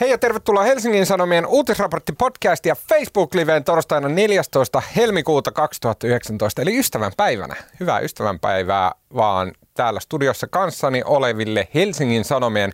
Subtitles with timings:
[0.00, 4.82] Hei ja tervetuloa Helsingin Sanomien uutisraportti podcast ja Facebook-liveen torstaina 14.
[4.96, 7.56] helmikuuta 2019, eli ystävänpäivänä.
[7.80, 12.72] Hyvää ystävänpäivää vaan täällä studiossa kanssani oleville Helsingin Sanomien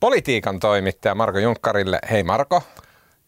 [0.00, 1.98] politiikan toimittaja Marko Junkkarille.
[2.10, 2.62] Hei Marko.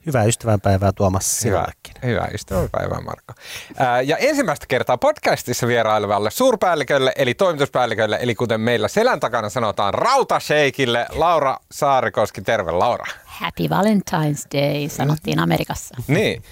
[0.09, 1.72] Hyvää ystävänpäivää Tuomas Hyvää,
[2.04, 3.32] hyvää ystävänpäivää Marko.
[3.77, 9.95] Ää, ja ensimmäistä kertaa podcastissa vierailevalle suurpäällikölle eli toimituspäällikölle, eli kuten meillä selän takana sanotaan
[9.95, 12.42] rautasheikille, Laura Saarikoski.
[12.42, 13.05] Terve Laura.
[13.24, 15.95] Happy Valentine's Day, sanottiin Amerikassa.
[16.06, 16.42] Niin.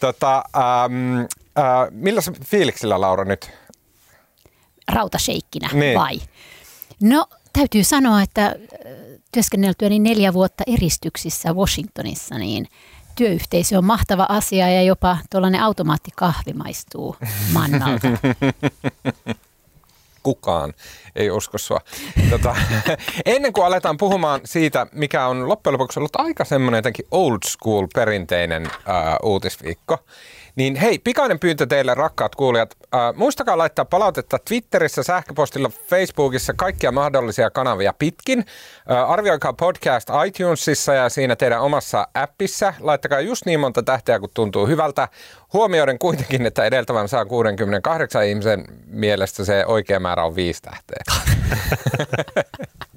[0.00, 1.20] Tota, ähm,
[1.58, 3.50] äh, millä fiiliksillä Laura nyt?
[4.92, 5.98] Rautaseikkinä niin.
[5.98, 6.20] vai?
[7.00, 8.56] No täytyy sanoa, että
[9.32, 12.66] työskenneltyäni neljä vuotta eristyksissä Washingtonissa, niin
[13.14, 17.16] työyhteisö on mahtava asia ja jopa tuollainen automaattikahvi maistuu
[17.52, 18.08] mannalta.
[20.22, 20.74] Kukaan
[21.16, 21.80] ei usko sua.
[22.30, 22.56] Tota,
[23.26, 27.86] ennen kuin aletaan puhumaan siitä, mikä on loppujen lopuksi ollut aika semmoinen jotenkin old school
[27.94, 29.98] perinteinen uh, uutisviikko,
[30.56, 32.74] niin hei, pikainen pyyntö teille rakkaat kuulijat.
[32.94, 38.38] Äh, muistakaa laittaa palautetta Twitterissä, sähköpostilla, Facebookissa, kaikkia mahdollisia kanavia pitkin.
[38.38, 42.74] Äh, arvioikaa podcast iTunesissa ja siinä teidän omassa appissa.
[42.80, 45.08] Laittakaa just niin monta tähteä, kun tuntuu hyvältä.
[45.52, 51.02] Huomioiden kuitenkin, että edeltävän saa 68 ihmisen mielestä se oikea määrä on viisi tähteä.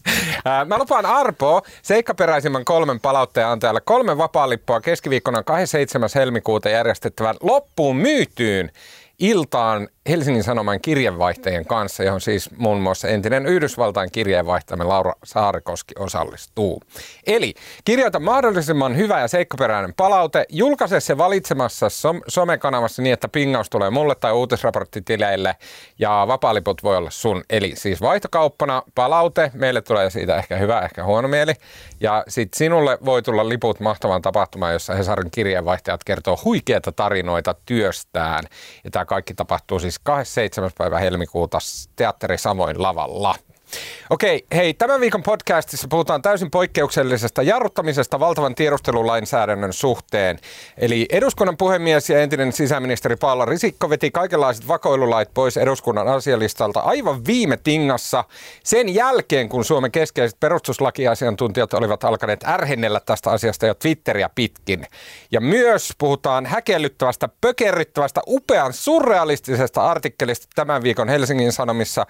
[0.66, 6.10] Mä lupaan Arpo seikkaperäisimmän kolmen palautteen antajalle kolme vapaa-lippua keskiviikkona 27.
[6.16, 8.72] helmikuuta järjestettävän loppuun myytyyn
[9.20, 16.82] iltaan Helsingin Sanoman kirjeenvaihtajien kanssa, johon siis muun muassa entinen Yhdysvaltain kirjeenvaihtajamme Laura Saarikoski osallistuu.
[17.28, 17.54] Eli
[17.86, 23.90] kirjoita mahdollisimman hyvä ja seikkaperäinen palaute, julkaise se valitsemassa som- somekanavassa niin, että pingaus tulee
[23.90, 25.56] mulle tai uutisraporttitileille
[26.00, 27.44] ja vapaaliput voi olla sun.
[27.50, 31.54] Eli siis vaihtokauppana palaute, meille tulee siitä ehkä hyvä, ehkä huono mieli.
[32.00, 38.44] Ja sitten sinulle voi tulla liput mahtavaan tapahtumaan, jossa Hesarin kirjeenvaihtajat kertoo huikeita tarinoita työstään.
[38.84, 40.72] Ja tämä kaikki tapahtuu siis 27.
[40.78, 41.58] päivä helmikuuta
[41.96, 43.36] Teatteri Savoin lavalla.
[44.10, 50.40] Okei, hei, tämän viikon podcastissa puhutaan täysin poikkeuksellisesta jarruttamisesta valtavan tiedustelulainsäädännön suhteen.
[50.78, 57.26] Eli eduskunnan puhemies ja entinen sisäministeri Paula Risikko veti kaikenlaiset vakoilulait pois eduskunnan asialistalta aivan
[57.26, 58.24] viime tingassa
[58.64, 64.86] sen jälkeen, kun Suomen keskeiset perustuslakiasiantuntijat olivat alkaneet ärhennellä tästä asiasta jo Twitteriä pitkin.
[65.32, 72.06] Ja myös puhutaan häkellyttävästä, pökerryttävästä, upean surrealistisesta artikkelista tämän viikon Helsingin Sanomissa,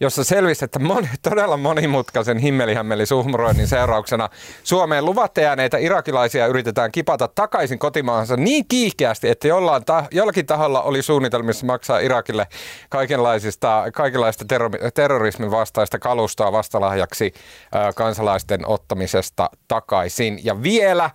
[0.00, 4.28] jossa selvisi, että moni todella monimutkaisen himmelihammeli suhmuroinnin seurauksena
[4.62, 10.82] Suomeen luvatte jääneitä irakilaisia yritetään kipata takaisin kotimaahansa niin kiihkeästi, että jollain ta- jollakin taholla
[10.82, 12.46] oli suunnitelmissa maksaa Irakille
[12.88, 17.32] kaikenlaisista, kaikenlaista terro- terrorismin vastaista kalustoa vastalahjaksi
[17.76, 20.40] äh, kansalaisten ottamisesta takaisin.
[20.44, 21.12] Ja vielä äh,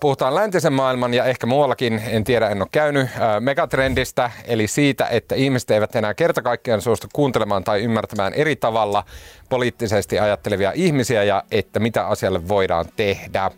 [0.00, 5.06] puhutaan läntisen maailman ja ehkä muuallakin, en tiedä, en ole käynyt, äh, megatrendistä, eli siitä,
[5.06, 9.04] että ihmiset eivät enää kerta kaikkiaan suostu kuuntelemaan tai ymmärtämään eri tavalla
[9.48, 13.50] poliittisesti ajattelevia ihmisiä ja että mitä asialle voidaan tehdä.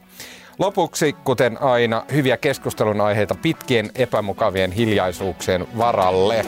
[0.59, 6.44] Lopuksi, kuten aina, hyviä keskustelun aiheita pitkien epämukavien hiljaisuuksien varalle.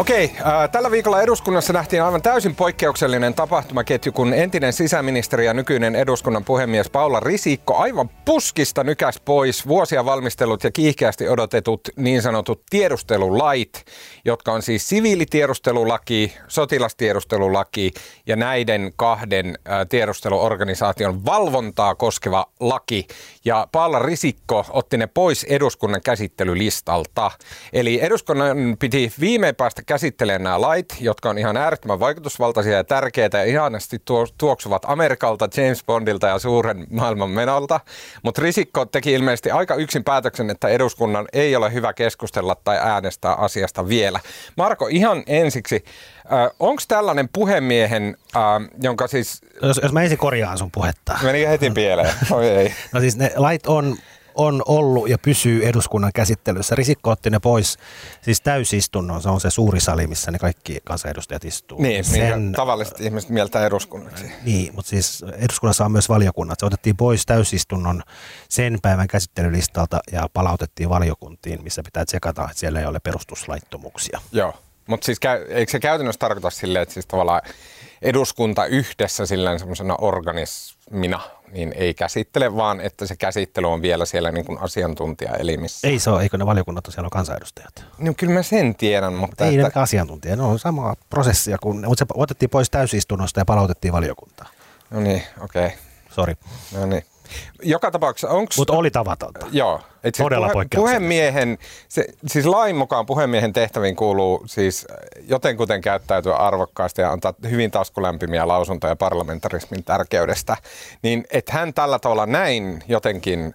[0.00, 5.96] Okei, äh, tällä viikolla eduskunnassa nähtiin aivan täysin poikkeuksellinen tapahtumaketju, kun entinen sisäministeri ja nykyinen
[5.96, 12.62] eduskunnan puhemies Paula Risikko aivan puskista nykäs pois vuosia valmistelut ja kiihkeästi odotetut niin sanotut
[12.70, 13.84] tiedustelulait,
[14.24, 17.92] jotka on siis siviilitiedustelulaki, sotilastiedustelulaki
[18.26, 23.06] ja näiden kahden äh, tiedusteluorganisaation valvontaa koskeva laki.
[23.44, 27.30] Ja Paula Risikko otti ne pois eduskunnan käsittelylistalta.
[27.72, 33.38] Eli eduskunnan piti viimein päästä käsittelemään nämä lait, jotka on ihan äärettömän vaikutusvaltaisia ja tärkeitä
[33.38, 33.98] ja ihanasti
[34.38, 37.80] tuoksuvat Amerikalta, James Bondilta ja suuren maailman menolta.
[38.22, 43.34] Mutta Risikko teki ilmeisesti aika yksin päätöksen, että eduskunnan ei ole hyvä keskustella tai äänestää
[43.34, 44.20] asiasta vielä.
[44.56, 45.84] Marko, ihan ensiksi,
[46.32, 48.42] äh, onko tällainen puhemiehen, äh,
[48.82, 49.40] jonka siis...
[49.62, 51.18] Jos, jos mä ensin korjaan sun puhetta.
[51.22, 52.74] Meni heti pieleen, oi ei.
[52.92, 53.96] No siis ne lait on
[54.34, 56.74] on ollut ja pysyy eduskunnan käsittelyssä.
[56.74, 57.78] Risikko otti ne pois
[58.22, 61.82] siis täysistunnon, se on se suuri sali, missä ne kaikki kansanedustajat istuu.
[61.82, 64.32] Niin, Sen, tavalliset ihmiset mieltää eduskunnaksi.
[64.44, 66.60] Niin, mutta siis eduskunnassa on myös valiokunnat.
[66.60, 68.02] Se otettiin pois täysistunnon
[68.48, 74.20] sen päivän käsittelylistalta ja palautettiin valiokuntiin, missä pitää tsekata, että siellä ei ole perustuslaittomuuksia.
[74.32, 74.54] Joo,
[74.90, 77.42] mutta siis eikö se käytännössä tarkoita silleen, että siis tavallaan
[78.02, 81.20] eduskunta yhdessä sillä semmoisena organismina
[81.52, 85.88] niin ei käsittele, vaan että se käsittely on vielä siellä niin kuin asiantuntijaelimissä.
[85.88, 87.84] Ei se ole, eikö ne valiokunnat ole siellä on kansanedustajat?
[87.98, 89.44] No kyllä mä sen tiedän, mutta...
[89.44, 89.72] Ei että...
[89.74, 94.50] ne asiantuntijat, ne on sama prosessia, kun, mutta se otettiin pois täysistunnosta ja palautettiin valiokuntaan.
[94.90, 95.66] No niin, okei.
[95.66, 95.78] Okay.
[96.10, 96.34] Sori.
[96.72, 97.04] No niin.
[97.62, 98.52] Joka tapauksessa onko...
[98.56, 99.46] Mutta oli tavatonta.
[99.52, 99.80] Joo.
[100.04, 104.86] Et siis Todella puhe, puhemiehen, se, siis lain mukaan puhemiehen tehtäviin kuuluu siis
[105.28, 110.56] jotenkuten käyttäytyä arvokkaasti ja antaa hyvin taskulämpimiä lausuntoja parlamentarismin tärkeydestä.
[111.02, 113.54] Niin että hän tällä tavalla näin jotenkin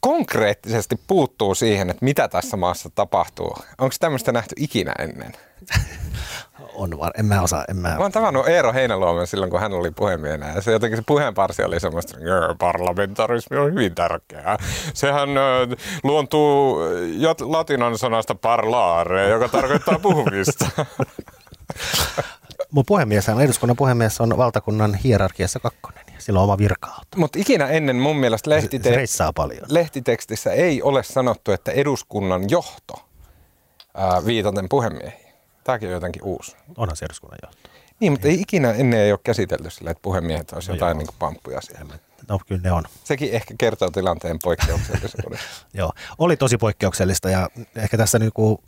[0.00, 3.56] konkreettisesti puuttuu siihen, että mitä tässä maassa tapahtuu.
[3.78, 5.32] Onko tämmöistä nähty ikinä ennen?
[6.74, 7.88] on var- en mä osaa, en mä...
[7.88, 10.52] Mä oon tavannut Eero Heinäluomen silloin, kun hän oli puhemiehenä.
[10.54, 14.58] Ja se jotenkin se puheenparsi oli semmoista, että parlamentarismi on hyvin tärkeää.
[14.94, 15.28] Sehän
[16.02, 16.78] luontuu
[17.40, 20.66] latinan sanasta parlare, joka tarkoittaa puhumista.
[22.70, 27.66] Mun puhemies, eduskunnan puhemies on valtakunnan hierarkiassa kakkonen ja sillä on oma virka Mutta ikinä
[27.66, 29.62] ennen mun mielestä lehtite- se, se paljon.
[29.68, 32.94] lehtitekstissä ei ole sanottu, että eduskunnan johto
[33.94, 35.23] ää, viitaten puhemiehiin.
[35.64, 36.56] Tämäkin on jotenkin uusi.
[36.76, 37.68] Onhan se eduskunnan johto.
[38.00, 41.06] Niin, mutta ei ikinä ennen ei ole käsitelty sillä, että puhemiehet olisi no jotain niin
[41.06, 41.94] kuin pamppuja siellä.
[42.28, 42.84] No kyllä ne on.
[43.04, 45.66] Sekin ehkä kertoo tilanteen poikkeuksellisuudesta.
[45.74, 48.58] Joo, oli tosi poikkeuksellista ja ehkä tässä niin kuin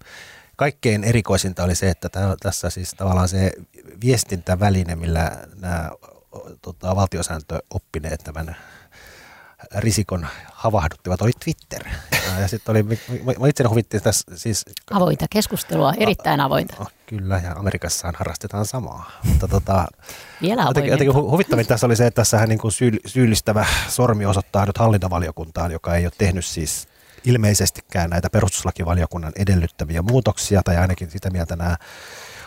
[0.57, 2.09] kaikkein erikoisinta oli se, että
[2.43, 3.53] tässä siis tavallaan se
[4.05, 5.91] viestintäväline, millä nämä
[6.63, 8.57] tota, valtiosääntöoppineet tämän
[9.77, 11.83] risikon havahduttivat, oli Twitter.
[12.41, 12.83] Ja sitten oli,
[13.39, 14.65] mä itse huvittiin tässä siis...
[14.91, 16.87] Avointa keskustelua, erittäin avointa.
[17.07, 19.11] Kyllä, ja Amerikassahan harrastetaan samaa.
[19.25, 19.87] Mutta tota,
[20.43, 22.73] Vielä jotenkin, jotenkin huvittavin tässä oli se, että tässähän niin kuin
[23.07, 26.89] syyllistävä sormi osoittaa nyt hallintovaliokuntaan, joka ei ole tehnyt siis
[27.25, 31.77] ilmeisestikään näitä perustuslakivaliokunnan edellyttäviä muutoksia, tai ainakin sitä mieltä nämä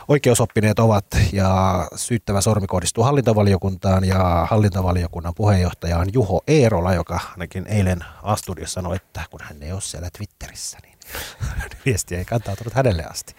[0.10, 7.68] oikeusoppineet ovat ja syyttävä sormi kohdistuu hallintovaliokuntaan ja hallintovaliokunnan puheenjohtaja on Juho Eerola, joka ainakin
[7.68, 10.98] eilen Astudiossa sanoi, että kun hän ei ole siellä Twitterissä, niin
[11.86, 13.36] viesti ei kantautunut hänelle asti.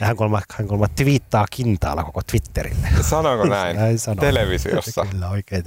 [0.00, 2.88] Ja hän kolma, hän kolma twiittaa kintaalla koko Twitterille.
[3.10, 3.76] Sanoiko näin?
[3.76, 4.20] näin sanoo.
[4.24, 5.06] Televisiossa.
[5.10, 5.64] Kyllä oikein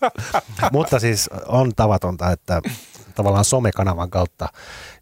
[0.72, 2.62] Mutta siis on tavatonta, että
[3.18, 4.48] tavallaan somekanavan kautta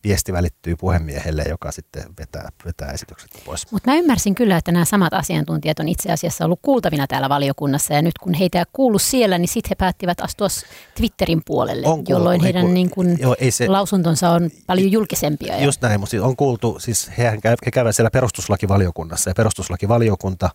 [0.05, 3.73] viesti välittyy puhemiehelle, joka sitten vetää, vetää esitykset pois.
[3.73, 7.95] Mutta mä ymmärsin kyllä, että nämä samat asiantuntijat on itse asiassa ollut kuultavina täällä valiokunnassa
[7.95, 10.47] ja nyt kun heitä ei kuulu siellä, niin sitten he päättivät astua
[10.95, 15.59] Twitterin puolelle, on jolloin heidän kuultu, niin kun joo, ei se, lausuntonsa on paljon julkisempia.
[15.59, 20.51] Just näin, mutta siis on kuultu, siis hehän käy, he käyvät siellä perustuslakivaliokunnassa ja perustuslakivaliokunta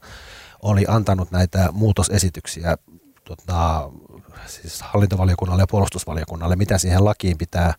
[0.62, 2.78] oli antanut näitä muutosesityksiä
[3.24, 3.92] tota,
[4.48, 7.74] siis hallintovaliokunnalle ja puolustusvaliokunnalle, mitä siihen lakiin pitää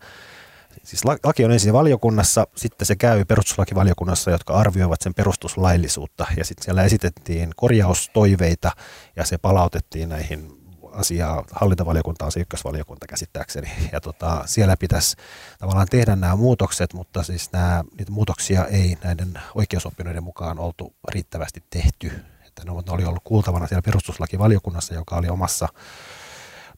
[0.83, 6.27] Siis laki on ensin valiokunnassa, sitten se käy perustuslakivaliokunnassa, jotka arvioivat sen perustuslaillisuutta.
[6.37, 8.71] Ja sitten siellä esitettiin korjaustoiveita
[9.17, 10.63] ja se palautettiin näihin
[10.93, 13.71] asiaa hallintovaliokuntaan se ykkösvaliokunta käsittääkseni.
[13.93, 15.17] Ja tota, siellä pitäisi
[15.59, 21.63] tavallaan tehdä nämä muutokset, mutta siis nämä, niitä muutoksia ei näiden oikeusoppinoiden mukaan oltu riittävästi
[21.71, 22.13] tehty.
[22.47, 25.69] Että ne oli ollut kuultavana siellä perustuslakivaliokunnassa, joka oli omassa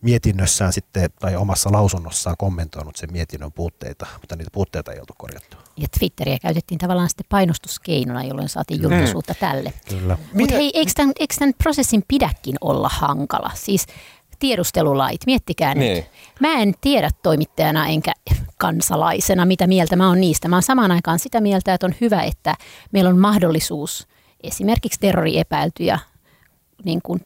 [0.02, 5.56] mietinnössään sitten tai omassa lausunnossaan kommentoinut sen mietinnön puutteita, mutta niitä puutteita ei oltu korjattu.
[5.76, 9.38] Ja Twitteriä käytettiin tavallaan sitten painostuskeinona, jolloin saatiin julkisuutta mm.
[9.40, 9.72] tälle.
[9.88, 10.18] Kyllä.
[10.32, 13.50] Mutta hei, eikö tämän, eikö tämän prosessin pidäkin olla hankala?
[13.54, 13.86] Siis
[14.38, 15.96] tiedustelulait, miettikää niin.
[15.96, 16.04] nyt.
[16.40, 18.12] Mä en tiedä toimittajana enkä
[18.58, 20.48] kansalaisena, mitä mieltä mä oon niistä.
[20.48, 22.54] Mä oon samaan aikaan sitä mieltä, että on hyvä, että
[22.92, 24.08] meillä on mahdollisuus
[24.42, 25.98] esimerkiksi terroriepäiltyjä
[26.84, 27.20] niin kuin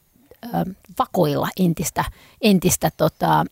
[0.99, 2.05] vakoilla entistä,
[2.41, 3.45] entistä tota,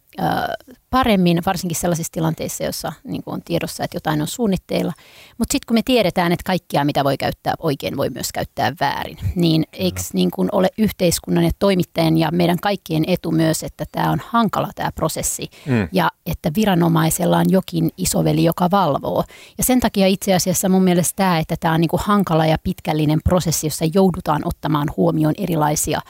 [0.91, 4.93] paremmin, varsinkin sellaisissa tilanteissa, joissa niin on tiedossa, että jotain on suunnitteilla.
[5.39, 9.19] Mutta sitten kun me tiedetään, että kaikkia, mitä voi käyttää oikein, voi myös käyttää väärin,
[9.35, 14.11] niin eikö niin kuin ole yhteiskunnan ja toimittajan ja meidän kaikkien etu myös, että tämä
[14.11, 15.89] on hankala tämä prosessi mm.
[15.93, 19.25] ja että viranomaisella on jokin isoveli, joka valvoo.
[19.59, 23.21] Ja sen takia itse asiassa mun mielestä tämä, että tämä on niin hankala ja pitkällinen
[23.25, 26.01] prosessi, jossa joudutaan ottamaan huomioon erilaisia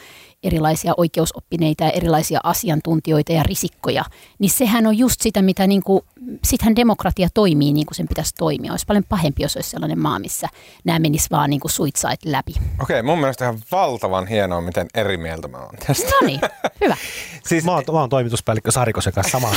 [0.46, 4.04] erilaisia oikeusoppineita ja erilaisia asiantuntijoita ja risikkoja,
[4.38, 6.00] niin sehän on just sitä, mitä niin kuin,
[6.44, 8.72] sittenhän demokratia toimii niin kuin sen pitäisi toimia.
[8.72, 10.48] Olisi paljon pahempi, jos olisi sellainen maa, missä
[10.84, 12.54] nämä menis vaan niin kuin suitsait läpi.
[12.82, 16.10] Okei, mun mielestä ihan valtavan hienoa, miten eri mieltä mä oon tästä.
[16.20, 16.40] No niin,
[16.80, 16.96] hyvä.
[17.48, 19.54] siis, mä, oon, mä oon toimituspäällikkö Sarikosen kanssa samaa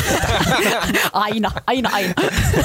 [1.14, 2.14] aina, aina, aina.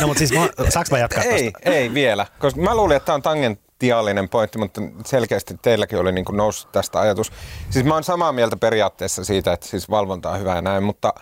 [0.00, 1.70] no, mutta siis mä, saanko mä jatkaa Ei, tosta?
[1.70, 6.12] ei vielä, koska mä luulin, että tämä on tangent, potentiaalinen pointti, mutta selkeästi teilläkin oli
[6.12, 7.32] niin kuin noussut tästä ajatus.
[7.70, 11.14] Siis mä oon samaa mieltä periaatteessa siitä, että siis valvonta on hyvä ja näin, mutta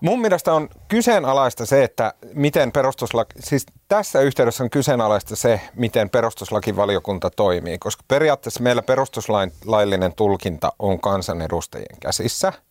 [0.00, 6.10] Mun mielestä on kyseenalaista se, että miten perustuslaki, siis tässä yhteydessä on kyseenalaista se, miten
[6.10, 12.52] perustuslakivaliokunta toimii, koska periaatteessa meillä perustuslaillinen tulkinta on kansanedustajien käsissä–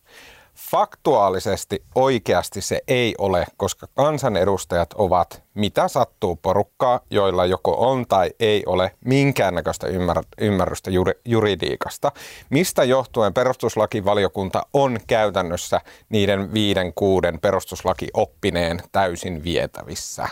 [0.54, 8.30] Faktuaalisesti oikeasti se ei ole, koska kansanedustajat ovat mitä sattuu porukkaa, joilla joko on tai
[8.40, 12.12] ei ole minkäännäköistä ymmär- ymmärrystä juri- juridiikasta.
[12.50, 20.28] Mistä johtuen perustuslakivaliokunta on käytännössä niiden viiden kuuden perustuslakioppineen täysin vietävissä.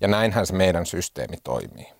[0.00, 1.95] Ja näinhän se meidän systeemi toimii.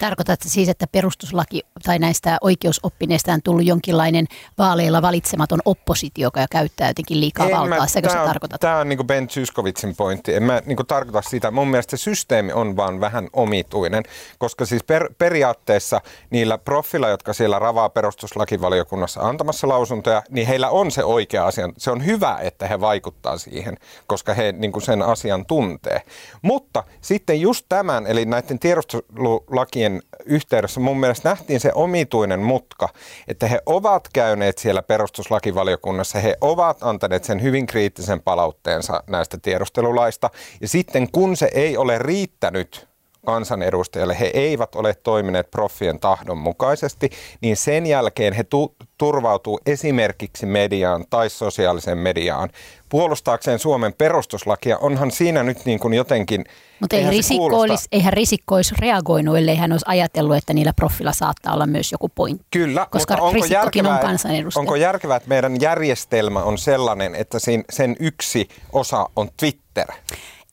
[0.00, 4.26] Tarkoitatko siis, että perustuslaki tai näistä oikeusoppineista on tullut jonkinlainen
[4.58, 7.86] vaaleilla valitsematon oppositio, joka käyttää jotenkin liikaa en valtaa?
[7.86, 8.60] Sekö sä tarkoitat?
[8.60, 10.34] Tämä on niin Ben Zyskovitsin pointti.
[10.34, 11.50] En mä niin tarkoita sitä.
[11.50, 14.02] Mun mielestä se systeemi on vaan vähän omituinen,
[14.38, 20.90] koska siis per, periaatteessa niillä profilla, jotka siellä ravaa perustuslakivaliokunnassa antamassa lausuntoja, niin heillä on
[20.90, 21.68] se oikea asia.
[21.78, 26.02] Se on hyvä, että he vaikuttaa siihen, koska he niin sen asian tuntee.
[26.42, 30.80] Mutta sitten just tämän, eli näiden tiedustelulakien lakien yhteydessä.
[30.80, 32.88] Mun mielestä nähtiin se omituinen mutka,
[33.28, 40.30] että he ovat käyneet siellä perustuslakivaliokunnassa, he ovat antaneet sen hyvin kriittisen palautteensa näistä tiedustelulaista,
[40.60, 42.88] ja sitten kun se ei ole riittänyt
[43.26, 47.10] kansanedustajille, he eivät ole toimineet proffien tahdon mukaisesti,
[47.40, 52.50] niin sen jälkeen he tu- turvautuu esimerkiksi mediaan tai sosiaaliseen mediaan.
[52.88, 54.78] Puolustaakseen Suomen perustuslakia.
[54.78, 56.44] Onhan siinä nyt niin kuin jotenkin...
[56.80, 61.12] Mutta ei Risikko olisi, eihän Risikko olisi reagoinut, ellei hän olisi ajatellut, että niillä proffilla
[61.12, 62.46] saattaa olla myös joku pointti.
[62.50, 64.60] Kyllä, koska mutta onko järkevää, on kansanedustaja.
[64.60, 67.38] Onko järkevää, että meidän järjestelmä on sellainen, että
[67.70, 69.86] sen yksi osa on Twitter?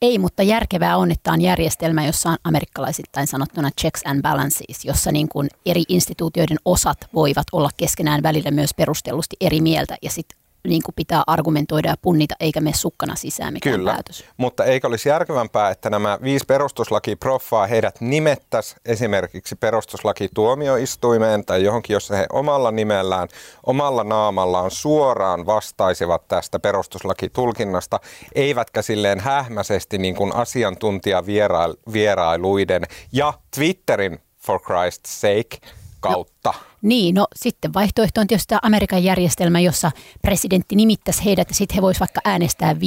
[0.01, 5.11] Ei, mutta järkevää on, että on järjestelmä, jossa on amerikkalaisittain sanottuna checks and balances, jossa
[5.11, 10.40] niin kuin eri instituutioiden osat voivat olla keskenään välillä myös perustellusti eri mieltä ja sitten
[10.67, 14.25] niin kuin pitää argumentoida ja punnita, eikä mene sukkana sisään mikään Kyllä, päätös.
[14.37, 22.15] mutta eikö olisi järkevämpää, että nämä viisi perustuslakiproffaa, heidät nimettäisi esimerkiksi perustuslakituomioistuimeen tai johonkin, jossa
[22.15, 23.27] he omalla nimellään,
[23.65, 27.99] omalla naamallaan suoraan vastaisivat tästä perustuslakitulkinnasta,
[28.35, 35.57] eivätkä silleen hähmäisesti niin kuin asiantuntijavierailuiden ja Twitterin for Christ's sake
[35.99, 36.53] kautta.
[36.57, 41.55] No niin, no sitten vaihtoehto on tietysti tämä Amerikan järjestelmä, jossa presidentti nimittäisi heidät ja
[41.55, 42.77] sitten he voisivat vaikka äänestää 5-4,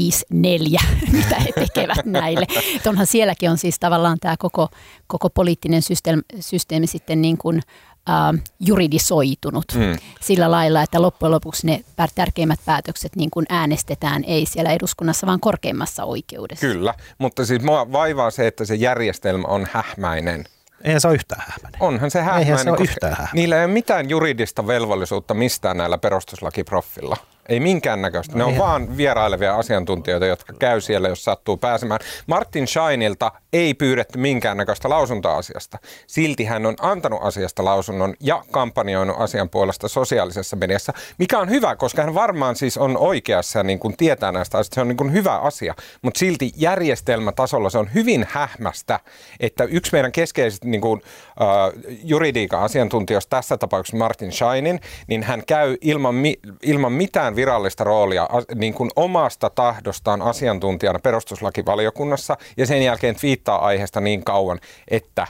[1.12, 2.46] mitä he tekevät näille.
[2.76, 4.68] Et onhan sielläkin on siis tavallaan tämä koko,
[5.06, 7.62] koko poliittinen systeemi, systeemi sitten niin kuin,
[8.08, 9.98] äh, juridisoitunut mm.
[10.20, 11.84] sillä lailla, että loppujen lopuksi ne
[12.14, 16.66] tärkeimmät päätökset niin kuin äänestetään ei siellä eduskunnassa, vaan korkeimmassa oikeudessa.
[16.66, 20.44] Kyllä, mutta siis mua vaivaa se, että se järjestelmä on hähmäinen.
[20.85, 21.83] Eihän se ole yhtään hähmäinen.
[21.83, 23.35] Onhan se hähmäinen, Eihän se ole yhtään hähmäinen.
[23.35, 27.17] niillä ei ole mitään juridista velvollisuutta mistään näillä perustuslakiproffilla.
[27.48, 28.38] Ei minkäännäköistä.
[28.38, 32.00] Ne on vaan vierailevia asiantuntijoita, jotka käy siellä, jos sattuu pääsemään.
[32.26, 35.78] Martin Scheinilta ei pyydetty minkäännäköistä lausuntoa asiasta.
[36.06, 41.76] Silti hän on antanut asiasta lausunnon ja kampanjoinut asian puolesta sosiaalisessa mediassa, mikä on hyvä,
[41.76, 44.74] koska hän varmaan siis on oikeassa ja niin kuin tietää näistä asioista.
[44.74, 49.00] Se on niin kuin hyvä asia, mutta silti järjestelmätasolla se on hyvin hähmästä,
[49.40, 55.42] että yksi meidän keskeisistä niin kuin, uh, juridiikan asiantuntijoista, tässä tapauksessa Martin Scheinin, niin hän
[55.46, 62.67] käy ilman, mi- ilman mitään mitään virallista roolia niin kuin omasta tahdostaan asiantuntijana perustuslakivaliokunnassa ja
[62.67, 65.26] sen jälkeen twiittaa aiheesta niin kauan, että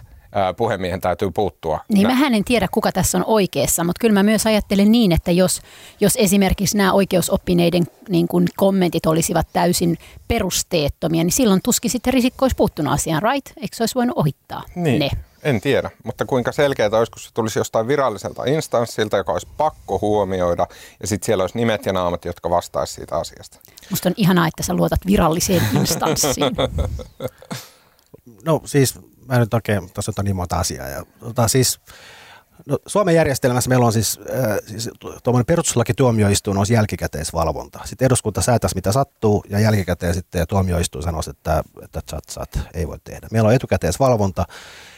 [0.56, 1.80] puhemiehen täytyy puuttua.
[1.88, 5.30] Niin mä en tiedä, kuka tässä on oikeassa, mutta kyllä mä myös ajattelen niin, että
[5.30, 5.62] jos,
[6.00, 12.44] jos esimerkiksi nämä oikeusoppineiden niin kuin kommentit olisivat täysin perusteettomia, niin silloin tuskin sitten risikko
[12.44, 13.46] olisi puuttunut asiaan, right?
[13.56, 14.98] Eikö se olisi voinut ohittaa niin.
[14.98, 15.10] ne?
[15.44, 19.98] En tiedä, mutta kuinka selkeää olisi, kun se tulisi jostain viralliselta instanssilta, joka olisi pakko
[20.02, 20.66] huomioida,
[21.00, 23.58] ja sitten siellä olisi nimet ja naamat, jotka vastaisivat siitä asiasta.
[23.90, 26.56] Musta on ihanaa, että sä luotat viralliseen instanssiin.
[28.44, 28.94] No siis,
[29.28, 30.88] mä nyt oikein, tässä on niin monta asiaa.
[30.88, 31.80] Ja, tota, siis,
[32.66, 34.90] No, Suomen järjestelmässä meillä on siis, äh, siis
[35.22, 37.80] tuommoinen perustuslakituomioistuin on jälkikäteisvalvonta.
[37.84, 42.88] Sitten eduskunta säätäisi mitä sattuu ja jälkikäteen sitten tuomioistuin sanoisi, että, että chat, chat ei
[42.88, 43.28] voi tehdä.
[43.30, 44.44] Meillä on etukäteisvalvonta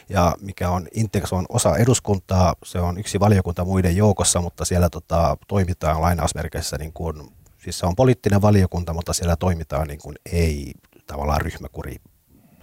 [0.09, 0.87] ja mikä on,
[1.25, 6.77] se on osa eduskuntaa, se on yksi valiokunta muiden joukossa, mutta siellä tota, toimitaan lainausmerkeissä
[6.77, 10.73] niin kuin, siis se on poliittinen valiokunta, mutta siellä toimitaan niin kuin ei
[11.07, 11.95] tavallaan ryhmäkuri,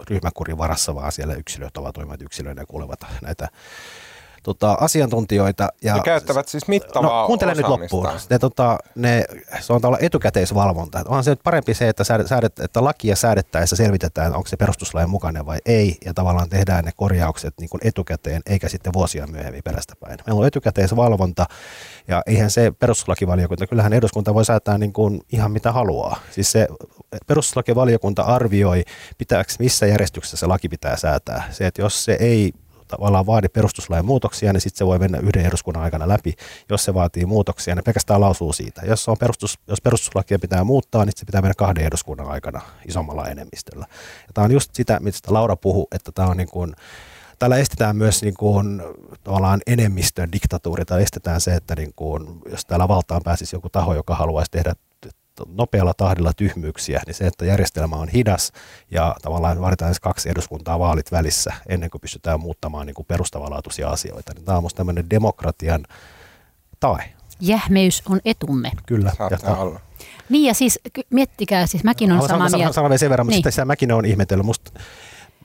[0.09, 3.47] ryhmäkurin varassa, vaan siellä yksilöt ovat toimivat yksilöinä ja kuulevat näitä
[4.45, 5.69] tota, asiantuntijoita.
[5.81, 8.07] Ja, ja käyttävät siis mittavaa no, kuuntele nyt loppuun.
[8.29, 9.25] Ne, tota, ne,
[9.59, 11.03] se on tavallaan etukäteisvalvonta.
[11.05, 15.45] Onhan se nyt parempi se, että, säädet, että lakia säädettäessä selvitetään, onko se perustuslain mukainen
[15.45, 20.17] vai ei, ja tavallaan tehdään ne korjaukset niin kuin etukäteen, eikä sitten vuosia myöhemmin perästäpäin.
[20.27, 21.45] Meillä on etukäteisvalvonta,
[22.07, 26.19] ja eihän se perustuslakivaliokunta, kyllähän eduskunta voi säätää niin kuin ihan mitä haluaa.
[26.31, 26.67] Siis se
[27.27, 28.83] perustuslakivaliokunta arvioi,
[29.17, 31.43] pitääkö, missä järjestyksessä se laki pitää säätää.
[31.51, 32.53] Se, että jos se ei
[32.87, 36.33] tavallaan vaadi perustuslain muutoksia, niin sitten se voi mennä yhden eduskunnan aikana läpi.
[36.69, 38.81] Jos se vaatii muutoksia, niin pelkästään lausuu siitä.
[38.85, 43.27] Jos, on perustus, jos perustuslakia pitää muuttaa, niin se pitää mennä kahden eduskunnan aikana isommalla
[43.27, 43.85] enemmistöllä.
[44.27, 46.75] Ja tämä on just sitä, mistä Laura puhuu, että tämä on niin kuin,
[47.39, 48.81] Täällä estetään myös niin kuin,
[49.23, 53.93] tavallaan enemmistön diktatuuri, tai estetään se, että niin kuin, jos täällä valtaan pääsisi joku taho,
[53.93, 54.73] joka haluaisi tehdä
[55.47, 58.51] nopealla tahdilla tyhmyyksiä, niin se, että järjestelmä on hidas
[58.91, 63.89] ja tavallaan vaaditaan edes kaksi eduskuntaa vaalit välissä ennen kuin pystytään muuttamaan niin kuin perustavanlaatuisia
[63.89, 64.33] asioita.
[64.33, 65.83] Niin tämä on minusta tämmöinen demokratian
[66.79, 67.13] tae.
[67.39, 68.71] Jähmeys on etumme.
[68.85, 69.11] Kyllä.
[69.45, 69.79] Ja olla.
[70.29, 72.73] Niin ja siis miettikää, siis mäkin olen samaa mieltä.
[72.73, 73.37] Sanon vielä sen verran, niin.
[73.37, 74.45] mutta sitä mäkin olen ihmetellyt.
[74.45, 74.71] Musta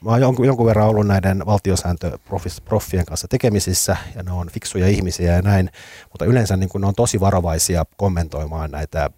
[0.01, 5.35] Mä oon jonkun, jonkun verran ollut näiden valtiosääntöproffien kanssa tekemisissä ja ne on fiksuja ihmisiä
[5.35, 5.69] ja näin,
[6.11, 9.09] mutta yleensä niin ne on tosi varovaisia kommentoimaan näitä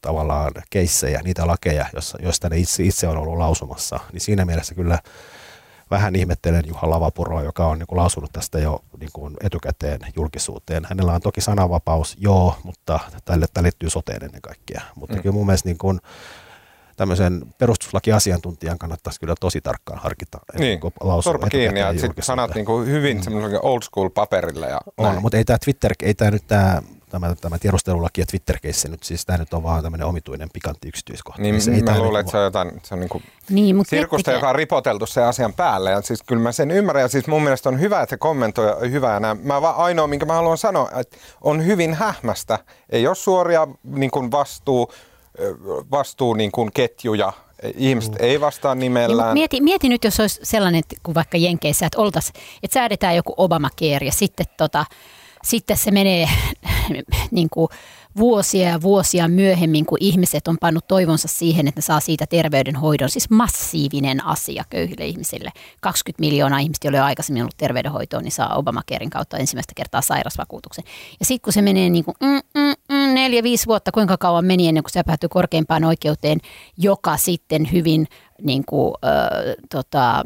[0.00, 4.00] tavallaan keissejä, niitä lakeja, joissa, joista ne itse, itse on ollut lausumassa.
[4.12, 4.98] Niin siinä mielessä kyllä
[5.90, 10.86] vähän ihmettelen Juha Lavapuroa, joka on niin kuin lausunut tästä jo niin kuin etukäteen julkisuuteen.
[10.88, 14.82] Hänellä on toki sananvapaus, joo, mutta tälle, tälle liittyy soteen ennen kaikkea.
[14.94, 15.22] Mutta mm.
[15.22, 16.00] kyllä mun mielestä niin kuin,
[16.96, 20.38] tämmöisen perustuslakiasiantuntijan kannattaisi kyllä tosi tarkkaan harkita.
[20.58, 20.80] Niin,
[21.20, 23.34] sorpa kiinni ja sitten sanat niin kuin hyvin mm.
[23.62, 24.68] old school paperille.
[24.68, 25.22] Ja on, näin.
[25.22, 29.26] mutta ei tämä Twitter, ei tämä nyt tämä tämä, tämä tiedustelulaki ja twitter nyt, siis
[29.26, 31.42] tämä nyt on vaan tämmöinen omituinen pikantti yksityiskohta.
[31.42, 34.32] Niin, niin mä luulen, että se on jotain, se on niin kuin niin, mutta sirkusta,
[34.32, 35.90] joka on ripoteltu sen asian päälle.
[35.90, 38.90] Ja siis kyllä mä sen ymmärrän, ja siis mun mielestä on hyvä, että se kommentoi
[38.90, 39.20] hyvää.
[39.42, 42.58] Mä vaan ainoa, minkä mä haluan sanoa, että on hyvin hähmästä.
[42.90, 44.92] Ei ole suoria niin kuin vastuu,
[45.90, 47.32] vastuu niin kuin ketjuja
[47.76, 48.18] Ihmiset mm.
[48.20, 49.28] ei vastaa nimellään.
[49.28, 53.34] Ja mieti, mieti nyt, jos olisi sellainen, kuin vaikka Jenkeissä, että, oltaisiin, että säädetään joku
[53.36, 54.84] Obamacare ja sitten tota,
[55.44, 56.28] sitten se menee
[57.30, 57.68] niin kuin
[58.16, 63.10] vuosia ja vuosia myöhemmin, kun ihmiset on pannut toivonsa siihen, että ne saa siitä terveydenhoidon.
[63.10, 65.50] Siis massiivinen asia köyhille ihmisille.
[65.80, 70.84] 20 miljoonaa ihmistä, joilla on aikaisemmin ollut terveydenhoitoa, niin saa Obamacarein kautta ensimmäistä kertaa sairasvakuutuksen.
[71.20, 74.44] Ja sitten kun se menee niin kuin mm, mm, mm, neljä, viisi vuotta, kuinka kauan
[74.44, 76.38] meni ennen kuin se päätyi korkeimpaan oikeuteen,
[76.76, 78.06] joka sitten hyvin
[78.42, 80.24] niin kuin, äh, tota,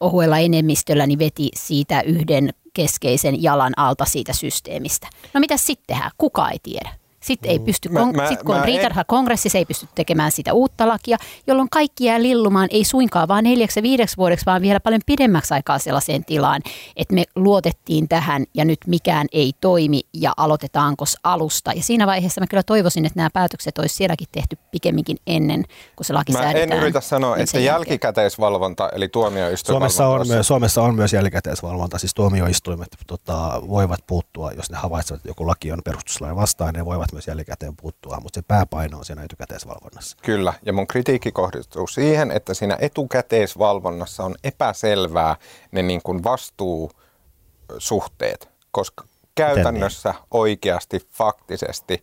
[0.00, 5.08] ohuella enemmistöllä niin veti siitä yhden keskeisen jalan alta siitä systeemistä.
[5.34, 6.10] No mitä sitten tehdään?
[6.18, 6.90] Kuka ei tiedä.
[7.26, 7.64] Sitten ei mm.
[7.64, 11.68] pysty, mä, mä, sit kun on riitarha kongressissa, ei pysty tekemään sitä uutta lakia, jolloin
[11.70, 16.24] kaikki jää lillumaan, ei suinkaan vaan neljäksi viideksi vuodeksi, vaan vielä paljon pidemmäksi aikaa sellaiseen
[16.24, 16.62] tilaan,
[16.96, 21.72] että me luotettiin tähän ja nyt mikään ei toimi ja aloitetaanko alusta.
[21.72, 25.64] Ja siinä vaiheessa mä kyllä toivoisin, että nämä päätökset olisi sielläkin tehty pikemminkin ennen,
[25.96, 26.72] kun se laki mä säädetään.
[26.72, 29.94] en yritä sanoa, että jälkikäteisvalvonta, eli tuomioistuinvalvonta.
[29.94, 35.18] Suomessa on, myös, Suomessa on myös jälkikäteisvalvonta, siis tuomioistuimet tota, voivat puuttua, jos ne havaitsevat,
[35.18, 39.04] että joku laki on perustuslain vastainen, ne voivat myös jälkikäteen puuttua, mutta se pääpaino on
[39.04, 40.16] siinä etukäteisvalvonnassa.
[40.22, 45.36] Kyllä, ja mun kritiikki kohdistuu siihen, että siinä etukäteisvalvonnassa on epäselvää
[45.72, 50.22] ne niin kuin vastuusuhteet, koska käytännössä niin?
[50.30, 52.02] oikeasti, faktisesti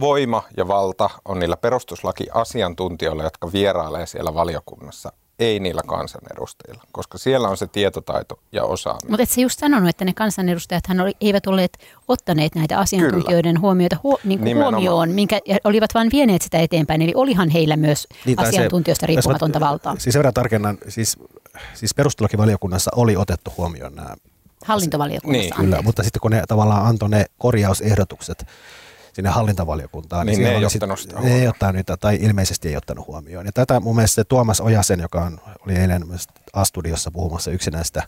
[0.00, 7.48] voima ja valta on niillä perustuslakiasiantuntijoilla, jotka vierailee siellä valiokunnassa ei niillä kansanedustajilla, koska siellä
[7.48, 9.10] on se tietotaito ja osaaminen.
[9.10, 10.84] Mutta et se just sanonut, että ne kansanedustajat
[11.20, 13.60] eivät olleet ottaneet näitä asiantuntijoiden Kyllä.
[13.60, 17.02] huomioita huo, niin kuin huomioon, minkä olivat vain vieneet sitä eteenpäin.
[17.02, 19.96] Eli olihan heillä myös niin, asiantuntijoista se, riippumatonta mä, valtaa.
[19.98, 21.18] Siis verran tarkennan, siis,
[21.74, 24.14] siis perustuslakivaliokunnassa oli otettu huomioon nämä
[24.64, 25.54] Hallintovaliokunnassa.
[25.54, 25.64] Niin.
[25.64, 28.46] Kyllä, mutta sitten kun ne tavallaan antoi ne korjausehdotukset,
[29.14, 30.26] sinne hallintavaliokuntaan.
[30.26, 33.46] Niin, niin ne ei ottanut sitä Ne ei ottanut niitä, tai ilmeisesti ei ottanut huomioon.
[33.46, 36.04] Ja tätä mun mielestä se Tuomas Ojasen, joka on, oli eilen
[36.52, 38.02] A-studiossa puhumassa yksinäistä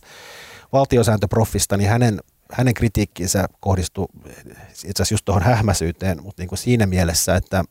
[0.72, 2.20] valtiosääntöproffista, niin hänen,
[2.52, 4.06] hänen kritiikkinsä kohdistui
[4.70, 7.64] itse asiassa just tuohon hähmäsyyteen, mutta niin kuin siinä mielessä, että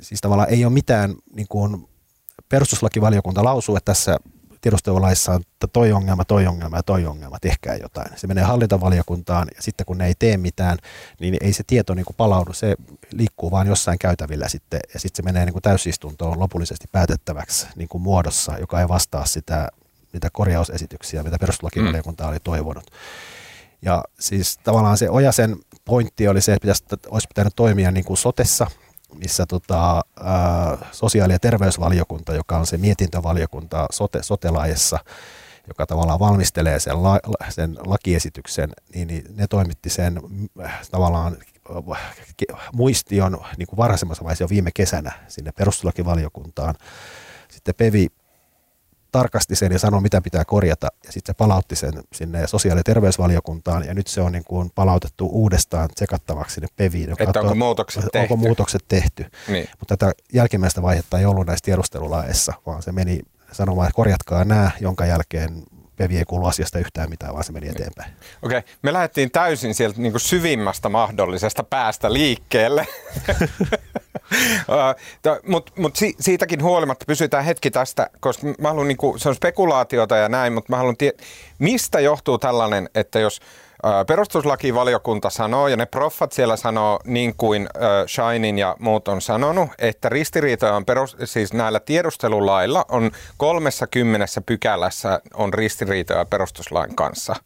[0.00, 1.88] siis tavallaan ei ole mitään, niin kuin
[2.48, 4.16] perustuslakivaliokunta lausuu, että tässä
[4.60, 8.10] tiedustelulaissa on että toi ongelma, toi ongelma ja toi ongelma, tehkää jotain.
[8.16, 10.78] Se menee hallintovaliokuntaan ja sitten kun ne ei tee mitään,
[11.20, 12.76] niin ei se tieto niin kuin palaudu, se
[13.12, 17.88] liikkuu vaan jossain käytävillä sitten ja sitten se menee niin kuin täysistuntoon lopullisesti päätettäväksi niin
[17.88, 19.68] kuin muodossa, joka ei vastaa sitä,
[20.12, 22.30] niitä korjausesityksiä, mitä perustuslakivaliokunta mm.
[22.30, 22.90] oli toivonut.
[23.82, 28.16] Ja siis tavallaan se Ojasen pointti oli se, että pitäisi, olisi pitänyt toimia niin kuin
[28.16, 28.66] sotessa–
[29.14, 34.48] missä tota, ää, sosiaali- ja terveysvaliokunta, joka on se mietintövaliokunta sote, sote
[35.68, 37.18] joka tavallaan valmistelee sen, la,
[37.48, 40.20] sen lakiesityksen, niin, niin ne toimitti sen
[40.64, 41.36] äh, tavallaan
[42.72, 46.74] muistion niin kuin varhaisemmassa vaiheessa jo viime kesänä sinne perustuslakivaliokuntaan.
[47.48, 48.08] Sitten Pevi
[49.12, 52.84] tarkasti sen ja sanoi, mitä pitää korjata, ja sitten se palautti sen sinne sosiaali- ja
[52.84, 57.10] terveysvaliokuntaan, ja nyt se on niin kuin palautettu uudestaan tsekattavaksi sinne PEViin.
[57.10, 58.36] Että katsoo, onko muutokset onko tehty?
[58.36, 59.26] muutokset tehty.
[59.48, 59.68] Niin.
[59.78, 63.20] Mutta tätä jälkimmäistä vaihetta ei ollut näissä tiedustelulaeissa, vaan se meni
[63.52, 65.62] sanomaan, että korjatkaa nämä, jonka jälkeen
[65.98, 68.12] Pevi ei kuulu asiasta yhtään mitään, vaan se meni eteenpäin.
[68.42, 68.72] Okei, okay.
[68.82, 72.86] me lähdettiin täysin sieltä niin syvimmästä mahdollisesta päästä liikkeelle.
[75.46, 79.34] mutta mut si, siitäkin huolimatta pysytään hetki tästä, koska mä haluan, niin kuin, se on
[79.34, 81.26] spekulaatiota ja näin, mutta mä haluan tietää,
[81.58, 83.40] mistä johtuu tällainen, että jos
[84.06, 87.68] perustuslakivaliokunta sanoo, ja ne proffat siellä sanoo, niin kuin
[88.06, 94.40] Shinin ja muut on sanonut, että ristiriitoja on perus, siis näillä tiedustelulailla on kolmessa kymmenessä
[94.40, 97.36] pykälässä on ristiriitoja perustuslain kanssa.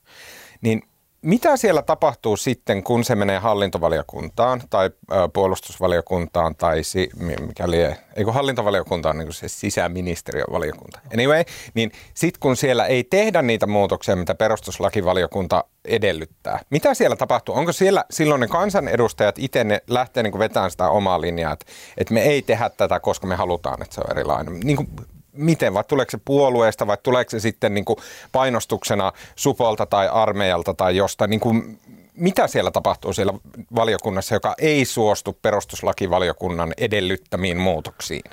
[0.61, 0.83] Niin
[1.23, 4.91] mitä siellä tapahtuu sitten, kun se menee hallintovaliokuntaan tai
[5.33, 7.11] puolustusvaliokuntaan tai si,
[7.47, 11.01] mikä lie, eikö hallintovaliokuntaan niin se sisäministeriön valiokunta.
[11.15, 16.61] Anyway, niin sitten kun siellä ei tehdä niitä muutoksia, mitä perustuslakivaliokunta edellyttää.
[16.71, 17.55] Mitä siellä tapahtuu?
[17.55, 22.15] Onko siellä silloin ne kansanedustajat itse ne lähtee niin vetämään sitä omaa linjaa, että, että
[22.15, 24.61] me ei tehdä tätä, koska me halutaan, että se on erilainen.
[24.61, 24.89] Niin kuin
[25.33, 27.97] miten, vai tuleeko se puolueesta vai tuleeko se sitten niin kuin
[28.33, 31.81] painostuksena supolta tai armeijalta tai jostain, niin kuin,
[32.15, 33.33] mitä siellä tapahtuu siellä
[33.75, 38.31] valiokunnassa, joka ei suostu perustuslakivaliokunnan edellyttämiin muutoksiin?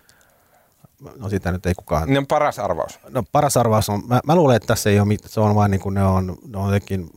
[1.16, 2.10] No sitä nyt ei kukaan.
[2.10, 3.00] Ne on paras arvaus.
[3.10, 5.72] No paras arvaus on, mä, mä luulen, että tässä ei ole mitään, se on vain
[5.72, 7.10] niin kuin ne on, ne on jotenkin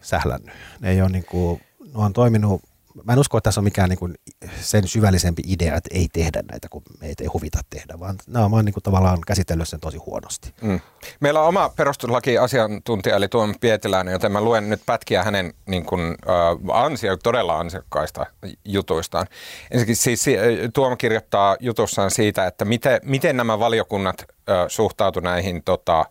[0.00, 0.54] sählännyt.
[0.80, 2.62] Ne ei ole niin kuin, ne on toiminut
[3.04, 4.14] mä en usko, että tässä on mikään niin kuin
[4.60, 8.64] sen syvällisempi idea, että ei tehdä näitä, kun meitä ei huvita tehdä, vaan nämä on
[8.64, 10.54] niin kuin tavallaan käsitellyt sen tosi huonosti.
[10.60, 10.80] Mm.
[11.20, 16.00] Meillä on oma perustuslaki-asiantuntija, eli Tuomo Pietiläinen, joten mä luen nyt pätkiä hänen niin kuin,
[16.02, 18.26] äh, ansio, todella ansiokkaista
[18.64, 19.26] jutuistaan.
[19.70, 20.26] Ensinnäkin siis
[20.74, 24.24] Tuomo kirjoittaa jutussaan siitä, että miten, miten nämä valiokunnat
[24.68, 26.04] suhtautu näihin tota,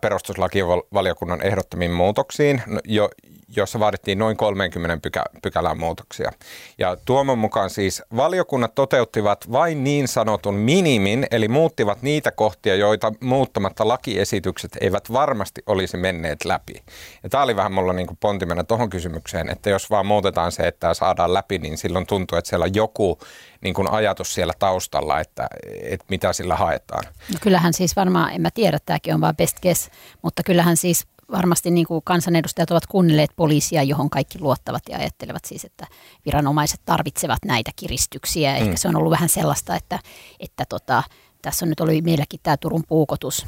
[0.00, 3.10] perustuslakivaliokunnan ehdottamiin muutoksiin, no, jo,
[3.56, 6.32] jossa vaadittiin noin 30 pykä, pykälän muutoksia.
[6.78, 13.12] Ja Tuomon mukaan siis valiokunnat toteuttivat vain niin sanotun minimin, eli muuttivat niitä kohtia, joita
[13.20, 16.82] muuttamatta lakiesitykset eivät varmasti olisi menneet läpi.
[17.22, 20.94] Ja tämä oli vähän mulla niin pontimena tuohon kysymykseen, että jos vaan muutetaan se, että
[20.94, 23.18] saadaan läpi, niin silloin tuntuu, että siellä on joku
[23.62, 25.46] niin kuin ajatus siellä taustalla, että,
[25.82, 27.04] että mitä sillä haetaan.
[27.32, 29.90] No kyllähän siis varmaan, en mä tiedä, tämäkin on vaan best guess,
[30.22, 35.44] mutta kyllähän siis varmasti niin kuin kansanedustajat ovat kuunnelleet poliisia, johon kaikki luottavat ja ajattelevat
[35.44, 35.86] siis, että
[36.26, 38.56] viranomaiset tarvitsevat näitä kiristyksiä.
[38.56, 38.76] Ehkä mm.
[38.76, 39.98] se on ollut vähän sellaista, että,
[40.40, 41.02] että tota,
[41.42, 43.46] tässä on nyt oli meilläkin tämä Turun puukotus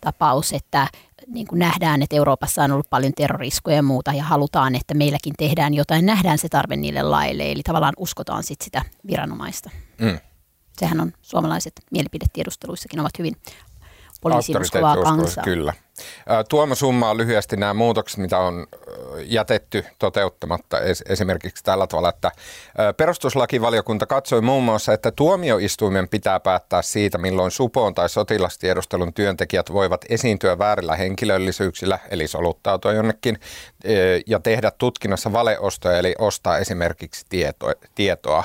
[0.00, 0.88] tapaus, että
[1.28, 5.34] niin kuin nähdään, että Euroopassa on ollut paljon terroriskoja ja muuta ja halutaan, että meilläkin
[5.38, 9.70] tehdään jotain, nähdään se tarve niille laille, eli tavallaan uskotaan sit sitä viranomaista.
[10.00, 10.18] Mm.
[10.78, 13.36] Sehän on suomalaiset mielipidetiedusteluissakin ovat hyvin
[14.20, 15.44] poliisin uskovaa kansaa.
[15.44, 15.72] Kyllä.
[16.48, 18.66] Tuomo summaa lyhyesti nämä muutokset, mitä on
[19.16, 20.76] jätetty toteuttamatta
[21.08, 22.30] esimerkiksi tällä tavalla, että
[22.96, 30.04] perustuslakivaliokunta katsoi muun muassa, että tuomioistuimen pitää päättää siitä, milloin supoon tai sotilastiedustelun työntekijät voivat
[30.08, 33.38] esiintyä väärillä henkilöllisyyksillä, eli soluttautua jonnekin,
[34.26, 38.44] ja tehdä tutkinnassa valeostoja, eli ostaa esimerkiksi tieto, tietoa.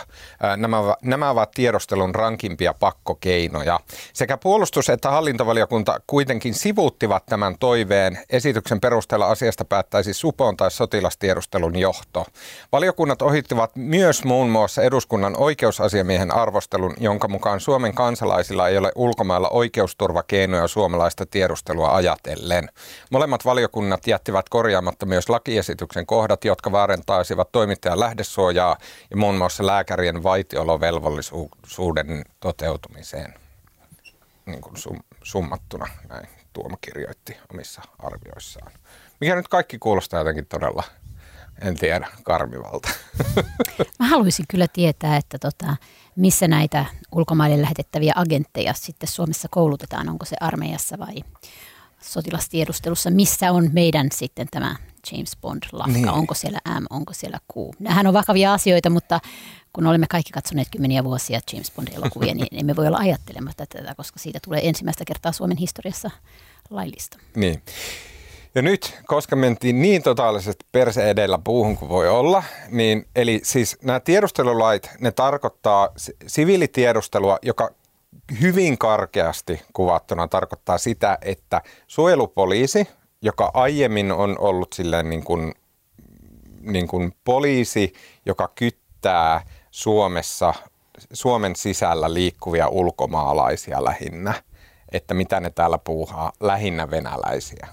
[0.57, 3.79] Nämä, nämä ovat tiedostelun rankimpia pakkokeinoja.
[4.13, 8.19] Sekä puolustus- että hallintovaliokunta kuitenkin sivuuttivat tämän tämän toiveen.
[8.29, 12.25] Esityksen perusteella asiasta päättäisi supon tai sotilastiedustelun johto.
[12.71, 19.49] Valiokunnat ohittivat myös muun muassa eduskunnan oikeusasiamiehen arvostelun, jonka mukaan Suomen kansalaisilla ei ole ulkomailla
[19.49, 22.69] oikeusturvakeinoja suomalaista tiedustelua ajatellen.
[23.11, 28.77] Molemmat valiokunnat jättivät korjaamatta myös lakiesityksen kohdat, jotka vaarentaisivat toimittajan lähdesuojaa
[29.11, 33.33] ja muun muassa lääkärien vaitiolovelvollisuuden toteutumiseen
[34.45, 36.38] niin kuin sum, summattuna näin.
[36.59, 38.71] Tuomo kirjoitti omissa arvioissaan.
[39.21, 40.83] Mikä nyt kaikki kuulostaa jotenkin todella,
[41.61, 42.89] en tiedä, karmivalta.
[43.99, 45.75] Mä haluaisin kyllä tietää, että tota,
[46.15, 50.09] missä näitä ulkomaille lähetettäviä agentteja sitten Suomessa koulutetaan.
[50.09, 51.15] Onko se armeijassa vai
[52.01, 53.09] sotilastiedustelussa?
[53.09, 54.75] Missä on meidän sitten tämä
[55.11, 55.93] James Bond-lafka?
[55.93, 56.09] Niin.
[56.09, 57.55] Onko siellä M, onko siellä Q?
[57.79, 59.19] Nämähän on vakavia asioita, mutta
[59.73, 64.19] kun olemme kaikki katsoneet kymmeniä vuosia James Bond-elokuvia, niin emme voi olla ajattelematta tätä, koska
[64.19, 66.11] siitä tulee ensimmäistä kertaa Suomen historiassa
[66.69, 67.17] laillista.
[67.35, 67.61] Niin.
[68.55, 73.77] Ja nyt, koska mentiin niin totaalisesti perse edellä puuhun kuin voi olla, niin eli siis
[73.83, 75.89] nämä tiedustelulait, ne tarkoittaa
[76.27, 77.69] siviilitiedustelua, joka
[78.41, 82.87] hyvin karkeasti kuvattuna tarkoittaa sitä, että suojelupoliisi,
[83.21, 85.53] joka aiemmin on ollut silleen niin kuin,
[86.61, 87.93] niin kuin poliisi,
[88.25, 90.53] joka kyttää Suomessa,
[91.13, 94.33] Suomen sisällä liikkuvia ulkomaalaisia lähinnä,
[94.91, 97.67] että mitä ne täällä puuhaa, lähinnä venäläisiä.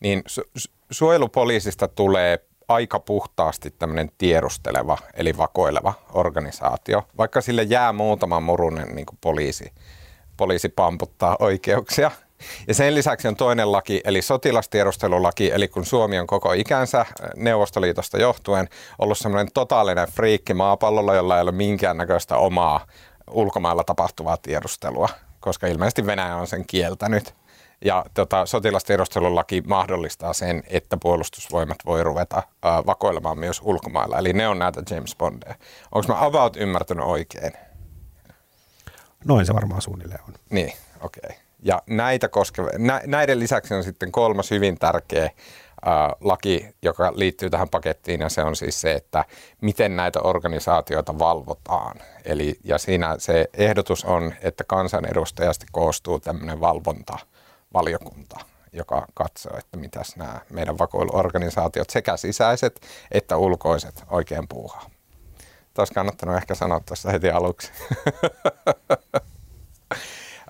[0.00, 8.40] Niin su- suojelupoliisista tulee aika puhtaasti tämmöinen tiedusteleva, eli vakoileva organisaatio, vaikka sille jää muutama
[8.40, 9.72] murunen niin kuin poliisi,
[10.36, 12.10] poliisi pamputtaa oikeuksia.
[12.68, 18.18] Ja sen lisäksi on toinen laki, eli sotilastiedustelulaki, eli kun Suomi on koko ikänsä Neuvostoliitosta
[18.18, 18.68] johtuen
[18.98, 22.86] ollut semmoinen totaalinen friikki maapallolla, jolla ei ole minkäännäköistä omaa
[23.30, 25.08] ulkomailla tapahtuvaa tiedustelua,
[25.44, 27.34] koska ilmeisesti Venäjä on sen kieltänyt.
[27.84, 34.18] Ja tota, sotilastiedustelulaki mahdollistaa sen, että puolustusvoimat voi ruveta äh, vakoilemaan myös ulkomailla.
[34.18, 35.54] Eli ne on näitä James Bondeja.
[35.92, 37.52] Onko mä about ymmärtänyt oikein?
[39.24, 40.34] Noin se varmaan suunnilleen on.
[40.50, 41.22] Niin, okei.
[41.24, 41.36] Okay.
[41.62, 45.30] Ja näitä koskeva, nä, näiden lisäksi on sitten kolmas hyvin tärkeä
[46.20, 49.24] laki, joka liittyy tähän pakettiin, ja se on siis se, että
[49.60, 51.96] miten näitä organisaatioita valvotaan.
[52.24, 57.18] Eli, ja siinä se ehdotus on, että kansanedustajasti koostuu tämmöinen valvonta–
[57.74, 58.36] valiokunta,
[58.72, 64.90] joka katsoo, että mitäs nämä meidän vakoiluorganisaatiot, sekä sisäiset että ulkoiset, oikein puuhaa.
[65.74, 67.72] Taas kannattanut ehkä sanoa tuossa heti aluksi.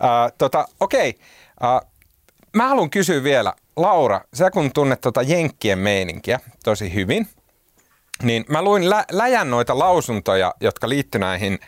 [0.03, 1.77] uh, tota, Okei, okay.
[1.77, 1.91] uh,
[2.53, 7.27] mä haluan kysyä vielä, Laura, sä kun tunnet tuota Jenkkien meininkiä tosi hyvin–
[8.23, 11.59] niin mä luin lä- läjän noita lausuntoja, jotka liittyy näihin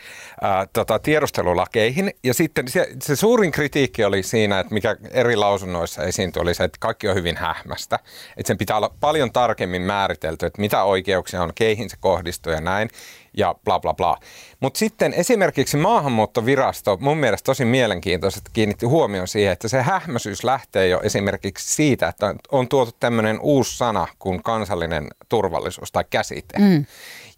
[0.41, 2.11] ää, tota, tiedustelulakeihin.
[2.25, 6.65] Ja sitten se, se suurin kritiikki oli siinä, että mikä eri lausunnoissa esiintyi, oli se,
[6.65, 7.99] että kaikki on hyvin hähmästä.
[8.37, 12.61] Että sen pitää olla paljon tarkemmin määritelty, että mitä oikeuksia on, keihin se kohdistuu ja
[12.61, 12.91] näin
[13.37, 14.19] ja bla bla bla.
[14.61, 20.89] Mutta sitten esimerkiksi maahanmuuttovirasto mun mielestä tosi mielenkiintoisesti kiinnitti huomioon siihen, että se hähmäisyys lähtee
[20.89, 26.59] jo esimerkiksi siitä, että on tuotu tämmöinen uusi sana kuin kansallinen turvallisuus tai käsite.
[26.59, 26.87] Mm.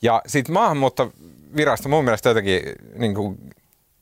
[0.03, 2.63] Ja sitten maahanmuuttovirasto mun mielestä jotenkin
[2.95, 3.39] niin kuin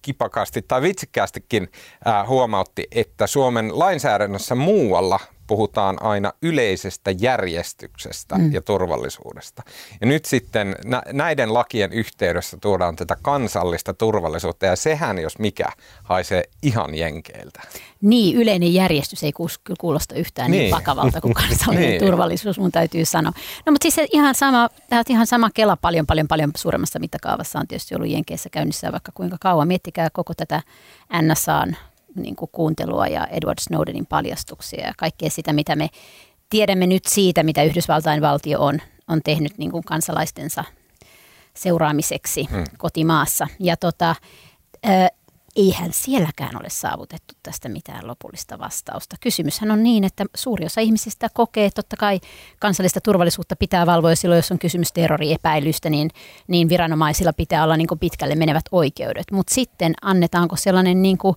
[0.02, 1.68] kipakasti tai vitsikkäästikin
[2.06, 8.52] äh, huomautti, että Suomen lainsäädännössä muualla puhutaan aina yleisestä järjestyksestä mm.
[8.52, 9.62] ja turvallisuudesta.
[10.00, 10.76] Ja nyt sitten
[11.12, 15.68] näiden lakien yhteydessä tuodaan tätä kansallista turvallisuutta, ja sehän, jos mikä,
[16.02, 17.62] haisee ihan jenkeiltä.
[18.00, 19.32] Niin, yleinen järjestys ei
[19.78, 22.04] kuulosta yhtään niin, niin vakavalta kuin kansallinen niin.
[22.04, 23.32] turvallisuus, mun täytyy sanoa.
[23.66, 27.66] No mutta siis ihan sama, tämä ihan sama kela paljon, paljon, paljon suuremmassa mittakaavassa on
[27.66, 29.68] tietysti ollut Jenkeissä käynnissä vaikka kuinka kauan.
[29.68, 30.62] Miettikää koko tätä
[31.22, 31.76] NSAn
[32.16, 35.88] niin kuin kuuntelua ja Edward Snowdenin paljastuksia ja kaikkea sitä, mitä me
[36.50, 40.64] tiedämme nyt siitä, mitä Yhdysvaltain valtio on, on tehnyt niin kuin kansalaistensa
[41.54, 42.64] seuraamiseksi hmm.
[42.78, 43.46] kotimaassa.
[43.60, 44.14] Ja tota,
[44.86, 45.10] äh,
[45.56, 49.16] eihän sielläkään ole saavutettu tästä mitään lopullista vastausta.
[49.20, 52.20] Kysymyshän on niin, että suuri osa ihmisistä kokee, että totta kai
[52.58, 56.10] kansallista turvallisuutta pitää valvoa, ja silloin jos on kysymys terroriepäilystä, niin,
[56.48, 59.30] niin viranomaisilla pitää olla niin kuin pitkälle menevät oikeudet.
[59.32, 61.36] Mutta sitten annetaanko sellainen niin kuin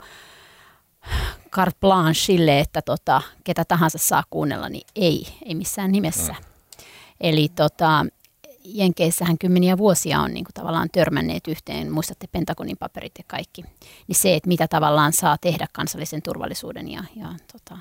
[1.51, 6.33] carte blanche sille, että tota, ketä tahansa saa kuunnella, niin ei, ei missään nimessä.
[6.33, 6.45] Mm.
[7.21, 8.05] Eli tota,
[8.63, 13.63] Jenkeissähän kymmeniä vuosia on niin kuin tavallaan törmänneet yhteen, muistatte Pentagonin paperit ja kaikki,
[14.07, 17.77] niin se, että mitä tavallaan saa tehdä kansallisen turvallisuuden ja, ja tota,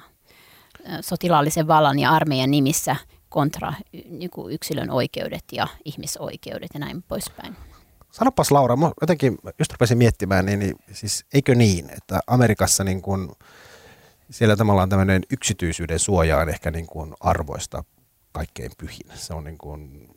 [1.00, 2.96] sotilaallisen vallan ja armeijan nimissä
[3.28, 3.72] kontra
[4.10, 7.56] niin kuin yksilön oikeudet ja ihmisoikeudet ja näin poispäin.
[8.12, 13.02] Sanopas Laura, mä jotenkin just rupesin miettimään, niin, niin siis eikö niin, että Amerikassa niin
[13.02, 13.36] kun,
[14.30, 17.84] siellä tavallaan tämmöinen yksityisyyden suoja on ehkä niin kuin arvoista
[18.32, 19.06] kaikkein pyhin.
[19.14, 20.08] Se on niin kuin,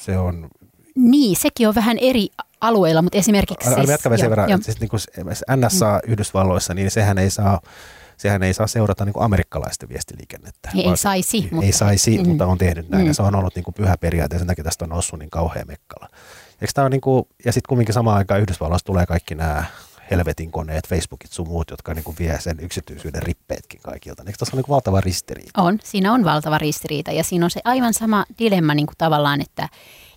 [0.00, 0.48] se on...
[0.94, 2.28] Niin, sekin on vähän eri
[2.60, 3.74] alueilla, mutta esimerkiksi...
[3.74, 4.58] Siis, jatkamme sen verran, jo.
[4.62, 5.00] siis niin kuin
[5.56, 6.12] NSA mm.
[6.12, 7.60] Yhdysvalloissa, niin sehän ei saa
[8.16, 10.70] sehän ei saa seurata niin kuin amerikkalaista viestiliikennettä.
[10.74, 11.36] Ei, ei saisi.
[11.36, 12.28] Ei, mutta, ei saisi, mm.
[12.28, 13.04] mutta on tehnyt näin.
[13.04, 13.08] Mm.
[13.08, 15.30] Ja se on ollut niin kuin pyhä periaate ja sen takia tästä on noussut niin
[15.30, 16.08] kauhean mekkala.
[16.62, 19.64] Eikö tämä niin kuin, ja sitten kumminkin samaan aikaan Yhdysvalloissa tulee kaikki nämä
[20.10, 24.22] helvetin koneet, Facebookit sun muut, jotka niin kuin vie sen yksityisyyden rippeetkin kaikilta.
[24.26, 25.62] Eikö tässä ole niin valtava ristiriita?
[25.62, 29.40] On, siinä on valtava ristiriita ja siinä on se aivan sama dilemma niin kuin tavallaan,
[29.40, 29.68] että,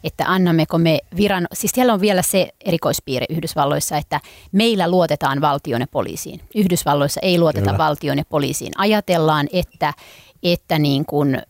[0.03, 5.81] että annammeko me viran, siis siellä on vielä se erikoispiirre Yhdysvalloissa, että meillä luotetaan valtion
[5.81, 6.41] ja poliisiin.
[6.55, 7.77] Yhdysvalloissa ei luoteta Kyllä.
[7.77, 8.71] valtion ja poliisiin.
[8.77, 9.93] Ajatellaan, että
[10.43, 11.41] että, niin kuin,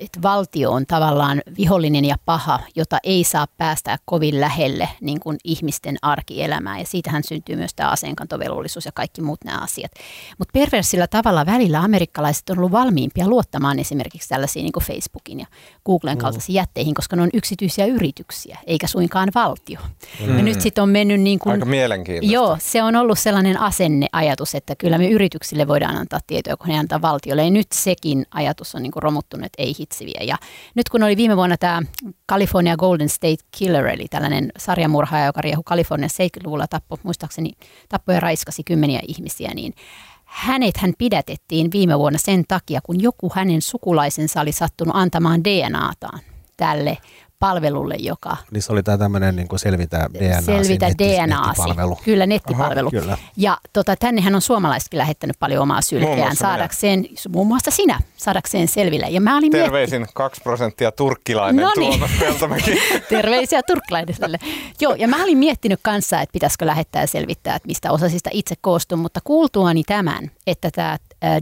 [0.00, 5.38] että valtio on tavallaan vihollinen ja paha, jota ei saa päästää kovin lähelle niin kuin
[5.44, 6.78] ihmisten arkielämää.
[6.78, 9.92] Ja siitähän syntyy myös tämä aseenkantovelvollisuus ja kaikki muut nämä asiat.
[10.38, 15.46] Mutta perversillä tavalla välillä amerikkalaiset on ollut valmiimpia luottamaan esimerkiksi tällaisiin niin kuin Facebookin ja
[15.86, 16.56] Googlen kaltaisiin mm.
[16.56, 19.80] jätteihin, koska ne on yksityisiä yrityksiä, eikä suinkaan valtio.
[20.26, 20.36] Mm.
[20.36, 21.52] Ja nyt sitten on mennyt niin kuin...
[21.52, 22.34] Aika mielenkiintoista.
[22.34, 26.78] Joo, se on ollut sellainen asenneajatus, että kyllä me yrityksille voidaan antaa tietoja, kun ne
[26.78, 27.44] antaa valtiolle.
[27.44, 30.20] Ja nyt sekin ajatus on niin kuin romuttunut, että ei hitsiviä.
[30.22, 30.36] Ja
[30.74, 31.82] nyt kun oli viime vuonna tämä
[32.30, 37.52] California Golden State Killer, eli tällainen sarjamurhaaja, joka riehu Kalifornian 70-luvulla tappo, muistaakseni
[37.88, 39.74] tappoi ja raiskasi kymmeniä ihmisiä, niin
[40.24, 46.20] hänet hän pidätettiin viime vuonna sen takia, kun joku hänen sukulaisensa oli sattunut antamaan DNAtaan
[46.56, 46.98] tälle
[47.42, 48.36] palvelulle, joka...
[48.50, 50.40] Niin se oli tämä tämmöinen niin selvitä DNA.
[50.42, 51.46] Selvitä DNA.
[51.46, 51.98] Nettipalvelu.
[52.04, 52.90] Kyllä, nettipalvelu.
[52.94, 53.18] Aha, kyllä.
[53.36, 57.14] Ja tota, tännehän on suomalaisetkin lähettänyt paljon omaa sylkeään saadakseen, minä.
[57.28, 59.06] muun muassa sinä, saadakseen selville.
[59.10, 60.14] Ja mä olin Terveisin mietti...
[60.14, 62.00] 2 prosenttia turkkilainen no niin.
[63.08, 64.38] Terveisiä turkkilaiselle.
[64.80, 68.54] Joo, ja mä olin miettinyt kanssa, että pitäisikö lähettää ja selvittää, että mistä osasista itse
[68.60, 70.98] koostuu, mutta kuultuani tämän, että tämä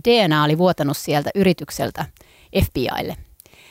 [0.09, 2.07] DNA oli vuotanut sieltä yritykseltä
[2.65, 3.17] FBIlle–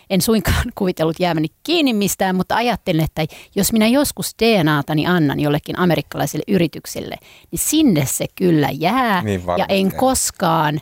[0.09, 5.79] en suinkaan kuvitellut jäämäni kiinni mistään, mutta ajattelin, että jos minä joskus DNAtani annan jollekin
[5.79, 7.15] amerikkalaiselle yritykselle,
[7.51, 9.21] niin sinne se kyllä jää.
[9.21, 10.79] Niin ja en koskaan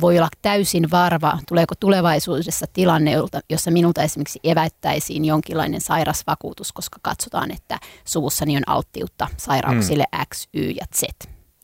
[0.00, 3.12] voi olla täysin varva, tuleeko tulevaisuudessa tilanne,
[3.50, 10.24] jossa minulta esimerkiksi evättäisiin jonkinlainen sairasvakuutus, koska katsotaan, että suvussani on alttiutta sairauksille mm.
[10.34, 11.02] X, Y ja Z.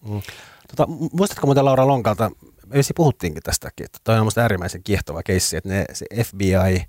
[0.09, 0.23] Mm.
[0.69, 2.31] Tota, muistatko muuten Laura Lonkalta,
[2.69, 6.85] me puhuttiinkin tästäkin, että toi on minusta äärimmäisen kiehtova keissi, että ne, se FBI,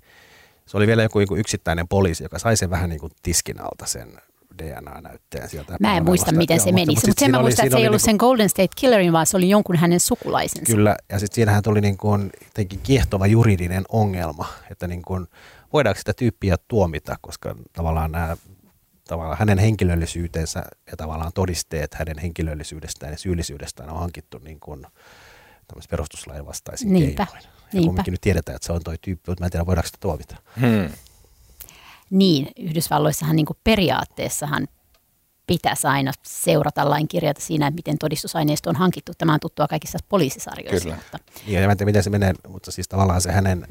[0.66, 3.86] se oli vielä joku, joku yksittäinen poliisi, joka sai sen vähän niin kuin tiskin alta
[3.86, 4.20] sen
[4.58, 5.76] DNA-näytteen sieltä.
[5.80, 7.88] Mä en muista, miten Joo, se meni, mutta, mutta sen mä muistan, että se ei
[7.88, 10.72] ollut niin kuin, sen Golden State Killerin, vaan se oli jonkun hänen sukulaisensa.
[10.72, 12.30] Kyllä, ja sitten siinähän tuli niin kuin,
[12.82, 15.26] kiehtova juridinen ongelma, että niin kuin,
[15.72, 18.36] voidaanko sitä tyyppiä tuomita, koska tavallaan nämä
[19.08, 24.86] tavallaan hänen henkilöllisyytensä ja tavallaan todisteet hänen henkilöllisyydestään ja syyllisyydestään on hankittu niin kuin,
[25.90, 27.26] perustuslain vastaisin Niinpä.
[27.26, 27.44] keinoin.
[27.44, 27.86] Ja Niinpä.
[27.86, 30.36] kumminkin nyt tiedetään, että se on toi tyyppi, mutta mä en tiedä, voidaanko sitä tuomita.
[30.60, 30.90] Hmm.
[32.10, 34.68] Niin, Yhdysvalloissahan niin periaatteessahan
[35.46, 39.12] pitäisi aina seurata lainkirjata siinä, että miten todistusaineisto on hankittu.
[39.18, 40.82] Tämä on tuttua kaikissa poliisisarjoissa.
[40.82, 40.96] Kyllä.
[40.96, 41.18] Mutta.
[41.46, 43.66] Ja en tiedä, miten se menee, mutta siis tavallaan se hänen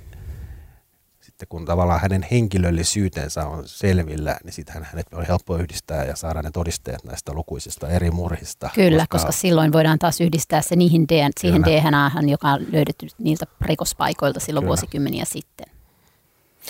[1.40, 6.42] sitten kun tavallaan hänen henkilöllisyytensä on selvillä, niin sitten hänet on helppo yhdistää ja saada
[6.42, 8.70] ne todisteet näistä lukuisista eri murhista.
[8.76, 13.08] Kyllä, koska, koska silloin voidaan taas yhdistää se niihin DNA, siihen DNAhan, joka on löydetty
[13.18, 14.68] niiltä rikospaikoilta silloin Kyllä.
[14.68, 15.68] vuosikymmeniä sitten.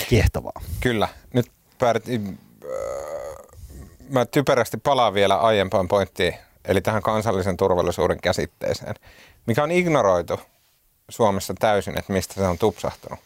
[0.10, 0.62] Kiehtovaa.
[0.80, 1.08] Kyllä.
[1.34, 3.48] Nyt päädyttiin, äh,
[4.10, 6.34] mä typerästi palaan vielä aiempaan pointtiin,
[6.66, 8.96] eli tähän kansallisen turvallisuuden käsitteeseen,
[9.46, 10.40] mikä on ignoroitu
[11.10, 13.20] Suomessa täysin, että mistä se on tupsahtanut.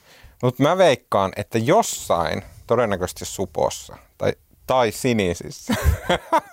[0.44, 4.34] Mutta mä veikkaan, että jossain, todennäköisesti supossa tai,
[4.68, 5.76] tai sinisissä,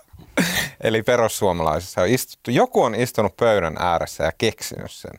[0.84, 5.12] eli perussuomalaisissa on istuttu, joku on istunut pöydän ääressä ja keksinyt sen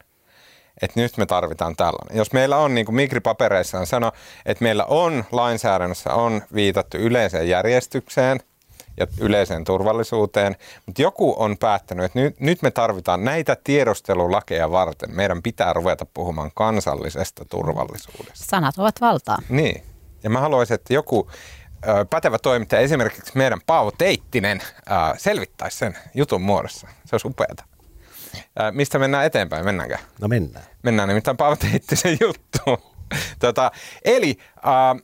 [0.82, 2.18] että nyt me tarvitaan tällainen.
[2.18, 4.12] Jos meillä on, niin kuin Migri papereissaan sano,
[4.46, 8.40] että meillä on lainsäädännössä on viitattu yleiseen järjestykseen–
[8.98, 10.56] ja yleiseen turvallisuuteen.
[10.86, 15.16] Mutta joku on päättänyt, että nyt, nyt me tarvitaan näitä tiedostelulakeja varten.
[15.16, 18.46] Meidän pitää ruveta puhumaan kansallisesta turvallisuudesta.
[18.50, 19.38] Sanat ovat valtaa.
[19.50, 19.84] Niin.
[20.24, 21.30] Ja mä haluaisin, että joku
[21.88, 26.88] ö, pätevä toimittaja, esimerkiksi meidän Paavo Teittinen, ö, selvittäisi sen jutun muodossa.
[27.06, 27.64] Se olisi upeata.
[28.36, 29.66] Ö, mistä mennään eteenpäin?
[29.66, 29.98] Mennäänkö?
[30.22, 30.66] No mennään.
[30.84, 32.78] Mennään nimittäin Paavo Teittisen juttuun.
[33.40, 33.72] tota,
[34.06, 35.04] eli äh,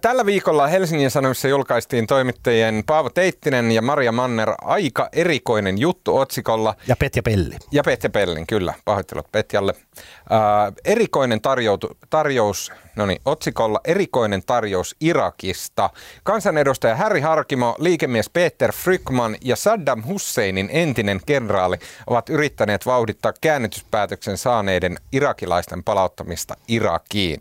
[0.00, 6.74] Tällä viikolla Helsingin Sanomissa julkaistiin toimittajien Paavo Teittinen ja Maria Manner aika erikoinen juttu otsikolla.
[6.86, 7.56] Ja Petja Pelli.
[7.72, 8.74] Ja Petja Pellin, kyllä.
[8.84, 9.74] Pahoittelut Petjalle.
[9.76, 15.90] Äh, erikoinen tarjoutu, tarjous, no niin, otsikolla erikoinen tarjous Irakista.
[16.22, 24.38] Kansanedustaja Harry Harkimo, liikemies Peter Frykman ja Saddam Husseinin entinen kenraali ovat yrittäneet vauhdittaa käännytyspäätöksen
[24.38, 27.40] saaneiden irakilaisten palauttamista Irakiin.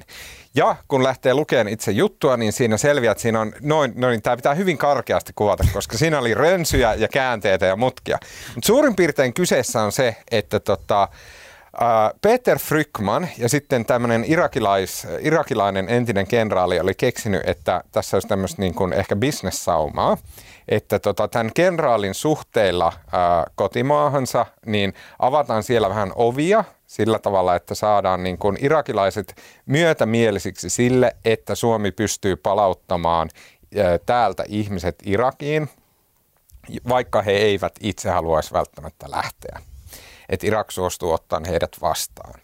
[0.56, 4.22] Ja kun lähtee lukemaan itse juttua, niin siinä selviää, että siinä on noin, no niin
[4.22, 8.18] tämä pitää hyvin karkeasti kuvata, koska siinä oli rönsyjä ja käänteitä ja mutkia.
[8.56, 11.08] Mutta suurin piirtein kyseessä on se, että tota,
[12.22, 18.62] Peter Frykman ja sitten tämmöinen irakilais, irakilainen entinen kenraali oli keksinyt, että tässä olisi tämmöistä
[18.62, 20.18] niin kuin ehkä bisnessaumaa,
[20.68, 26.64] että tota, tämän kenraalin suhteilla ää, kotimaahansa, niin avataan siellä vähän ovia
[26.94, 33.30] sillä tavalla, että saadaan niin kuin irakilaiset myötämielisiksi sille, että Suomi pystyy palauttamaan
[33.78, 35.70] ää, täältä ihmiset Irakiin,
[36.90, 39.60] vaikka he eivät itse haluaisi välttämättä lähteä.
[40.30, 42.40] Että Irak suostuu ottamaan heidät vastaan.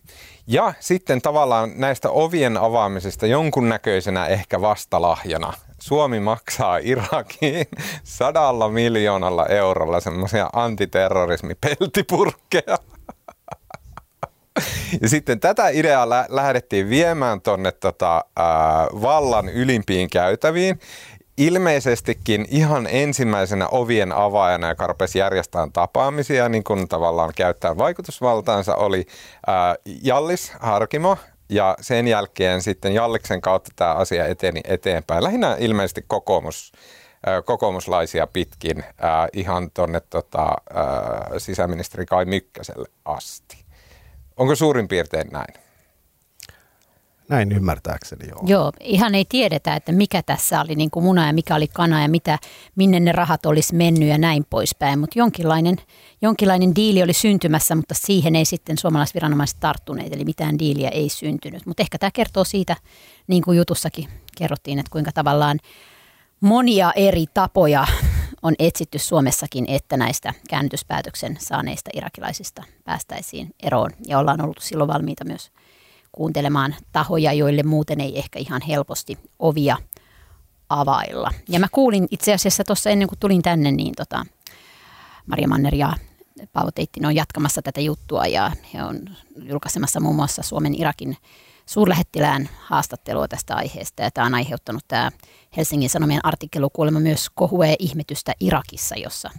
[0.48, 7.66] Ja sitten tavallaan näistä ovien avaamisesta jonkunnäköisenä ehkä vastalahjana Suomi maksaa Irakiin
[8.20, 12.78] sadalla miljoonalla eurolla semmoisia antiterrorismipeltipurkkeja.
[15.02, 18.26] Ja sitten tätä ideaa lä- lähdettiin viemään tuonne tota,
[19.02, 20.80] vallan ylimpiin käytäviin.
[21.38, 29.06] Ilmeisestikin ihan ensimmäisenä ovien avaajana, ja karpesi järjestää tapaamisia, niin kuin tavallaan käyttää vaikutusvaltaansa, oli
[29.48, 31.17] ää, Jallis Harkimo,
[31.50, 35.23] ja sen jälkeen sitten Jalliksen kautta tämä asia eteni eteenpäin.
[35.23, 36.71] Lähinnä ilmeisesti kokoomus,
[37.46, 38.84] kokoomuslaisia pitkin
[39.34, 40.48] ihan tuonne tota,
[41.38, 43.59] sisäministeri Kai Mykkäselle asti.
[44.40, 45.54] Onko suurin piirtein näin?
[47.29, 48.42] Näin ymmärtääkseni, joo.
[48.46, 52.02] Joo, ihan ei tiedetä, että mikä tässä oli niin kuin muna ja mikä oli kana
[52.02, 52.40] ja mitä,
[52.75, 55.00] minne ne rahat olisi mennyt ja näin poispäin.
[55.00, 55.75] Mutta jonkinlainen,
[56.21, 61.65] jonkinlainen diili oli syntymässä, mutta siihen ei sitten suomalaisviranomaiset tarttuneet, eli mitään diiliä ei syntynyt.
[61.65, 62.75] Mutta ehkä tämä kertoo siitä,
[63.27, 65.60] niin kuin jutussakin kerrottiin, että kuinka tavallaan
[66.42, 67.87] monia eri tapoja
[68.42, 73.92] on etsitty Suomessakin, että näistä käännytyspäätöksen saaneista irakilaisista päästäisiin eroon.
[74.08, 75.52] Ja ollaan ollut silloin valmiita myös
[76.12, 79.77] kuuntelemaan tahoja, joille muuten ei ehkä ihan helposti ovia
[80.69, 81.31] availla.
[81.50, 84.25] Ja mä kuulin itse asiassa tuossa ennen kuin tulin tänne, niin tota,
[85.25, 85.94] Maria Manner ja
[86.54, 89.00] Paavo Teittinen on jatkamassa tätä juttua ja he on
[89.44, 91.17] julkaisemassa muun muassa Suomen Irakin
[91.70, 94.04] suurlähettilään haastattelua tästä aiheesta.
[94.04, 95.12] Ja tämä on aiheuttanut tämä
[95.58, 99.30] Helsingin Sanomien artikkelu kuulemma myös kohua ja ihmetystä Irakissa, jossa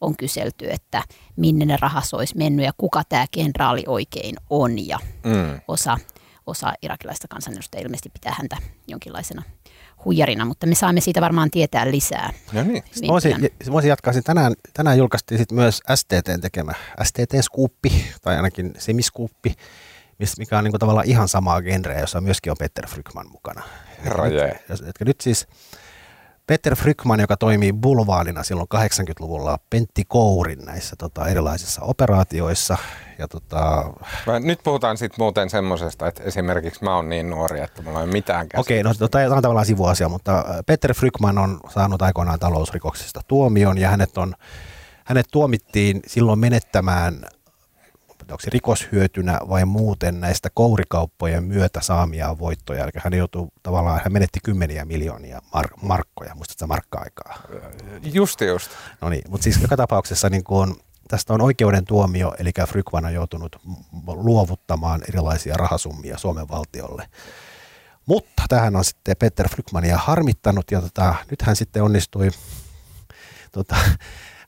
[0.00, 1.02] on kyselty, että
[1.36, 4.86] minne ne rahas olisi mennyt ja kuka tämä kenraali oikein on.
[4.86, 5.60] Ja mm.
[5.68, 5.98] osa
[6.46, 8.56] osa irakilaista kansanedustajia ilmeisesti pitää häntä
[8.88, 9.42] jonkinlaisena
[10.04, 12.32] huijarina, mutta me saamme siitä varmaan tietää lisää.
[12.52, 12.82] No niin.
[13.06, 14.12] Voisin, voisin jatkaa.
[14.24, 16.72] Tänään, tänään julkaistiin sit myös STTn tekemä
[17.02, 19.54] STT-skuuppi, tai ainakin semiskuuppi,
[20.38, 23.62] mikä on niin kuin tavallaan ihan samaa genreä, jossa myöskin on Peter Frykman mukana.
[24.04, 25.46] Herra nyt, nyt siis
[26.50, 32.76] Peter Frykman, joka toimii bulvaanina silloin 80-luvulla Pentti Kourin näissä tota, erilaisissa operaatioissa.
[33.18, 33.84] Ja, tota...
[34.40, 38.12] Nyt puhutaan sitten muuten semmoisesta, että esimerkiksi mä oon niin nuori, että mulla ei ole
[38.12, 38.46] mitään.
[38.56, 43.88] Okei, no tämä on tavallaan sivuasia, mutta Peter Frykman on saanut aikoinaan talousrikoksista tuomion ja
[43.88, 44.34] hänet, on,
[45.04, 47.26] hänet tuomittiin silloin menettämään
[48.30, 52.84] onko se rikoshyötynä vai muuten näistä kourikauppojen myötä saamia voittoja.
[52.84, 57.42] Eli hän joutuu tavallaan, hän menetti kymmeniä miljoonia mar- markkoja, muistatko markka-aikaa?
[58.12, 58.70] Just just.
[59.00, 63.14] No niin, mutta siis joka tapauksessa niin kun, tästä on oikeuden tuomio, eli Frykman on
[63.14, 63.56] joutunut
[64.06, 67.06] luovuttamaan erilaisia rahasummia Suomen valtiolle.
[68.06, 72.30] Mutta tähän on sitten Peter Frykmania harmittanut ja tota, nyt hän sitten onnistui
[73.52, 73.76] tota,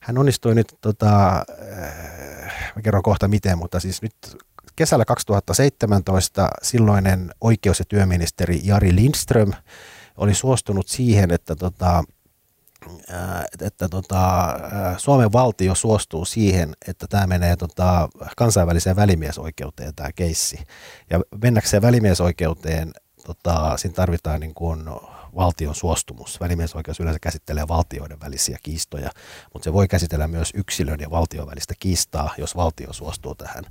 [0.01, 1.43] hän onnistui nyt, tota,
[2.81, 4.15] kerron kohta miten, mutta siis nyt
[4.75, 9.51] kesällä 2017 silloinen oikeus- ja työministeri Jari Lindström
[10.17, 12.03] oli suostunut siihen, että tota,
[13.53, 14.53] että, että tota,
[14.97, 20.59] Suomen valtio suostuu siihen, että tämä menee tota, kansainväliseen välimiesoikeuteen tämä keissi.
[21.09, 22.91] Ja mennäkseen välimiesoikeuteen
[23.25, 24.89] tota, siinä tarvitaan niin kuin
[25.35, 26.39] valtion suostumus.
[26.39, 29.09] Välimiesoikeus yleensä käsittelee valtioiden välisiä kiistoja,
[29.53, 33.63] mutta se voi käsitellä myös yksilön ja valtion välistä kiistaa, jos valtio suostuu tähän.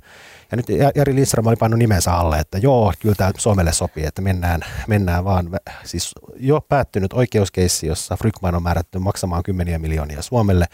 [0.53, 4.21] Ja nyt Jari Lindström oli pannut nimensä alle, että joo, kyllä tämä Suomelle sopii, että
[4.21, 5.59] mennään, mennään vaan.
[5.83, 10.65] Siis jo päättynyt oikeuskeissi, jossa Frykman on määrätty maksamaan kymmeniä miljoonia Suomelle,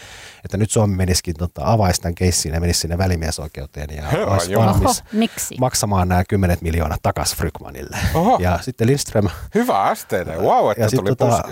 [0.45, 4.55] että nyt Suomi menisikin tota, avaisi tämän keissiin ja menisi sinne välimiesoikeuteen ja Hyvä, olisi
[4.55, 5.55] valmis Oho, miksi?
[5.59, 7.97] maksamaan nämä kymmenet miljoonat takaisin Frykmanille.
[8.13, 8.37] Oho.
[8.39, 9.29] Ja sitten Lindström...
[9.55, 11.43] Hyvä STD, wow, että ja tuli tota,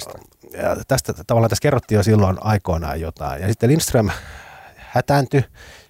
[0.53, 3.41] ja tästä tavallaan tässä kerrottiin jo silloin aikoinaan jotain.
[3.41, 4.09] Ja sitten Lindström
[4.75, 5.43] hätääntyi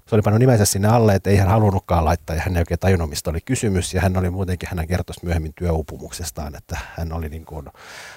[0.07, 2.79] se oli pannut nimensä sinne alle, että ei hän halunnutkaan laittaa ja hän ei oikein
[2.79, 3.93] tajunnut, mistä oli kysymys.
[3.93, 7.65] Ja hän oli muutenkin, hän kertoi myöhemmin työupumuksestaan, että hän oli niin kuin,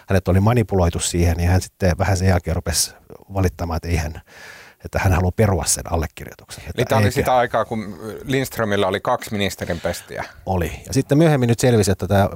[0.08, 2.94] hänet oli manipuloitu siihen ja hän sitten vähän sen jälkeen rupesi
[3.34, 4.20] valittamaan, että ei hän,
[4.84, 6.64] että hän haluaa perua sen allekirjoituksen.
[6.64, 10.24] Eli tämä oli sitä aikaa, kun Lindströmillä oli kaksi ministerin pestiä.
[10.46, 10.72] Oli.
[10.86, 12.28] Ja sitten myöhemmin nyt selvisi, että tämä,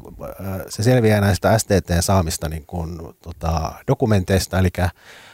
[0.69, 4.69] se selviää näistä STT saamista niin kuin, tota, dokumenteista, eli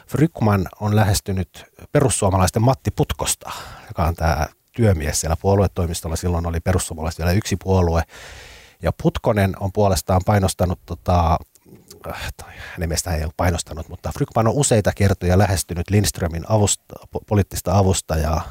[0.07, 3.51] Frykman on lähestynyt perussuomalaisten Matti Putkosta,
[3.89, 6.17] joka on tämä työmies siellä puoluetoimistolla.
[6.17, 8.03] Silloin oli perussuomalaiset vielä yksi puolue.
[8.83, 11.39] Ja Putkonen on puolestaan painostanut, tota,
[12.73, 16.95] hänen mielestään ei ole painostanut, mutta Frykman on useita kertoja lähestynyt Lindströmin avusta,
[17.27, 18.43] poliittista avustajaa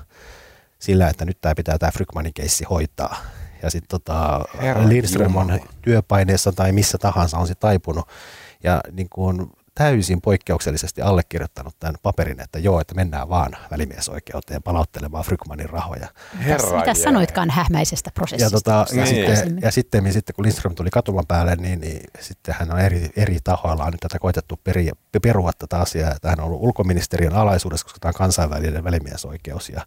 [0.80, 3.18] sillä, että nyt tämä pitää tämä Frykmanin keissi hoitaa.
[3.62, 4.46] Ja sitten tota,
[4.88, 8.08] Lindström on työpaineessa tai missä tahansa on se taipunut.
[8.64, 15.24] Ja niin kuin täysin poikkeuksellisesti allekirjoittanut tämän paperin, että joo, että mennään vaan välimiesoikeuteen palauttelemaan
[15.24, 16.08] Frykmanin rahoja.
[16.40, 18.46] Herra Mitä sanoitkaan hähmäisestä prosessista?
[18.46, 19.36] Ja, tota, ja, niin.
[19.36, 23.10] sitten, ja sitten, sitten, kun Lindström tuli katuman päälle, niin, niin sitten hän on eri,
[23.16, 24.90] eri tahoilla nyt tätä koitettu peri,
[25.22, 26.12] perua tätä asiaa.
[26.12, 29.70] Että hän on ollut ulkoministeriön alaisuudessa, koska tämä on kansainvälinen välimiesoikeus.
[29.70, 29.86] Ja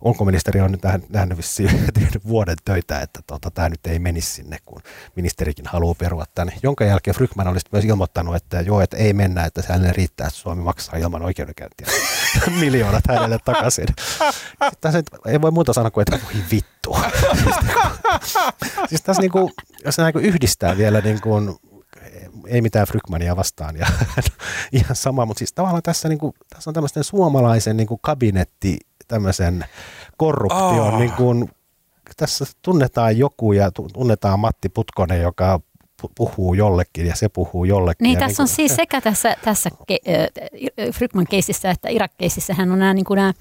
[0.00, 1.36] ulkoministeri on nyt nähnyt
[1.94, 4.80] tehnyt vuoden töitä, että tota, tämä nyt ei menisi sinne, kun
[5.16, 6.52] ministerikin haluaa perua tänne.
[6.62, 10.40] Jonka jälkeen Frykman olisi myös ilmoittanut, että joo, että ei mennä, että hänelle riittää, että
[10.40, 11.86] Suomi maksaa ilman oikeudenkäyntiä
[12.60, 13.86] miljoonat hänelle takaisin.
[14.92, 16.96] Sitten ei voi muuta sanoa kuin, että voi vittu.
[18.88, 19.52] siis tässä niin kuin,
[19.84, 21.58] jos niin yhdistää vielä niin kuin,
[22.46, 23.86] ei mitään Frykmania vastaan ja
[24.72, 28.78] ihan sama, mutta siis tavallaan tässä, niin kuin, tässä on tämmöisten suomalaisen niin kuin kabinetti
[29.08, 29.64] tämmöisen
[30.16, 30.98] korruption, oh.
[30.98, 31.50] niin kuin,
[32.16, 35.60] tässä tunnetaan joku ja tunnetaan Matti Putkonen, joka
[36.16, 38.04] puhuu jollekin ja se puhuu jollekin.
[38.04, 42.78] Niin, tässä niin on siis sekä tässä, tässä äh, Frykman keisissä että Irak-keisissä hän on
[42.78, 43.32] nämä, niin kuin nämä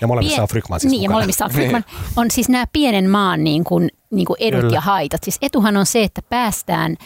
[0.00, 0.42] ja molemmissa pien...
[0.42, 1.84] on Frykman siis Niin, ja molemmissa on Frykman.
[2.16, 4.74] on siis nämä pienen maan niin kuin, niin kuin edut Kyllä.
[4.74, 5.24] ja haitat.
[5.24, 6.96] Siis etuhan on se, että päästään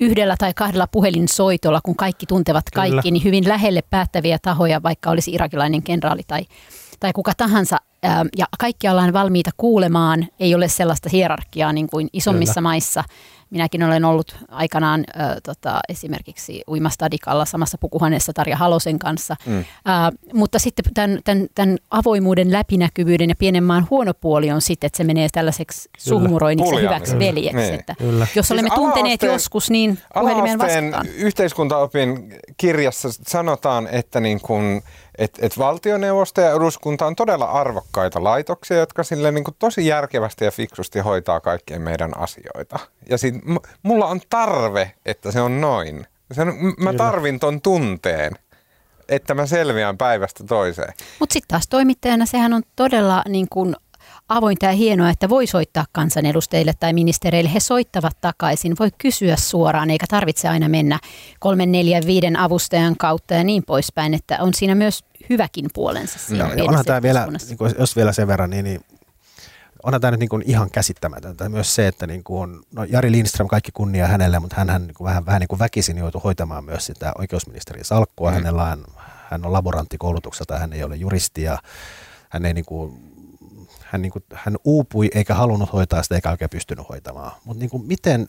[0.00, 3.02] yhdellä tai kahdella puhelinsoitolla, kun kaikki tuntevat kaikki, Kyllä.
[3.10, 6.46] niin hyvin lähelle päättäviä tahoja, vaikka olisi irakilainen kenraali tai
[7.00, 7.76] tai kuka tahansa,
[8.36, 12.68] ja kaikki ollaan valmiita kuulemaan, ei ole sellaista hierarkiaa niin kuin isommissa Kyllä.
[12.68, 13.04] maissa.
[13.52, 19.36] Minäkin olen ollut aikanaan äh, tota, esimerkiksi uimastadikalla samassa pukuhuoneessa Tarja Halosen kanssa.
[19.46, 19.58] Mm.
[19.58, 19.64] Äh,
[20.34, 24.96] mutta sitten tämän, tämän, tämän avoimuuden, läpinäkyvyyden ja pienen maan huono puoli on sitten, että
[24.96, 27.56] se menee tällaiseksi suhmuroinniksi hyväksi veljeksi.
[27.56, 27.74] Niin.
[27.74, 28.26] Että Kyllä.
[28.34, 31.06] Jos siis olemme tunteneet joskus, niin puhelimeen vastaan.
[31.06, 34.82] yhteiskuntaopin kirjassa sanotaan, että niin kun
[35.18, 40.44] että et valtioneuvosto ja eduskunta on todella arvokkaita laitoksia, jotka sille niin kuin tosi järkevästi
[40.44, 42.78] ja fiksusti hoitaa kaikkien meidän asioita.
[43.10, 46.06] Ja sit, m- mulla on tarve, että se on noin.
[46.32, 48.32] Se on, mä tarvin ton tunteen,
[49.08, 50.92] että mä selviän päivästä toiseen.
[51.18, 53.76] Mutta sitten taas toimittajana sehän on todella niin kuin
[54.36, 57.54] avointa ja hienoa, että voi soittaa kansanedustajille tai ministereille.
[57.54, 60.98] He soittavat takaisin, voi kysyä suoraan, eikä tarvitse aina mennä
[61.38, 66.18] kolmen, neljän, viiden avustajan kautta ja niin poispäin, että on siinä myös hyväkin puolensa.
[66.36, 68.80] No, onhan tämä vielä, niin kuin, jos vielä sen verran, niin, niin
[69.82, 71.48] onhan tämä nyt niin kuin ihan käsittämätöntä.
[71.48, 74.94] Myös se, että niin kuin, no Jari Lindström, kaikki kunnia hänelle, mutta hän, hän niin
[74.94, 78.30] kuin vähän, vähän niin kuin väkisin joutui hoitamaan myös sitä oikeusministerin salkkua.
[78.30, 78.34] Mm.
[78.34, 78.84] Hänellä on,
[79.30, 81.58] hän on laboranttikoulutukselta, hän ei ole juristi ja
[82.28, 83.11] hän ei niin kuin,
[83.92, 87.32] hän, niin kuin, hän uupui eikä halunnut hoitaa sitä eikä oikein pystynyt hoitamaan.
[87.44, 88.26] Mutta niin kuin, miten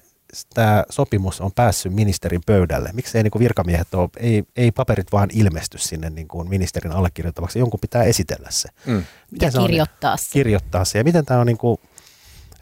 [0.54, 2.90] tämä sopimus on päässyt ministerin pöydälle?
[2.94, 6.92] Miksi ei niin kuin virkamiehet ole, ei, ei paperit vaan ilmesty sinne niin kuin ministerin
[6.92, 8.70] allekirjoittavaksi, jonkun pitää esitellä se.
[8.86, 9.04] Mm.
[9.32, 10.30] Miten ja se kirjoittaa on, se.
[10.32, 10.98] Kirjoittaa se.
[10.98, 11.78] Ja miten tämä on niin kuin,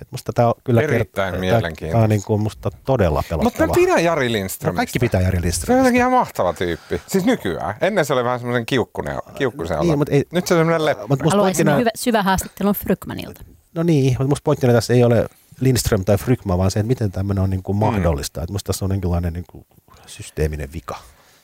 [0.01, 1.91] että musta tämä on kyllä Erittäin mielenkiintoista.
[1.91, 3.43] Tämä on niin kuin musta todella pelottava.
[3.43, 4.71] Mutta mä pidän Jari Lindströmistä.
[4.71, 5.65] No kaikki pitää Jari Lindströmistä.
[5.65, 7.01] Se on jotenkin ihan mahtava tyyppi.
[7.07, 7.75] Siis nykyään.
[7.81, 11.03] Ennen se oli vähän semmoisen kiukkunen, kiukkunen niin, mutta ei, Nyt se on semmoinen leppä.
[11.09, 11.75] Haluaisin pointtina...
[11.75, 13.41] hyvä, syvä haastattelun Frykmanilta.
[13.75, 15.27] No niin, mutta musta pointtina tässä ei ole
[15.59, 17.79] Lindström tai Frykman, vaan se, että miten tämmöinen on niin kuin mm.
[17.79, 18.41] mahdollista.
[18.41, 19.65] Että musta tässä on jonkinlainen niin kuin
[20.05, 20.97] systeeminen vika.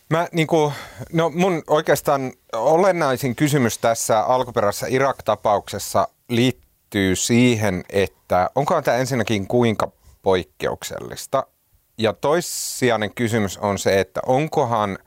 [0.10, 0.74] Mä niin kuin,
[1.14, 6.67] no mun oikeastaan olennaisin kysymys tässä alkuperäisessä Irak-tapauksessa liittyy
[7.14, 11.48] siihen, että onkohan tämä ensinnäkin kuinka poikkeuksellista.
[11.98, 14.98] Ja toissijainen kysymys on se, että onkohan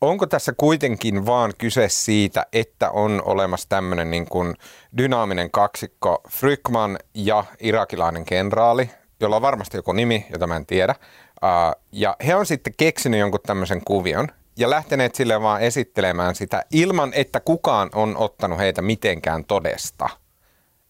[0.00, 4.54] onko tässä kuitenkin vaan kyse siitä, että on olemassa tämmöinen niin kuin
[4.96, 8.90] dynaaminen kaksikko Frykman ja irakilainen kenraali,
[9.20, 10.94] jolla on varmasti joku nimi, jota mä en tiedä.
[11.92, 17.12] Ja he on sitten keksinyt jonkun tämmöisen kuvion ja lähteneet sille vaan esittelemään sitä ilman,
[17.14, 20.08] että kukaan on ottanut heitä mitenkään todesta.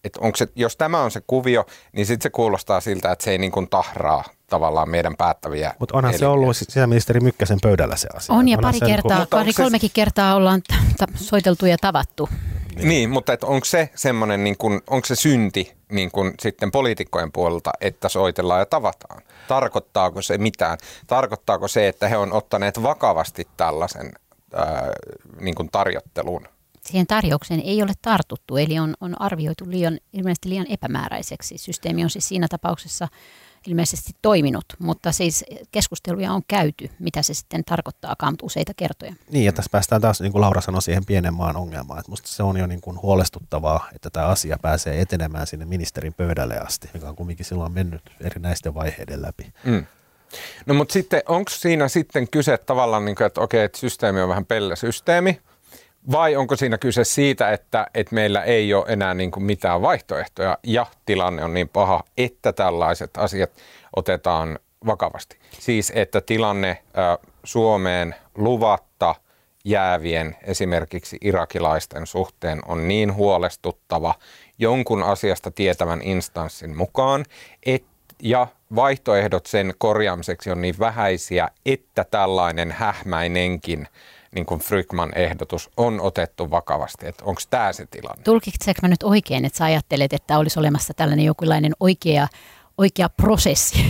[0.03, 3.31] Et onko se, jos tämä on se kuvio, niin sitten se kuulostaa siltä, että se
[3.31, 6.19] ei niin kuin tahraa tavallaan meidän päättäviä Mutta onhan elimiä.
[6.19, 8.35] se ollut sisäministeri Mykkäsen pöydällä se asia.
[8.35, 9.93] On ja pari kertaa, pari kolmekin se...
[9.93, 12.29] kertaa ollaan t- t- soiteltu ja tavattu.
[12.75, 16.71] Niin, niin mutta et onko se semmoinen, niin kun, onko se synti niin kun sitten
[16.71, 19.21] poliitikkojen puolelta, että soitellaan ja tavataan?
[19.47, 20.77] Tarkoittaako se mitään?
[21.07, 24.11] Tarkoittaako se, että he on ottaneet vakavasti tällaisen
[24.53, 24.91] ää,
[25.39, 26.47] niin kun tarjottelun?
[26.91, 31.57] Siihen tarjoukseen ei ole tartuttu, eli on, on arvioitu liian, ilmeisesti liian epämääräiseksi.
[31.57, 33.07] Systeemi on siis siinä tapauksessa
[33.67, 39.13] ilmeisesti toiminut, mutta siis keskusteluja on käyty, mitä se sitten tarkoittaakaan useita kertoja.
[39.29, 42.27] Niin, ja tässä päästään taas, niin kuin Laura sanoi, siihen pienen maan ongelmaan, että musta
[42.27, 46.89] se on jo niin kuin huolestuttavaa, että tämä asia pääsee etenemään sinne ministerin pöydälle asti,
[46.93, 49.53] mikä on kumminkin silloin mennyt erinäisten vaiheiden läpi.
[49.63, 49.85] Mm.
[50.65, 54.29] No mutta sitten onko siinä sitten kyse tavallaan, niin kuin, että okei, että systeemi on
[54.29, 55.41] vähän pellesysteemi,
[56.11, 60.57] vai onko siinä kyse siitä, että, että meillä ei ole enää niin kuin mitään vaihtoehtoja
[60.63, 63.51] ja tilanne on niin paha, että tällaiset asiat
[63.95, 65.37] otetaan vakavasti.
[65.59, 66.77] Siis että tilanne
[67.43, 69.15] Suomeen luvatta
[69.65, 74.15] jäävien esimerkiksi irakilaisten suhteen on niin huolestuttava
[74.59, 77.25] jonkun asiasta tietävän instanssin mukaan,
[77.65, 77.83] et,
[78.23, 83.87] ja vaihtoehdot sen korjaamiseksi on niin vähäisiä, että tällainen hähmäinenkin
[84.35, 87.05] niin kuin Frykman ehdotus on otettu vakavasti.
[87.21, 88.23] Onko tämä se tilanne?
[88.23, 92.27] Tulkitseeko mä nyt oikein, että sä ajattelet, että olisi olemassa tällainen jokinlainen oikea
[92.81, 93.85] oikea prosessi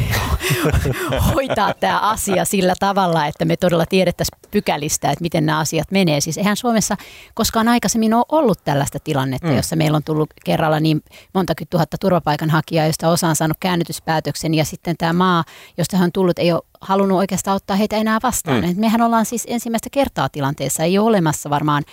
[1.36, 6.22] hoitaa tämä asia sillä tavalla, että me todella tiedettäisiin pykälistä, että miten nämä asiat menee.
[6.22, 6.98] Siis eihän Suomessa
[7.34, 9.56] koskaan aikaisemmin ole ollut tällaista tilannetta, mm.
[9.56, 14.66] jossa meillä on tullut kerralla niin montakin tuhatta turvapaikanhakijaa, josta osa on saanut käännytyspäätöksen ja
[14.66, 15.44] sitten tämä maa,
[15.78, 18.66] josta hän on tullut, ei ole halunnut oikeastaan ottaa heitä enää vastaan.
[18.66, 18.80] Mm.
[18.80, 21.84] mehän ollaan siis ensimmäistä kertaa tilanteessa, ei ole olemassa varmaan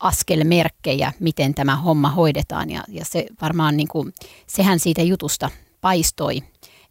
[0.00, 4.14] askelmerkkejä, miten tämä homma hoidetaan ja, ja se varmaan niin kuin,
[4.46, 5.50] sehän siitä jutusta
[5.80, 6.42] paistoi.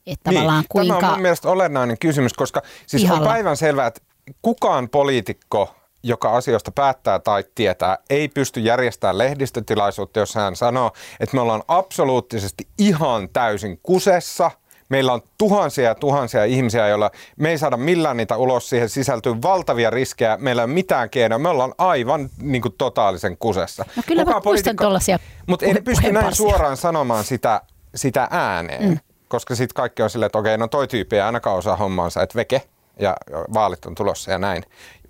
[0.08, 0.96] Että niin, kuinka...
[0.96, 3.22] Tämä on mun mielestä olennainen kysymys, koska siis ihalla.
[3.22, 4.02] on päivän selvää, että
[4.42, 11.36] kukaan poliitikko, joka asioista päättää tai tietää, ei pysty järjestämään lehdistötilaisuutta, jos hän sanoo, että
[11.36, 14.52] me ollaan absoluuttisesti ihan täysin kusessa.
[14.90, 18.70] Meillä on tuhansia ja tuhansia ihmisiä, joilla me ei saada millään niitä ulos.
[18.70, 20.38] Siihen sisältyy valtavia riskejä.
[20.38, 21.40] Meillä ei ole mitään keinoa.
[21.40, 23.86] Me ollaan aivan niin kuin, totaalisen kusessa.
[23.96, 27.62] No kyllä Kukaan mä tuollaisia Mutta ei pysty näin suoraan sanomaan sitä
[27.96, 29.00] sitä ääneen, mm.
[29.28, 32.36] koska sitten kaikki on silleen, että okei, no toi tyyppi ei ainakaan osaa hommaansa, että
[32.36, 32.62] veke
[33.00, 33.18] ja
[33.54, 34.64] vaalit on tulossa ja näin.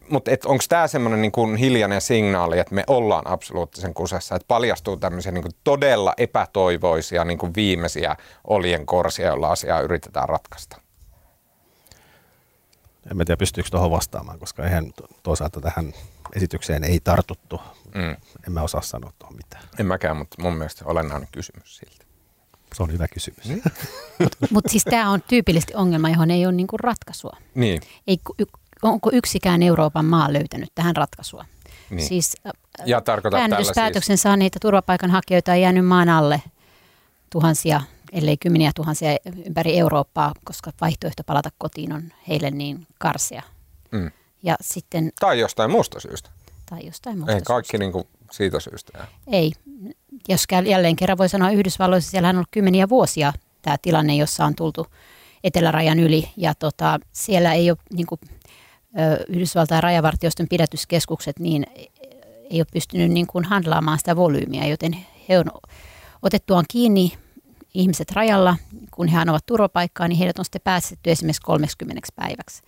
[0.10, 5.32] Mutta onko tämä semmoinen niin hiljainen signaali, että me ollaan absoluuttisen kusessa, että paljastuu tämmöisiä
[5.32, 8.16] niin todella epätoivoisia niin kuin viimeisiä
[8.48, 10.82] olien korsia, joilla asiaa yritetään ratkaista?
[13.12, 15.94] En tiedä, pystyykö tuohon vastaamaan, koska eihän toisaalta tähän
[16.36, 17.62] esitykseen ei tartuttu.
[17.96, 18.16] Mm.
[18.48, 19.64] En mä osaa sanoa tuohon mitään.
[19.80, 22.09] En mäkään, mutta mun mielestä olennainen kysymys siltä.
[22.76, 23.46] Se on hyvä kysymys.
[23.46, 23.62] Niin.
[24.20, 27.38] Mutta mut siis tämä on tyypillisesti ongelma, johon ei ole niinku ratkaisua.
[27.56, 27.82] Niin.
[28.08, 28.20] Ei,
[28.82, 31.46] onko yksikään Euroopan maa löytänyt tähän ratkaisua?
[31.90, 32.08] Niin.
[32.08, 32.38] Siis
[32.86, 33.02] ja
[33.32, 34.22] käännytyspäätöksen siis...
[34.22, 36.42] saaneita turvapaikanhakijoita on jäänyt maan alle
[37.30, 43.44] tuhansia, ellei kymmeniä tuhansia ympäri Eurooppaa, koska vaihtoehto palata kotiin on heille niin karsea.
[43.92, 44.12] Mm.
[44.44, 46.30] Ja sitten, tai jostain muusta syystä.
[46.70, 47.98] Tai jostain muusta Ei kaikki syystä.
[47.98, 49.08] Niin siitä syystä.
[49.28, 49.52] Ei
[50.28, 54.56] jos jälleen kerran voi sanoa Yhdysvalloissa, siellä on ollut kymmeniä vuosia tämä tilanne, jossa on
[54.56, 54.88] tultu
[55.44, 56.30] etelärajan yli.
[56.38, 58.20] Ja tota, siellä ei ole niin kuin,
[59.28, 61.66] Yhdysvaltain rajavartioston pidätyskeskukset niin
[62.50, 65.46] ei ole pystynyt niin kuin handlaamaan sitä volyymiä, joten he on
[66.22, 67.18] otettuaan kiinni
[67.74, 68.58] ihmiset rajalla,
[68.92, 72.62] kun he ovat turvapaikkaa, niin heidät on sitten päästetty esimerkiksi 30 päiväksi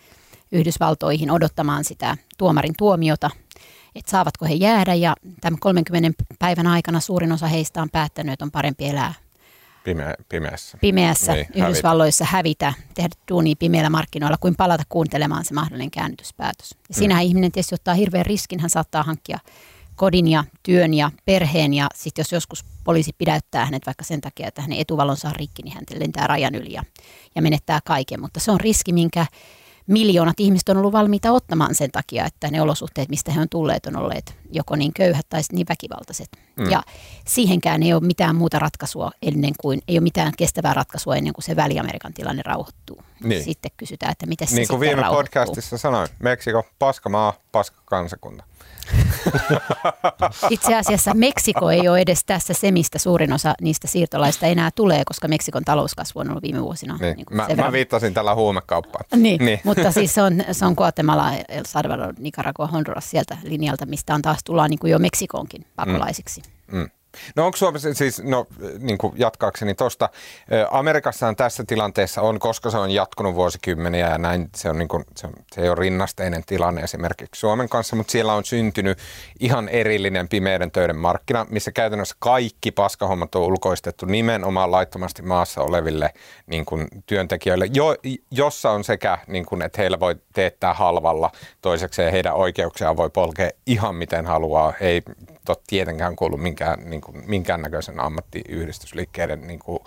[0.52, 3.30] Yhdysvaltoihin odottamaan sitä tuomarin tuomiota
[3.96, 8.46] että saavatko he jäädä ja tämän 30 päivän aikana suurin osa heistä on päättänyt, että
[8.46, 9.14] on parempi elää
[9.84, 12.66] Pime- pimeässä, pimeässä niin, Yhdysvalloissa hävitä.
[12.66, 16.76] hävitä, tehdä duunia pimeillä markkinoilla, kuin palata kuuntelemaan se mahdollinen käännytyspäätös.
[16.90, 17.28] Ja siinähän mm.
[17.28, 19.40] ihminen tietysti ottaa hirveän riskin, hän saattaa hankkia
[19.96, 24.48] kodin ja työn ja perheen ja sitten jos joskus poliisi pidäyttää hänet vaikka sen takia,
[24.48, 26.84] että hänen etuvalonsa on rikki, niin hän lentää rajan yli ja,
[27.36, 28.22] ja menettää kaiken.
[28.22, 29.26] Mutta se on riski, minkä
[29.88, 33.86] miljoonat ihmiset on ollut valmiita ottamaan sen takia, että ne olosuhteet, mistä he on tulleet,
[33.86, 36.30] on olleet joko niin köyhät tai niin väkivaltaiset.
[36.56, 36.70] Mm.
[36.70, 36.84] Ja
[37.28, 41.44] siihenkään ei ole mitään muuta ratkaisua ennen kuin, ei ole mitään kestävää ratkaisua ennen kuin
[41.44, 43.02] se Väli-Amerikan tilanne rauhoittuu.
[43.24, 43.44] Niin.
[43.44, 45.24] Sitten kysytään, että miten se Niin kuin viime rauhoittuu.
[45.24, 48.44] podcastissa sanoin, Meksiko, paskamaa, paska kansakunta.
[50.50, 55.04] Itse asiassa Meksiko ei ole edes tässä se, mistä suurin osa niistä siirtolaista enää tulee,
[55.06, 56.98] koska Meksikon talouskasvu on ollut viime vuosina.
[57.02, 57.16] Niin.
[57.16, 59.06] Niin mä, mä viittasin tällä huumekauppaan.
[59.16, 59.60] Niin, niin.
[59.64, 64.22] mutta siis se on, se on Guatemala, El Salvador, Nicaragua, Honduras sieltä linjalta, mistä on
[64.22, 66.42] taas tullaan niin kuin jo Meksikoonkin pakolaisiksi.
[66.72, 66.78] Mm.
[66.80, 66.90] Mm.
[67.36, 68.48] No onko Suomessa siis, no
[68.80, 70.10] niin kuin jatkaakseni tuosta,
[70.72, 75.04] Amerikassahan tässä tilanteessa on, koska se on jatkunut vuosikymmeniä ja näin, se, on niin kuin,
[75.18, 78.98] se, on, se ei ole rinnasteinen tilanne esimerkiksi Suomen kanssa, mutta siellä on syntynyt
[79.40, 86.14] ihan erillinen pimeiden töiden markkina, missä käytännössä kaikki paskahommat on ulkoistettu nimenomaan laittomasti maassa oleville
[86.48, 87.96] niin kuin työntekijöille, jo,
[88.32, 91.32] jossa on sekä, niin kuin, että heillä voi teettää halvalla,
[91.62, 95.02] toisekseen heidän oikeuksiaan voi polkea ihan miten haluaa, ei
[95.68, 99.80] tietenkään kuulu minkään, niin kuin, minkäännäköisen ammattiyhdistysliikkeiden niin kuin,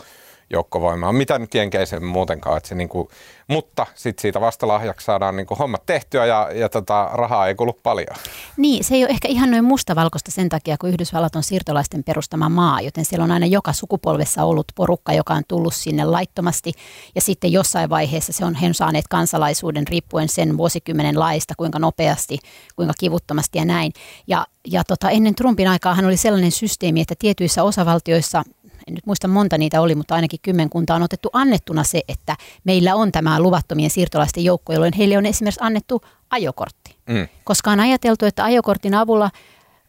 [0.51, 1.13] joukkovoimaa.
[1.13, 3.09] Mitä nyt jenkeisen muutenkaan, että se niin kuin,
[3.49, 7.73] mutta sitten siitä vastalahjaksi saadaan niin kuin hommat tehtyä ja, ja tota, rahaa ei kulu
[7.73, 8.17] paljon.
[8.57, 12.49] Niin, se ei ole ehkä ihan noin mustavalkoista sen takia, kun Yhdysvallat on siirtolaisten perustama
[12.49, 16.73] maa, joten siellä on aina joka sukupolvessa ollut porukka, joka on tullut sinne laittomasti
[17.15, 21.79] ja sitten jossain vaiheessa se on, he on saaneet kansalaisuuden riippuen sen vuosikymmenen laista, kuinka
[21.79, 22.39] nopeasti,
[22.77, 23.93] kuinka kivuttomasti ja näin.
[24.27, 28.45] Ja, ja tota, ennen Trumpin aikaahan oli sellainen systeemi, että tietyissä osavaltioissa
[28.89, 32.95] en nyt muista monta niitä oli, mutta ainakin kymmenkunta on otettu annettuna se, että meillä
[32.95, 36.97] on tämä luvattomien siirtolaisten joukko, jolloin heille on esimerkiksi annettu ajokortti.
[37.09, 37.29] Mm.
[37.45, 39.31] Koska on ajateltu, että ajokortin avulla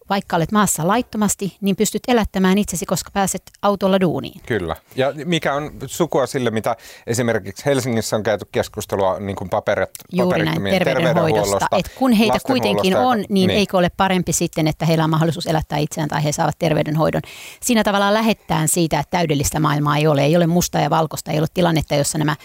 [0.10, 4.42] vaikka olet maassa laittomasti, niin pystyt elättämään itsesi, koska pääset autolla duuniin.
[4.46, 4.76] Kyllä.
[4.96, 6.76] Ja mikä on sukua sille, mitä
[7.08, 11.68] esimerkiksi Helsingissä on käyty keskustelua niin kuin paperit, Juuri näin, terveydenhoidosta.
[11.72, 15.48] Et kun heitä kuitenkin on, niin, niin eikö ole parempi sitten, että heillä on mahdollisuus
[15.48, 17.22] elättää itseään tai he saavat terveydenhoidon.
[17.62, 20.24] Siinä tavallaan lähettään siitä, että täydellistä maailmaa ei ole.
[20.24, 22.36] Ei ole musta ja valkoista, ei ole tilannetta, jossa nämä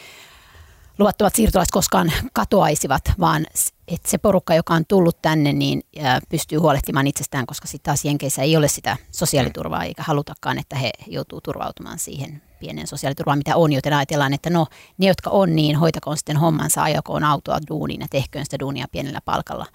[0.99, 3.47] luvattomat siirtolaiset koskaan katoaisivat, vaan
[3.91, 5.83] että se porukka, joka on tullut tänne, niin
[6.29, 10.91] pystyy huolehtimaan itsestään, koska sitten taas Jenkeissä ei ole sitä sosiaaliturvaa, eikä halutakaan, että he
[11.07, 14.67] joutuu turvautumaan siihen pienen sosiaaliturvaan, mitä on, joten ajatellaan, että no
[14.99, 19.21] ne, jotka on, niin hoitakoon sitten hommansa, ajakoon autoa duuniin ja tehköön sitä duunia pienellä
[19.25, 19.67] palkalla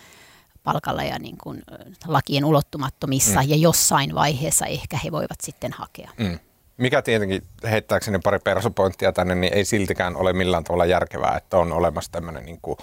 [0.63, 1.63] palkalla ja niin kuin
[2.07, 3.49] lakien ulottumattomissa mm.
[3.49, 6.11] ja jossain vaiheessa ehkä he voivat sitten hakea.
[6.17, 6.39] Mm
[6.77, 11.71] mikä tietenkin heittääkseni pari persopointtia tänne, niin ei siltikään ole millään tavalla järkevää, että on
[11.71, 12.77] olemassa tämmöinen niin kuin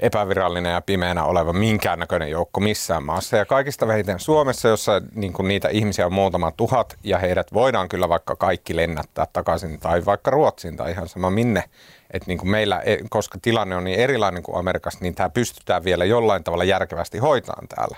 [0.00, 3.36] epävirallinen ja pimeänä oleva minkäännäköinen joukko missään maassa.
[3.36, 7.88] Ja kaikista vähiten Suomessa, jossa niin kuin niitä ihmisiä on muutama tuhat ja heidät voidaan
[7.88, 11.64] kyllä vaikka kaikki lennättää takaisin tai vaikka Ruotsiin tai ihan sama minne
[12.10, 15.84] että niin kuin meillä, e, koska tilanne on niin erilainen kuin Amerikassa, niin tämä pystytään
[15.84, 17.96] vielä jollain tavalla järkevästi hoitamaan täällä,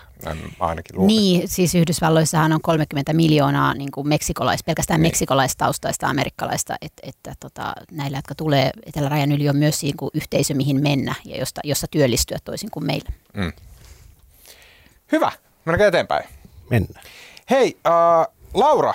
[0.61, 1.07] ainakin luulen.
[1.07, 5.09] Niin, siis Yhdysvalloissahan on 30 miljoonaa niin kuin meksikolais, pelkästään niin.
[5.09, 10.55] meksikolaistaustaista amerikkalaista, että, että tota, näillä, jotka tulee Etelä-rajan yli, on myös niin kuin yhteisö,
[10.55, 13.11] mihin mennä ja josta, jossa työllistyä toisin kuin meillä.
[13.35, 13.53] Mm.
[15.13, 15.33] Hyvä,
[15.65, 16.25] mennään eteenpäin.
[16.71, 17.05] Mennään.
[17.51, 18.95] Hei, uh, Laura,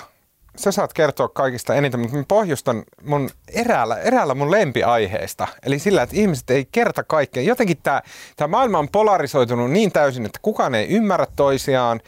[0.58, 5.48] sä saat kertoa kaikista eniten, mutta mä pohjustan mun eräällä, eräällä mun lempiaiheesta.
[5.66, 7.44] Eli sillä, että ihmiset ei kerta kaikkea.
[7.44, 8.02] Jotenkin tämä,
[8.36, 12.00] tämä maailma on polarisoitunut niin täysin, että kukaan ei ymmärrä toisiaan.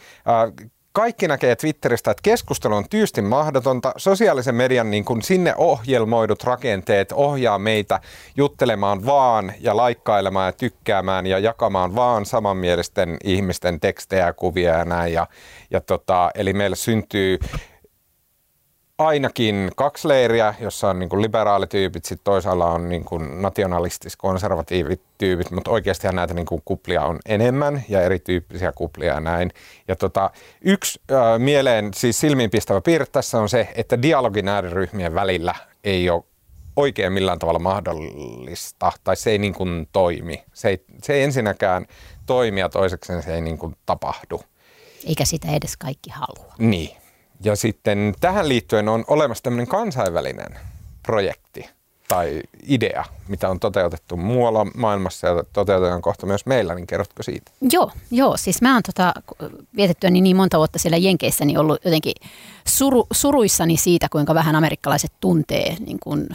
[0.92, 3.92] Kaikki näkee Twitteristä, että keskustelu on tyystin mahdotonta.
[3.96, 8.00] Sosiaalisen median niin kun sinne ohjelmoidut rakenteet ohjaa meitä
[8.36, 15.12] juttelemaan vaan ja laikkailemaan ja tykkäämään ja jakamaan vaan samanmielisten ihmisten tekstejä, kuvia ja näin.
[15.12, 15.26] Ja,
[15.70, 17.38] ja tota, eli meillä syntyy
[19.00, 23.04] ainakin kaksi leiriä, jossa on niin liberaalityypit, sitten toisaalla on niin
[23.40, 29.50] nationalistis-konservatiivit tyypit, mutta oikeastihan näitä niin kuin kuplia on enemmän ja erityyppisiä kuplia ja näin.
[29.88, 30.30] Ja tota,
[30.60, 36.24] yksi äh, mieleen siis silmiinpistävä piirre tässä on se, että dialogin ääriryhmien välillä ei ole
[36.76, 40.44] oikein millään tavalla mahdollista, tai se ei niin kuin toimi.
[40.52, 41.86] Se ei, se ei ensinnäkään
[42.26, 44.40] toimi ja toiseksi se ei niin kuin tapahdu.
[45.04, 46.54] Eikä sitä edes kaikki halua.
[46.58, 46.99] Niin,
[47.44, 50.58] ja sitten tähän liittyen on olemassa tämmöinen kansainvälinen
[51.02, 51.70] projekti
[52.08, 57.50] tai idea, mitä on toteutettu muualla maailmassa ja toteutetaan kohta myös meillä, niin kerrotko siitä?
[57.72, 59.12] Joo, joo siis mä oon tota,
[59.76, 62.12] vietettyä niin, monta vuotta siellä Jenkeissä, niin ollut jotenkin
[62.68, 66.28] suru, suruissani siitä, kuinka vähän amerikkalaiset tuntee niin kuin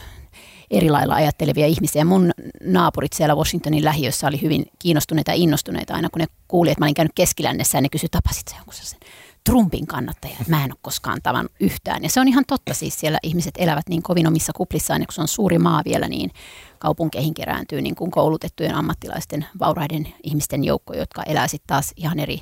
[0.71, 2.05] eri lailla ajattelevia ihmisiä.
[2.05, 2.31] Mun
[2.63, 6.85] naapurit siellä Washingtonin lähiössä oli hyvin kiinnostuneita ja innostuneita aina, kun ne kuuli, että mä
[6.85, 8.99] olin käynyt keskilännessä ja ne kysyi, tapasit sä jonkun sen
[9.45, 10.35] Trumpin kannattaja.
[10.47, 12.03] Mä en ole koskaan tavannut yhtään.
[12.03, 15.13] Ja se on ihan totta siis, siellä ihmiset elävät niin kovin omissa kuplissaan, ja kun
[15.13, 16.31] se on suuri maa vielä, niin
[16.79, 22.39] kaupunkeihin kerääntyy niin kuin koulutettujen ammattilaisten, vauraiden ihmisten joukko, jotka elää sitten taas ihan eri,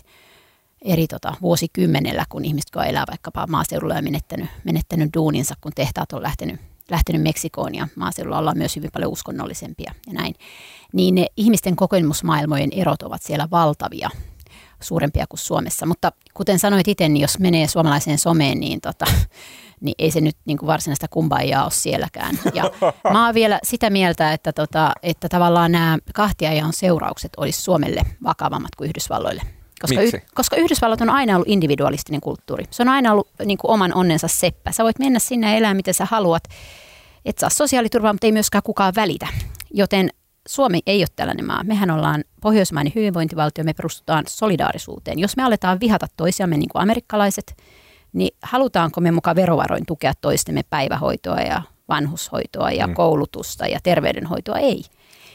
[0.81, 6.13] eri tota, vuosikymmenellä, kun ihmiset, kun elää vaikkapa maaseudulla ja menettänyt, menettänyt duuninsa, kun tehtaat
[6.13, 6.59] on lähtenyt
[6.91, 10.35] lähtenyt Meksikoon ja maaseudulla ollaan myös hyvin paljon uskonnollisempia ja näin,
[10.93, 14.09] niin ne ihmisten kokemusmaailmojen erot ovat siellä valtavia
[14.83, 15.85] suurempia kuin Suomessa.
[15.85, 19.05] Mutta kuten sanoit itse, niin jos menee suomalaiseen someen, niin, tota,
[19.81, 22.39] niin ei se nyt niin kuin varsinaista kumpaajaa ole sielläkään.
[22.53, 22.63] Ja
[23.11, 28.75] mä oon vielä sitä mieltä, että, tota, että tavallaan nämä kahtiajaon seuraukset olisi Suomelle vakavammat
[28.75, 29.41] kuin Yhdysvalloille.
[29.81, 30.17] Koska, Miksi?
[30.17, 32.65] Y- koska Yhdysvallat on aina ollut individualistinen kulttuuri.
[32.71, 34.71] Se on aina ollut niin kuin oman onnensa seppä.
[34.71, 36.43] Sä voit mennä sinne ja elää miten sä haluat.
[37.25, 39.27] Et saa sosiaaliturvaa, mutta ei myöskään kukaan välitä.
[39.73, 40.09] Joten
[40.47, 41.63] Suomi ei ole tällainen maa.
[41.63, 45.19] Mehän ollaan pohjoismainen hyvinvointivaltio, me perustutaan solidaarisuuteen.
[45.19, 47.57] Jos me aletaan vihata toisiamme niin kuin amerikkalaiset,
[48.13, 52.93] niin halutaanko me mukaan verovaroin tukea toistemme päivähoitoa ja vanhushoitoa ja mm.
[52.93, 54.57] koulutusta ja terveydenhoitoa?
[54.57, 54.83] Ei.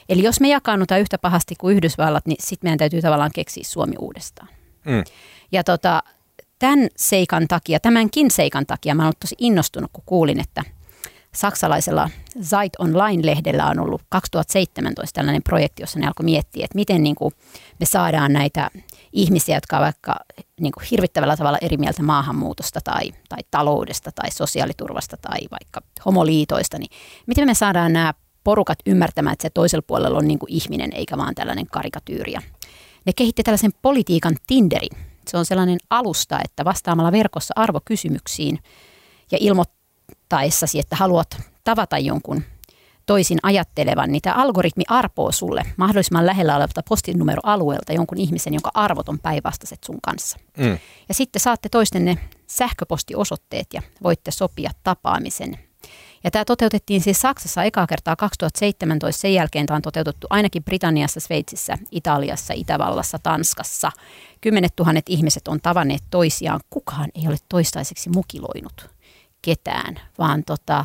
[0.09, 3.95] Eli jos me jakaannutaan yhtä pahasti kuin Yhdysvallat, niin sitten meidän täytyy tavallaan keksiä Suomi
[3.99, 4.49] uudestaan.
[4.85, 5.05] Mm.
[5.53, 6.03] Ja tota,
[6.59, 10.63] tämän seikan takia, tämänkin seikan takia, mä olen tosi innostunut, kun kuulin, että–
[11.35, 12.11] saksalaisella
[12.43, 17.35] Zeit Online-lehdellä on ollut 2017 tällainen projekti, jossa ne alkoi miettiä, että miten niin kuin
[17.81, 18.71] me saadaan näitä
[19.13, 20.17] ihmisiä, jotka ovat vaikka
[20.61, 26.79] niin kuin hirvittävällä tavalla eri mieltä maahanmuutosta tai, tai taloudesta tai sosiaaliturvasta tai vaikka homoliitoista,
[26.79, 26.91] niin
[27.27, 28.15] miten me saadaan nämä
[28.45, 32.35] porukat ymmärtämään, että se toisella puolella on niin kuin ihminen eikä vaan tällainen karikatyyri.
[33.05, 34.99] Ne kehitti tällaisen politiikan Tinderin.
[35.29, 38.59] Se on sellainen alusta, että vastaamalla verkossa arvokysymyksiin
[39.33, 39.65] ja ilmo,
[40.29, 42.43] odottaessasi, että haluat tavata jonkun
[43.07, 49.09] toisin ajattelevan, niin tämä algoritmi arpoo sulle mahdollisimman lähellä olevalta postinumeroalueelta jonkun ihmisen, jonka arvot
[49.09, 50.39] on päinvastaiset sun kanssa.
[50.57, 50.79] Mm.
[51.09, 55.59] Ja sitten saatte toistenne sähköpostiosoitteet ja voitte sopia tapaamisen.
[56.25, 61.21] Ja tämä toteutettiin siis Saksassa ekaa kertaa 2017, sen jälkeen tämä on toteutettu ainakin Britanniassa,
[61.21, 63.93] Sveitsissä, Italiassa, Itävallassa, Tanskassa.
[64.41, 68.98] Kymmenet tuhannet ihmiset on tavanneet toisiaan, kukaan ei ole toistaiseksi mukiloinut
[69.43, 70.85] ketään, vaan tota,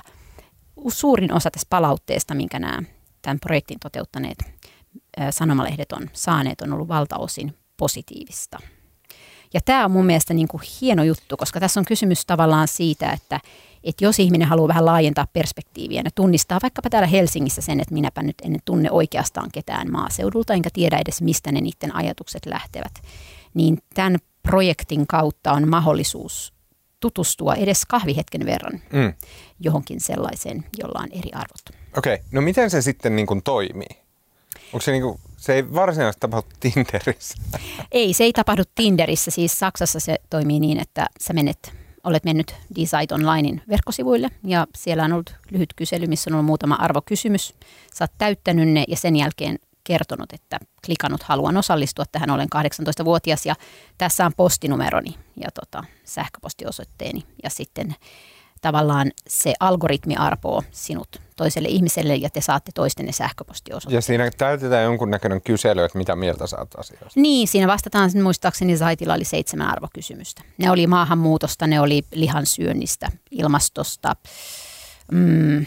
[0.88, 2.84] suurin osa tästä palautteesta, minkä nämä
[3.22, 4.38] tämän projektin toteuttaneet
[5.30, 8.60] sanomalehdet on saaneet, on ollut valtaosin positiivista.
[9.54, 13.12] Ja tämä on mun mielestä niin kuin hieno juttu, koska tässä on kysymys tavallaan siitä,
[13.12, 13.40] että,
[13.84, 18.24] että jos ihminen haluaa vähän laajentaa perspektiiviä ja tunnistaa vaikkapa täällä Helsingissä sen, että minäpä
[18.24, 22.94] nyt en tunne oikeastaan ketään maaseudulta, enkä tiedä edes mistä ne niiden ajatukset lähtevät,
[23.54, 26.53] niin tämän projektin kautta on mahdollisuus
[27.04, 29.14] tutustua edes kahvihetken verran mm.
[29.60, 31.84] johonkin sellaiseen, jolla on eri arvot.
[31.98, 32.26] Okei, okay.
[32.32, 33.98] no miten se sitten niin kuin toimii?
[34.74, 37.38] Onko se, niin kuin, se ei varsinaisesti tapahdu Tinderissä?
[37.92, 39.32] Ei, se ei tapahdu Tinderissä.
[39.32, 41.74] Siis Saksassa se toimii niin, että sä menet,
[42.04, 46.76] olet mennyt Decide Onlinein verkkosivuille ja siellä on ollut lyhyt kysely, missä on ollut muutama
[46.76, 47.54] arvokysymys.
[47.94, 53.46] Sä oot täyttänyt ne ja sen jälkeen kertonut, että klikannut haluan osallistua tähän, olen 18-vuotias
[53.46, 53.56] ja
[53.98, 57.96] tässä on postinumeroni ja tota, sähköpostiosoitteeni ja sitten
[58.64, 63.98] tavallaan se algoritmi arpoo sinut toiselle ihmiselle ja te saatte toistenne sähköpostiosoitteen.
[63.98, 67.20] Ja siinä täytetään jonkunnäköinen kysely, että mitä mieltä saat asioista.
[67.20, 70.42] Niin, siinä vastataan muistaakseni Zaitilla oli seitsemän arvokysymystä.
[70.58, 74.16] Ne oli maahanmuutosta, ne oli lihansyönnistä, ilmastosta,
[75.12, 75.66] mm,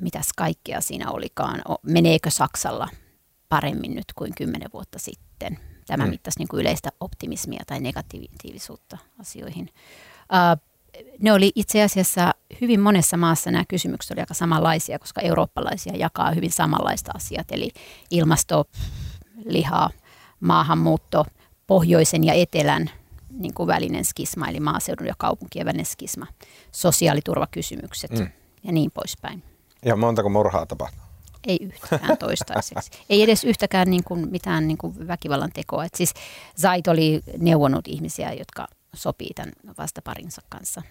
[0.00, 1.62] mitäs kaikkea siinä olikaan.
[1.82, 2.88] Meneekö Saksalla
[3.48, 5.58] paremmin nyt kuin kymmenen vuotta sitten.
[5.86, 6.10] Tämä mm.
[6.10, 9.70] mittasi niin kuin yleistä optimismia tai negatiivisuutta asioihin.
[10.22, 10.68] Uh,
[11.20, 16.30] ne oli itse asiassa hyvin monessa maassa nämä kysymykset oli aika samanlaisia, koska eurooppalaisia jakaa
[16.30, 17.70] hyvin samanlaista asiat, eli
[18.10, 18.64] ilmasto,
[19.44, 19.90] liha,
[20.40, 21.26] maahanmuutto,
[21.66, 22.90] pohjoisen ja etelän
[23.30, 26.26] niin kuin välinen skisma, eli maaseudun ja kaupunkien välinen skisma,
[26.72, 28.28] sosiaaliturvakysymykset mm.
[28.62, 29.42] ja niin poispäin.
[29.84, 31.07] Ja montako murhaa tapahtuu?
[31.46, 32.90] Ei yhtäkään toistaiseksi.
[33.10, 35.84] Ei edes yhtäkään niin kuin mitään niin kuin väkivallan tekoa.
[35.84, 36.14] Et siis
[36.60, 40.82] Zait oli neuvonut ihmisiä, jotka sopii tämän vastaparinsa kanssa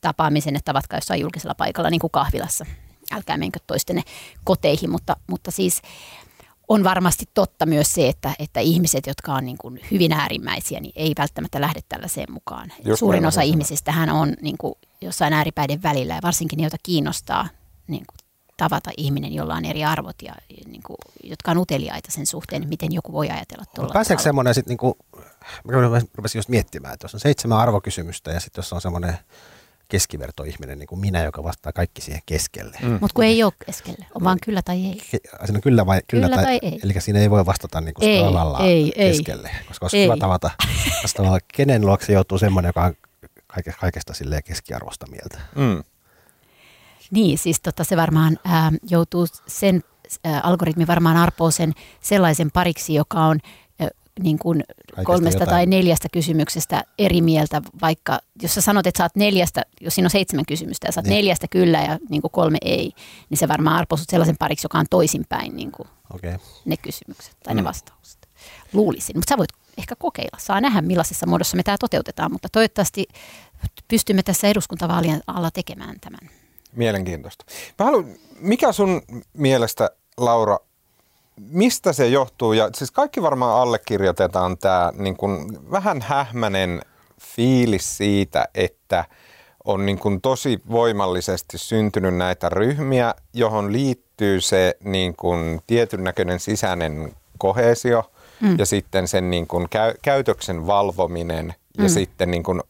[0.00, 2.66] tapaamisen, että tavatkaa jossain julkisella paikalla, niin kuin kahvilassa.
[3.12, 4.02] Älkää menkö toistenne
[4.44, 5.82] koteihin, mutta, mutta siis
[6.68, 10.92] on varmasti totta myös se, että, että ihmiset, jotka on niin kuin hyvin äärimmäisiä, niin
[10.96, 12.72] ei välttämättä lähde tällaiseen mukaan.
[12.84, 16.76] Just Suurin osa ihmisistä hän on niin kuin jossain ääripäiden välillä ja varsinkin ne, joita
[16.82, 17.48] kiinnostaa
[17.86, 18.29] niin kuin
[18.60, 20.34] tavata ihminen, jolla on eri arvot ja
[20.66, 24.76] niin kuin, jotka on uteliaita sen suhteen, miten joku voi ajatella tuolla Pääseekö semmoinen sitten,
[24.82, 24.94] niin
[25.90, 29.18] mä rupesin just miettimään, että jos on seitsemän arvokysymystä ja sitten jos on semmoinen
[29.88, 32.76] keskivertoihminen, niin kuin minä, joka vastaa kaikki siihen keskelle.
[32.82, 32.90] Mm.
[32.90, 35.02] Mutta kun ei ole keskelle, on vaan kyllä tai ei.
[35.10, 36.80] Siinä on kyllä, vai, kyllä, kyllä tai, tai ei.
[36.84, 39.64] Eli siinä ei voi vastata niin kuin ei, ei, keskelle, ei.
[39.68, 40.04] koska olisi ei.
[40.04, 40.50] kiva tavata
[41.02, 42.94] vastaavalla, kenen luokse joutuu semmoinen, joka on
[43.80, 45.40] kaikesta silleen keskiarvosta mieltä.
[45.56, 45.82] Mm.
[47.10, 49.82] Niin, siis tota, se varmaan ää, joutuu sen,
[50.24, 53.38] ää, algoritmi varmaan arpoo sen sellaisen pariksi, joka on
[53.80, 53.88] ää,
[54.22, 54.64] niin kuin
[55.04, 55.56] kolmesta jotain.
[55.56, 60.10] tai neljästä kysymyksestä eri mieltä, vaikka jos sä sanot, että saat neljästä, jos siinä on
[60.10, 61.16] seitsemän kysymystä ja saat niin.
[61.16, 62.92] neljästä kyllä ja niin kuin kolme ei,
[63.30, 66.38] niin se varmaan arpoo sellaisen pariksi, joka on toisinpäin niin kuin okay.
[66.64, 67.56] ne kysymykset tai mm.
[67.56, 68.28] ne vastaukset.
[68.72, 70.38] Luulisin, mutta sä voit ehkä kokeilla.
[70.38, 73.06] Saa nähdä, millaisessa muodossa me tämä toteutetaan, mutta toivottavasti
[73.88, 76.30] pystymme tässä eduskuntavaalien alla tekemään tämän.
[76.76, 77.44] Mielenkiintoista.
[77.78, 78.06] Mä haluan,
[78.40, 79.02] mikä sun
[79.32, 80.58] mielestä, Laura,
[81.36, 82.52] mistä se johtuu?
[82.52, 86.82] Ja siis kaikki varmaan allekirjoitetaan tämä niin kuin vähän hähmänen
[87.20, 89.04] fiilis siitä, että
[89.64, 96.40] on niin kuin tosi voimallisesti syntynyt näitä ryhmiä, johon liittyy se niin kuin tietyn näköinen
[96.40, 98.10] sisäinen kohesio
[98.40, 98.58] mm.
[98.58, 101.88] ja sitten sen niin kuin käy, käytöksen valvominen ja mm.
[101.88, 102.60] sitten niin kuin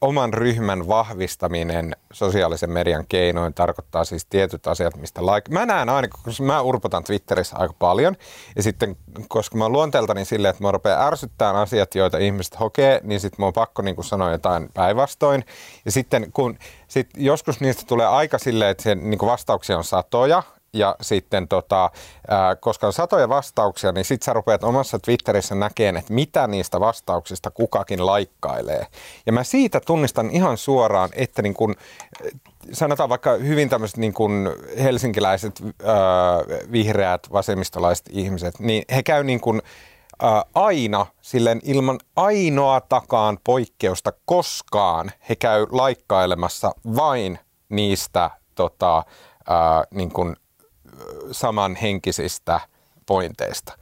[0.00, 5.52] oman ryhmän vahvistaminen sosiaalisen median keinoin tarkoittaa siis tietyt asiat, mistä like.
[5.52, 8.16] Mä näen aina, koska mä urpotan Twitterissä aika paljon,
[8.56, 8.96] ja sitten
[9.28, 13.46] koska mä luonteeltani silleen, että mä rupean ärsyttämään asiat, joita ihmiset hokee, niin sitten mä
[13.46, 15.44] oon pakko niin sanoa jotain päinvastoin.
[15.84, 16.58] Ja sitten kun
[16.88, 20.42] sit joskus niistä tulee aika silleen, että se, niin vastauksia on satoja,
[20.78, 21.90] ja sitten tota,
[22.28, 26.80] ää, koska on satoja vastauksia, niin sit sä rupeat omassa Twitterissä näkemään, että mitä niistä
[26.80, 28.86] vastauksista kukakin laikkailee.
[29.26, 31.74] Ja mä siitä tunnistan ihan suoraan, että niin kun,
[32.72, 34.52] sanotaan vaikka hyvin tämmöiset niin kun
[34.82, 35.96] helsinkiläiset ää,
[36.72, 39.62] vihreät vasemmistolaiset ihmiset, niin he käy niin kun,
[40.22, 49.04] ää, aina silleen ilman ainoatakaan poikkeusta koskaan he käy laikkailemassa vain niistä tota,
[49.48, 50.36] ää, niin kuin,
[51.32, 52.60] samanhenkisistä
[53.06, 53.78] pointeista.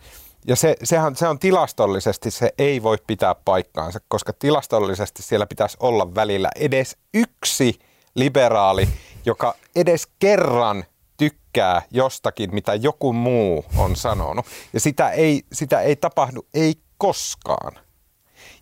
[0.47, 5.77] Ja se, sehän, se on tilastollisesti, se ei voi pitää paikkaansa, koska tilastollisesti siellä pitäisi
[5.81, 7.79] olla välillä edes yksi
[8.15, 8.89] liberaali,
[9.25, 10.85] joka edes kerran
[11.17, 14.47] tykkää jostakin, mitä joku muu on sanonut.
[14.73, 17.84] Ja sitä ei, sitä ei tapahdu, ei koskaan.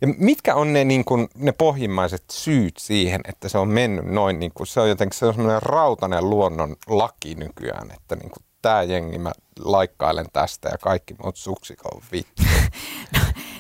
[0.02, 4.38] Ja mitkä on ne, niin kuin, ne pohjimmaiset syyt siihen, että se on mennyt noin,
[4.38, 8.44] niin kuin, se on jotenkin se on semmoinen rautainen luonnon laki nykyään, että niin kuin,
[8.62, 12.42] tämä jengi mä laikkailen tästä ja kaikki muut suksikon vittu.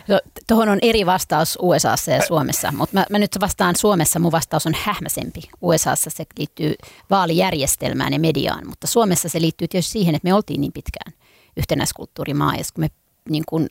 [0.08, 4.32] No, tuohon on eri vastaus USAssa ja Suomessa, mutta mä, mä nyt vastaan Suomessa, mun
[4.32, 5.40] vastaus on hähmäsempi.
[5.60, 6.74] USAssa se liittyy
[7.10, 11.12] vaalijärjestelmään ja mediaan, mutta Suomessa se liittyy tietysti siihen, että me oltiin niin pitkään
[11.56, 12.90] yhtenäiskulttuurimaa, ja kun me
[13.28, 13.68] niin kun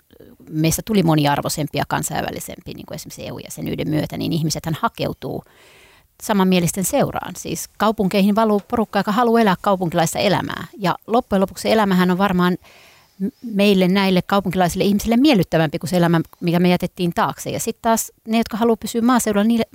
[0.49, 5.43] meistä tuli moniarvoisempia kansainvälisempi, niin kuin esimerkiksi EU-jäsenyyden myötä, niin ihmisethän hakeutuu
[6.23, 7.33] samanmielisten seuraan.
[7.37, 10.67] Siis kaupunkeihin valuu porukka, joka haluaa elää kaupunkilaista elämää.
[10.77, 12.57] Ja loppujen lopuksi elämähän on varmaan
[13.41, 17.49] meille näille kaupunkilaisille ihmisille miellyttävämpi kuin se elämä, mikä me jätettiin taakse.
[17.49, 19.65] Ja sitten taas ne, jotka haluavat pysyä maaseudulla, niille,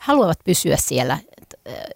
[0.00, 1.18] haluavat pysyä siellä.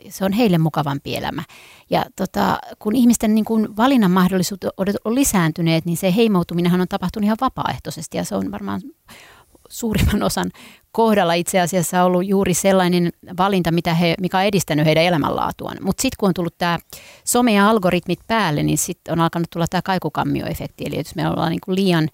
[0.08, 1.42] Se on heille mukavampi elämä.
[1.90, 4.70] Ja tota, kun ihmisten niin kun valinnan mahdollisuudet
[5.04, 8.80] on lisääntyneet, niin se heimoutuminenhan on tapahtunut ihan vapaaehtoisesti ja se on varmaan
[9.70, 10.50] suurimman osan
[10.92, 15.76] kohdalla itse asiassa ollut juuri sellainen valinta, mitä he, mikä on edistänyt heidän elämänlaatuaan.
[15.80, 16.78] Mutta sitten kun on tullut tämä
[17.24, 20.84] some ja algoritmit päälle, niin sitten on alkanut tulla tämä kaikukammioefekti.
[20.86, 22.08] Eli jos me ollaan niin kuin liian,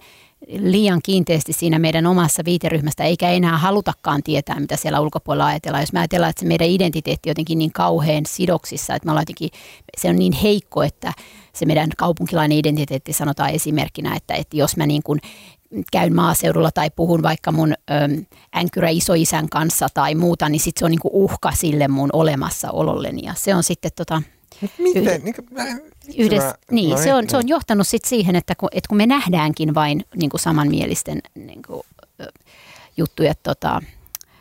[0.47, 5.81] liian kiinteästi siinä meidän omassa viiteryhmästä, eikä enää halutakaan tietää, mitä siellä ulkopuolella ajatellaan.
[5.81, 9.49] Jos me ajatellaan, että se meidän identiteetti jotenkin niin kauhean sidoksissa, että me ollaan jotenkin,
[9.97, 11.13] se on niin heikko, että
[11.53, 15.19] se meidän kaupunkilainen identiteetti sanotaan esimerkkinä, että, että jos mä niin kuin
[15.91, 17.93] käyn maaseudulla tai puhun vaikka mun ö,
[18.57, 23.21] änkyrä isoisän kanssa tai muuta, niin sitten se on niinku uhka sille mun olemassaololleni.
[23.25, 24.21] Ja se on sitten tota,
[24.77, 25.21] Miten?
[25.23, 25.35] Niin,
[26.17, 28.97] yhdes, mä, niin, no se, on, se on johtanut sit siihen, että kun, että kun
[28.97, 31.81] me nähdäänkin vain niin kuin samanmielisten niin kuin,
[32.97, 33.81] juttuja tota,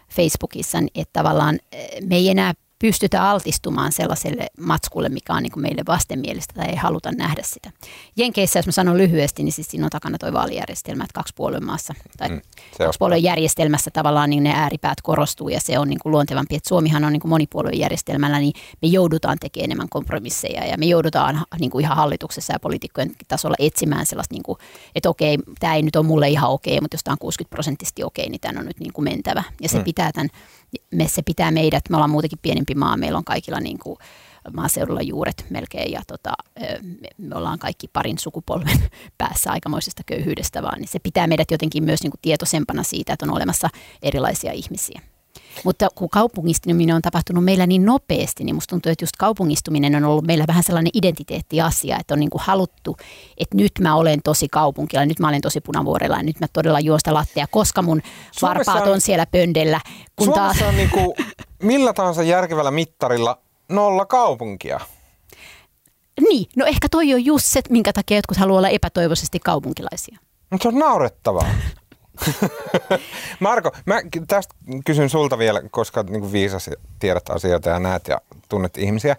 [0.08, 1.58] Facebookissa, niin että tavallaan
[2.06, 6.76] me ei enää pystytä altistumaan sellaiselle matskulle, mikä on niin kuin meille vastenmielistä tai ei
[6.76, 7.70] haluta nähdä sitä.
[8.16, 11.64] Jenkeissä, jos mä sanon lyhyesti, niin siis siinä on takana tuo vaalijärjestelmä, että kaksi puolueen
[11.64, 12.40] maassa tai mm,
[12.78, 16.56] kaksi puolueen järjestelmässä tavallaan niin ne ääripäät korostuu ja se on niin kuin luontevampi.
[16.56, 18.52] Että Suomihan on niin kuin monipuolueen järjestelmällä, niin
[18.82, 23.56] me joudutaan tekemään enemmän kompromisseja ja me joudutaan niin kuin ihan hallituksessa ja poliitikkojen tasolla
[23.58, 24.58] etsimään sellaista, niin kuin,
[24.94, 28.04] että okei, tämä ei nyt ole mulle ihan okei, mutta jos tämä on 60 prosenttisesti
[28.04, 29.42] okei, niin tämä on nyt niin kuin mentävä.
[29.60, 29.84] Ja se mm.
[29.84, 30.28] pitää tämän
[30.90, 33.96] me, se pitää meidät, me ollaan muutenkin pienempi maa, meillä on kaikilla niin kuin
[34.54, 36.32] maaseudulla juuret melkein ja tota,
[36.82, 38.78] me, me ollaan kaikki parin sukupolven
[39.18, 43.26] päässä aikamoisesta köyhyydestä vaan, niin se pitää meidät jotenkin myös niin kuin tietoisempana siitä, että
[43.26, 43.68] on olemassa
[44.02, 45.00] erilaisia ihmisiä.
[45.64, 50.04] Mutta kun kaupungistuminen on tapahtunut meillä niin nopeasti, niin musta tuntuu, että just kaupungistuminen on
[50.04, 52.96] ollut meillä vähän sellainen identiteettiasia, että on niin kuin haluttu,
[53.38, 56.80] että nyt mä olen tosi kaupunkilla, nyt mä olen tosi punavuorella ja nyt mä todella
[56.80, 58.02] juosta lattea, koska mun
[58.32, 59.80] Suomessa varpaat on siellä pöndellä.
[60.16, 60.68] Kun Suomessa taas...
[60.68, 61.14] on niin kuin
[61.62, 63.38] millä tahansa järkevällä mittarilla
[63.68, 64.80] nolla kaupunkia.
[66.28, 70.18] Niin, no ehkä toi on just se, minkä takia jotkut haluaa olla epätoivoisesti kaupunkilaisia.
[70.50, 71.46] Mutta se on naurettavaa.
[73.40, 74.54] Marko, mä tästä
[74.84, 79.16] kysyn sulta vielä, koska niin viisas tiedät asioita ja näet ja tunnet ihmisiä.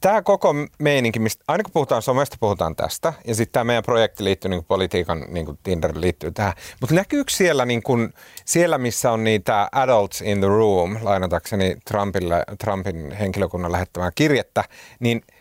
[0.00, 3.12] Tämä koko meininki, mistä, aina kun puhutaan somesta, puhutaan tästä.
[3.26, 6.52] Ja sitten tämä meidän projekti liittyy niin kuin politiikan, niin kuin Tinder liittyy tähän.
[6.80, 8.12] Mutta näkyykö siellä, niin kuin,
[8.44, 14.64] siellä, missä on niitä adults in the room, lainatakseni Trumpille, Trumpin henkilökunnan lähettämää kirjettä,
[15.00, 15.22] niin–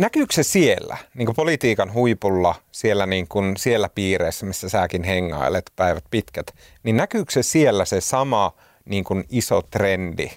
[0.00, 5.72] näkyykö se siellä, niin kuin politiikan huipulla, siellä, niin kuin, siellä piireissä, missä säkin hengailet
[5.76, 6.46] päivät pitkät,
[6.82, 8.52] niin näkyykö se siellä se sama
[8.84, 10.30] niin kuin iso trendi,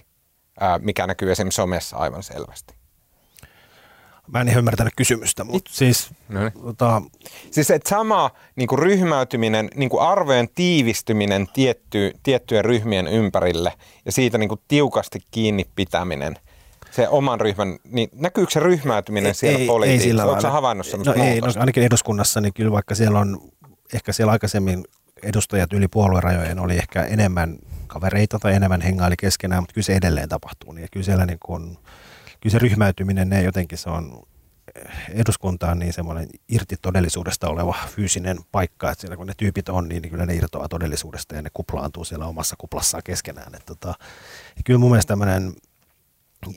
[0.78, 2.74] mikä näkyy esimerkiksi somessa aivan selvästi?
[4.32, 6.10] Mä en ihan ymmärtänyt kysymystä, mutta siis...
[6.28, 6.52] No niin.
[6.52, 7.02] tota...
[7.50, 13.72] Siis että sama niin kuin ryhmäytyminen, niin kuin arvojen tiivistyminen tietty, tiettyjen ryhmien ympärille
[14.04, 16.34] ja siitä niin kuin tiukasti kiinni pitäminen–
[16.94, 20.04] se oman ryhmän, niin näkyykö se ryhmäytyminen ei, siellä ei, politiikassa?
[20.04, 23.40] Ei sillä Oletko havainnut no, ei, no, ainakin eduskunnassa, niin kyllä vaikka siellä on,
[23.94, 24.84] ehkä siellä aikaisemmin
[25.22, 30.28] edustajat yli puoluerajojen oli ehkä enemmän kavereita tai enemmän hengaili keskenään, mutta kyllä se edelleen
[30.28, 30.72] tapahtuu.
[30.72, 31.78] Niin, kyllä siellä niin kun,
[32.40, 34.22] kyllä se ryhmäytyminen, ne jotenkin se on
[35.08, 39.88] eduskunta on niin semmoinen irti todellisuudesta oleva fyysinen paikka, että siellä kun ne tyypit on,
[39.88, 43.54] niin, kyllä ne irtoaa todellisuudesta ja ne kuplaantuu siellä omassa kuplassaan keskenään.
[43.54, 43.94] Että tota,
[44.56, 45.54] ja kyllä mun mielestä tämmöinen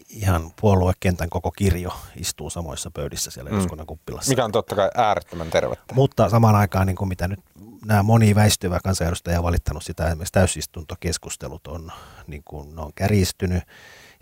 [0.10, 3.56] ihan puoluekentän koko kirjo istuu samoissa pöydissä siellä mm.
[3.58, 4.30] eduskunnan kuppilassa.
[4.30, 5.96] Mikä on totta kai äärettömän tervettä.
[5.96, 7.40] Mutta samaan aikaan, niin kuin mitä nyt
[7.86, 11.92] nämä moni väistyvä kansanedustaja on valittanut sitä, esimerkiksi täysistuntokeskustelut on,
[12.28, 13.64] niin kuin, ne on kärjistynyt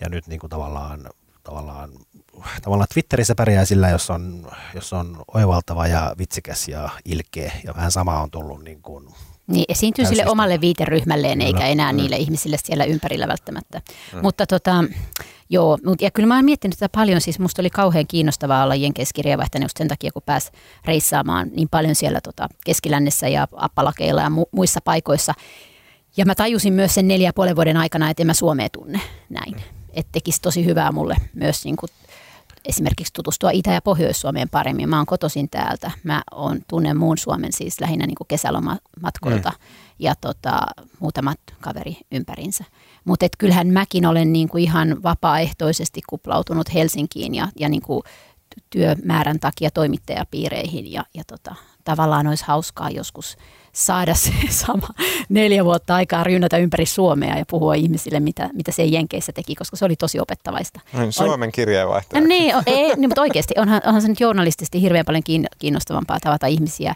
[0.02, 1.10] ja nyt niin kuin tavallaan
[1.44, 1.90] tavallaan,
[2.62, 7.52] tavallaan Twitterissä pärjää sillä, jos on, jos on oivaltava ja vitsikäs ja ilkeä.
[7.64, 9.08] Ja vähän sama on tullut niin kuin
[9.48, 11.98] niin, esiintyy sille omalle viiteryhmälleen, eikä enää mm.
[11.98, 13.82] niille ihmisille siellä ympärillä välttämättä.
[14.14, 14.20] Mm.
[14.22, 14.84] Mutta tota,
[15.50, 19.14] joo, ja kyllä mä oon miettinyt tätä paljon, siis musta oli kauhean kiinnostavaa olla Jenkeissä
[19.14, 20.52] kirjeenvaihtajana just sen takia, kun pääsi
[20.86, 25.34] reissaamaan niin paljon siellä tota, keskilännessä ja appalakeilla ja mu- muissa paikoissa.
[26.18, 29.56] Ja mä tajusin myös sen neljä puolen vuoden aikana, että en mä Suomea tunne näin.
[29.94, 31.90] Että tekisi tosi hyvää mulle myös niin kuin
[32.66, 34.90] esimerkiksi tutustua Itä- ja Pohjois-Suomeen paremmin.
[34.90, 35.92] Mä oon kotoisin täältä.
[36.04, 39.66] Mä oon, tunnen muun Suomen siis lähinnä niin kuin kesälomatkoilta mm.
[40.00, 40.60] ja tota,
[41.00, 42.64] muutamat kaveri ympärinsä.
[43.06, 48.04] Mutta kyllähän mäkin olen niin kuin ihan vapaaehtoisesti kuplautunut Helsinkiin ja, ja niin kuin
[48.70, 53.38] työmäärän takia toimittajapiireihin ja, ja tota, tavallaan olisi hauskaa joskus
[53.76, 54.34] saada se
[54.66, 54.88] sama
[55.30, 59.78] neljä vuotta aikaa rynnätä ympäri Suomea ja puhua ihmisille, mitä, mitä se Jenkeissä teki, koska
[59.78, 60.80] se oli tosi opettavaista.
[60.94, 62.28] Niin, Suomen kirjeenvaihtaja.
[62.28, 65.24] Niin, ei, niin, mutta oikeasti onhan, onhan se nyt journalistisesti hirveän paljon
[65.60, 66.94] kiinnostavampaa tavata ihmisiä,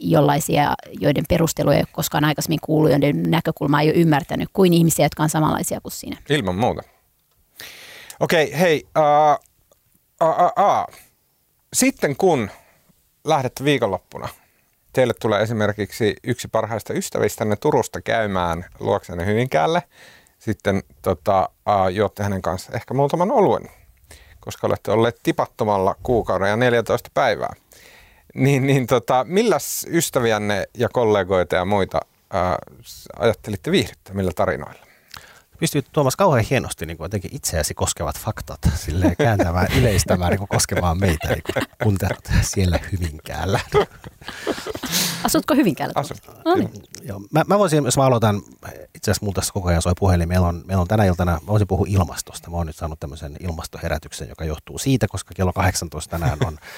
[0.00, 5.04] jollaisia, joiden perusteluja ei ole koskaan aikaisemmin kuullut, joiden näkökulmaa ei ole ymmärtänyt, kuin ihmisiä,
[5.04, 6.16] jotka on samanlaisia kuin sinä.
[6.30, 6.82] Ilman muuta.
[8.20, 8.86] Okei, okay, hei.
[8.98, 9.44] Uh,
[10.22, 10.94] uh, uh, uh.
[11.72, 12.50] Sitten kun
[13.24, 14.28] lähdet viikonloppuna–
[14.94, 19.82] teille tulee esimerkiksi yksi parhaista ystävistänne Turusta käymään luoksenne Hyvinkäälle.
[20.38, 21.48] Sitten tota,
[21.92, 23.70] juotte hänen kanssa ehkä muutaman oluen,
[24.40, 27.52] koska olette olleet tipattomalla kuukauden ja 14 päivää.
[28.34, 34.86] Niin, niin tota, milläs ystäviänne ja kollegoita ja muita uh, ajattelitte viihdyttää, millä tarinoilla?
[35.60, 40.48] Pystyy Tuomas kauhean hienosti niin kuin jotenkin itseäsi koskevat faktat sille kääntämään, yleistämään niin kuin
[40.48, 43.60] koskemaan meitä niin kuin kunterot siellä Hyvinkäällä.
[45.24, 45.92] Asutko Hyvinkäällä?
[45.96, 46.18] Asut.
[46.44, 46.70] No niin.
[47.02, 48.42] Joo, mä, mä voisin, jos mä aloitan,
[48.94, 51.46] itse asiassa mulla tässä koko ajan soi puhelin, meillä on, meillä on tänä iltana, mä
[51.46, 52.50] voisin puhua ilmastosta.
[52.50, 56.58] Mä oon nyt saanut tämmöisen ilmastoherätyksen, joka johtuu siitä, koska kello 18 tänään on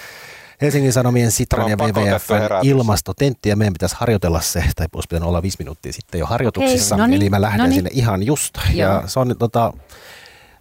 [0.60, 2.28] Helsingin Sanomien, Sitran ja WWF
[2.62, 6.94] ilmastotentti ja meidän pitäisi harjoitella se, tai olisi pitänyt olla viisi minuuttia sitten jo harjoituksissa,
[6.94, 7.74] Hei, no niin, eli mä lähden no niin.
[7.74, 8.54] sinne ihan just.
[8.72, 8.90] Joo.
[8.90, 9.72] Ja se on tota,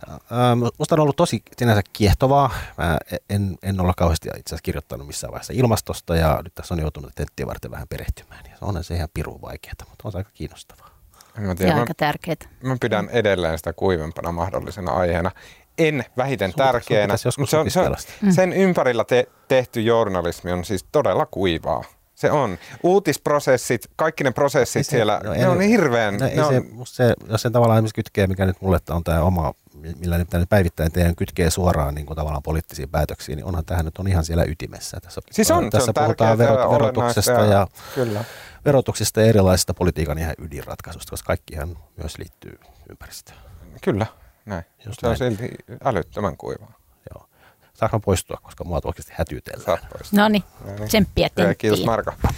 [0.09, 2.51] Ähm, musta on ollut tosi sinänsä kiehtovaa.
[2.77, 2.97] Mä
[3.29, 7.11] en, en ole kauheasti itse asiassa kirjoittanut missään vaiheessa ilmastosta ja nyt tässä on joutunut
[7.15, 8.45] tenttiä varten vähän perehtymään.
[8.45, 10.89] Ja onhan se ihan pirun vaikeaa, mutta on se aika kiinnostavaa.
[11.37, 12.35] Mä tiedän, ja aika tärkeää.
[12.63, 15.31] Mä pidän edelleen sitä kuivempana mahdollisena aiheena
[15.77, 17.17] en vähiten Suuta, tärkeänä.
[17.17, 18.31] Se on, se on, mm.
[18.31, 21.83] sen ympärillä te, tehty journalismi on siis todella kuivaa.
[22.15, 22.57] Se on.
[22.83, 26.17] Uutisprosessit, kaikki ne prosessit se, siellä, no, ne en, on hirveän...
[26.17, 29.21] No, ne on, se, se, jos sen tavallaan esimerkiksi kytkee, mikä nyt mulle on tämä
[29.21, 29.53] oma,
[29.99, 33.97] millä nyt päivittäin teidän kytkee suoraan niin kuin tavallaan poliittisiin päätöksiin, niin onhan tähän nyt
[33.97, 34.99] on ihan siellä ytimessä.
[34.99, 38.23] Tässä, siis on, tässä on puhutaan verot, verotuksesta ja, ja, kyllä.
[38.65, 42.59] verotuksesta ja erilaisista politiikan ihan ydinratkaisusta, koska kaikkihan myös liittyy
[42.89, 43.37] ympäristöön.
[43.81, 44.05] Kyllä.
[44.45, 44.63] Näin.
[44.85, 45.11] Just se näin.
[45.11, 46.73] on silti älyttömän kuivaa.
[47.13, 47.29] Joo.
[47.73, 49.65] Saanko poistua, koska mua oikeasti hätytellään.
[49.65, 50.19] Saat poistua.
[50.19, 50.43] No niin,
[50.87, 52.11] tsemppiä Kiitos Marko.
[52.25, 52.31] Uh,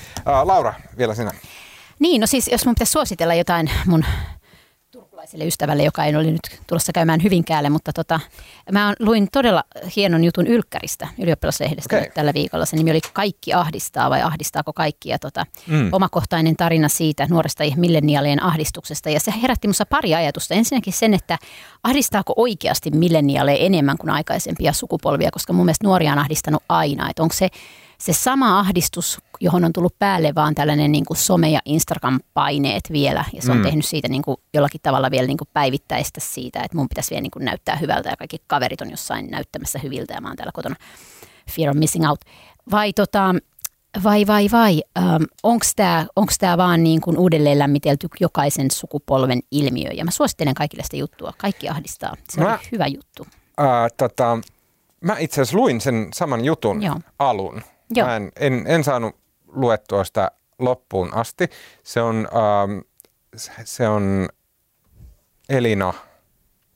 [0.44, 1.32] Laura, vielä sinä.
[2.00, 4.06] Niin, no siis jos mun pitäisi suositella jotain mun
[5.28, 8.20] turkulaiselle ystävälle, joka ei ole nyt tulossa käymään Hyvinkäälle, mutta tota,
[8.72, 9.64] mä luin todella
[9.96, 12.10] hienon jutun Ylkkäristä, ylioppilaslehdestä okay.
[12.14, 12.66] tällä viikolla.
[12.66, 15.10] Se nimi oli Kaikki ahdistaa vai ahdistaako kaikki?
[15.10, 15.90] Ja tota, mm.
[15.92, 19.10] omakohtainen tarina siitä nuoresta milleniaalien ahdistuksesta.
[19.10, 20.54] Ja se herätti minussa pari ajatusta.
[20.54, 21.38] Ensinnäkin sen, että
[21.84, 27.10] ahdistaako oikeasti milleniaaleja enemmän kuin aikaisempia sukupolvia, koska mun mielestä nuoria on ahdistanut aina.
[27.10, 27.50] Että onko se
[27.98, 33.26] se sama ahdistus, johon on tullut päälle vaan tällainen niin kuin some- ja Instagram-paineet vielä.
[33.34, 33.64] Ja se on mm.
[33.64, 37.22] tehnyt siitä niin kuin jollakin tavalla vielä niin kuin päivittäistä siitä, että mun pitäisi vielä
[37.22, 40.52] niin kuin näyttää hyvältä ja kaikki kaverit on jossain näyttämässä hyviltä ja mä oon täällä
[40.52, 40.76] kotona
[41.52, 42.20] fear of missing out.
[42.72, 43.36] Vai tota,
[44.04, 49.40] vai vai vai, ähm, onko tämä onks tää vaan niin kuin uudelleen lämmitelty jokaisen sukupolven
[49.52, 49.90] ilmiö?
[49.94, 51.34] Ja mä suosittelen kaikille sitä juttua.
[51.38, 52.14] Kaikki ahdistaa.
[52.30, 53.28] Se mä, on hyvä juttu.
[53.58, 54.40] Ää, tota,
[55.02, 57.00] mä itse asiassa luin sen saman jutun Joo.
[57.20, 57.62] alun.
[57.90, 58.08] Joo.
[58.08, 59.16] Mä en, en, en saanut
[59.48, 61.50] luettua sitä loppuun asti.
[61.84, 62.80] Se on, ähm,
[63.64, 64.30] se on
[65.50, 65.94] Elina,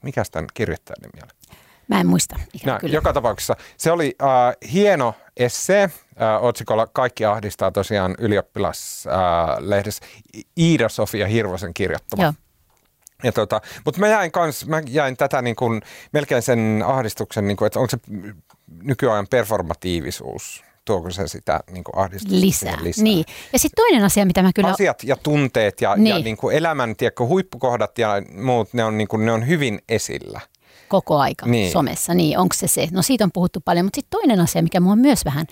[0.03, 1.57] mikä tämän kirjoittajan nimi oli?
[1.87, 2.35] Mä en muista.
[2.65, 2.93] No, kyllä.
[2.93, 4.29] Joka tapauksessa se oli äh,
[4.71, 5.89] hieno esse äh,
[6.43, 12.23] otsikolla Kaikki ahdistaa tosiaan ylioppilaslehdessä äh, Iida-Sofia Hirvosen kirjoittama.
[12.23, 12.33] Joo.
[13.23, 15.81] Ja tota, mutta mä jäin, kans, mä jäin tätä niin kuin,
[16.13, 17.97] melkein sen ahdistuksen, niin kuin, että onko se
[18.83, 22.77] nykyajan performatiivisuus tuoko se sitä niin kuin ahdistusta lisää.
[22.81, 23.03] lisää.
[23.03, 23.25] Niin.
[23.53, 24.69] Ja sitten toinen asia, mitä mä kyllä...
[24.69, 26.07] Asiat ja tunteet ja, niin.
[26.07, 28.09] ja niin kuin elämän tiedätkö, huippukohdat ja
[28.41, 30.41] muut, ne on, niin kuin, ne on hyvin esillä.
[30.87, 31.71] Koko aika niin.
[31.71, 32.87] somessa, niin onko se se?
[32.91, 35.45] No siitä on puhuttu paljon, mutta sitten toinen asia, mikä mua on myös vähän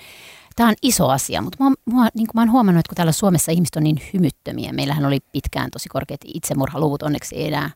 [0.55, 3.11] Tämä on iso asia, mutta mua, mua, niin kuin mä oon huomannut, että kun täällä
[3.11, 7.69] Suomessa ihmiset on niin hymyttömiä, meillähän oli pitkään tosi korkeat itsemurhaluvut, onneksi ei enää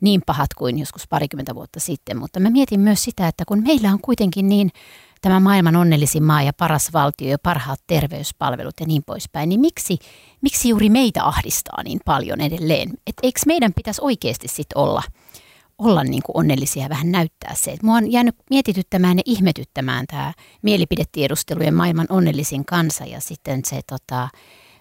[0.00, 3.92] niin pahat kuin joskus parikymmentä vuotta sitten, mutta mä mietin myös sitä, että kun meillä
[3.92, 4.70] on kuitenkin niin
[5.20, 9.98] tämä maailman onnellisin maa ja paras valtio ja parhaat terveyspalvelut ja niin poispäin, niin miksi,
[10.40, 12.90] miksi juuri meitä ahdistaa niin paljon edelleen?
[13.06, 15.02] Et eikö meidän pitäisi oikeasti sitten olla,
[15.78, 17.70] olla niin kuin onnellisia ja vähän näyttää se?
[17.70, 20.32] Et mua on jäänyt mietityttämään ja ihmetyttämään tämä
[20.62, 24.28] mielipidetiedustelujen maailman onnellisin kansa ja sitten se tota,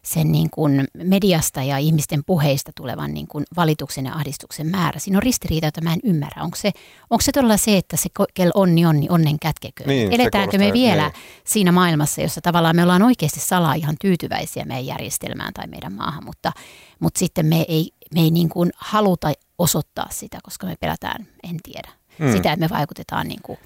[0.05, 4.99] sen niin kuin mediasta ja ihmisten puheista tulevan niin kuin valituksen ja ahdistuksen määrä.
[4.99, 6.43] Siinä on ristiriita, jota mä en ymmärrä.
[6.43, 6.71] Onko se,
[7.09, 9.83] onko se todella se, että se kel onni on, niin onnen kätkekö?
[9.87, 11.13] Niin, Eletäänkö me vielä niin.
[11.43, 16.25] siinä maailmassa, jossa tavallaan me ollaan oikeasti salaa ihan tyytyväisiä meidän järjestelmään tai meidän maahan,
[16.25, 16.51] mutta,
[16.99, 21.57] mutta sitten me ei, me ei niin kuin haluta osoittaa sitä, koska me pelätään, en
[21.63, 22.31] tiedä, hmm.
[22.31, 23.59] sitä, että me vaikutetaan niin kuin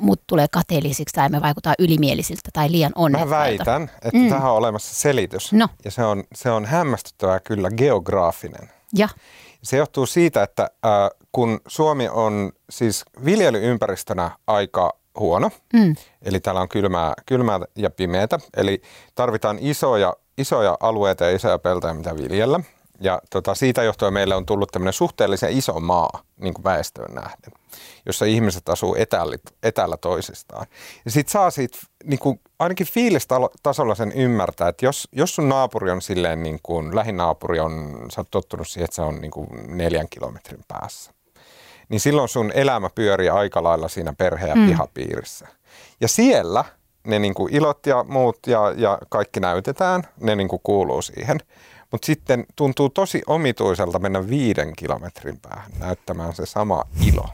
[0.00, 3.36] mut tulee kateellisiksi tai me vaikutaan ylimielisiltä tai liian Mä onnekkailta.
[3.36, 4.28] väitän, että mm.
[4.28, 5.52] tähän on olemassa selitys.
[5.52, 5.68] No.
[5.84, 8.70] Ja se on, se on hämmästyttävää kyllä geograafinen.
[8.98, 9.08] Ja,
[9.62, 10.90] Se johtuu siitä, että äh,
[11.32, 18.38] kun Suomi on siis viljelyympäristönä aika huono, mm, eli täällä on kylmää, kylmää ja pimeätä,
[18.56, 18.82] eli
[19.14, 22.60] tarvitaan isoja, isoja alueita ja isoja peltoja, mitä viljellä.
[23.00, 27.52] Ja tota, siitä johtuen meille on tullut tämmöinen suhteellisen iso maa niin kuin väestöön nähden,
[28.06, 30.66] jossa ihmiset asuu etäällä, etäällä toisistaan.
[31.04, 35.90] Ja sitten saa siitä niin kuin, ainakin fiilistasolla sen ymmärtää, että jos, jos sun naapuri
[35.90, 39.48] on silleen, niin kuin, lähinaapuri on, sä oot tottunut siihen, että se on niin kuin
[39.76, 41.12] neljän kilometrin päässä,
[41.88, 44.66] niin silloin sun elämä pyörii aika lailla siinä perhe- ja Mm.
[44.66, 45.48] pihapiirissä.
[46.00, 46.64] Ja siellä
[47.06, 51.40] ne niin kuin ilot ja muut ja, ja kaikki näytetään, ne niin kuin kuuluu siihen.
[51.96, 57.28] Mutta sitten tuntuu tosi omituiselta mennä viiden kilometrin päähän näyttämään se sama ilo.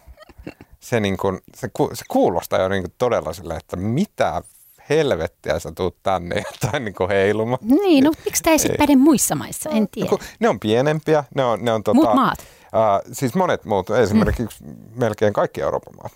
[0.80, 4.42] Se, niin kuin, se, ku, se kuulostaa jo niin kuin todella sille, että mitä
[4.88, 7.58] helvettiä sä tuut tänne jotain niin heilumaan.
[7.62, 10.08] niin, no miksi tämä ei sitten päde muissa maissa, en tiedä.
[10.08, 12.38] Kun Ne on pienempiä, ne on, ne on tota, Muut maat.
[12.72, 14.74] Ää, siis monet muut, esimerkiksi mm.
[14.94, 16.12] melkein kaikki Euroopan maat.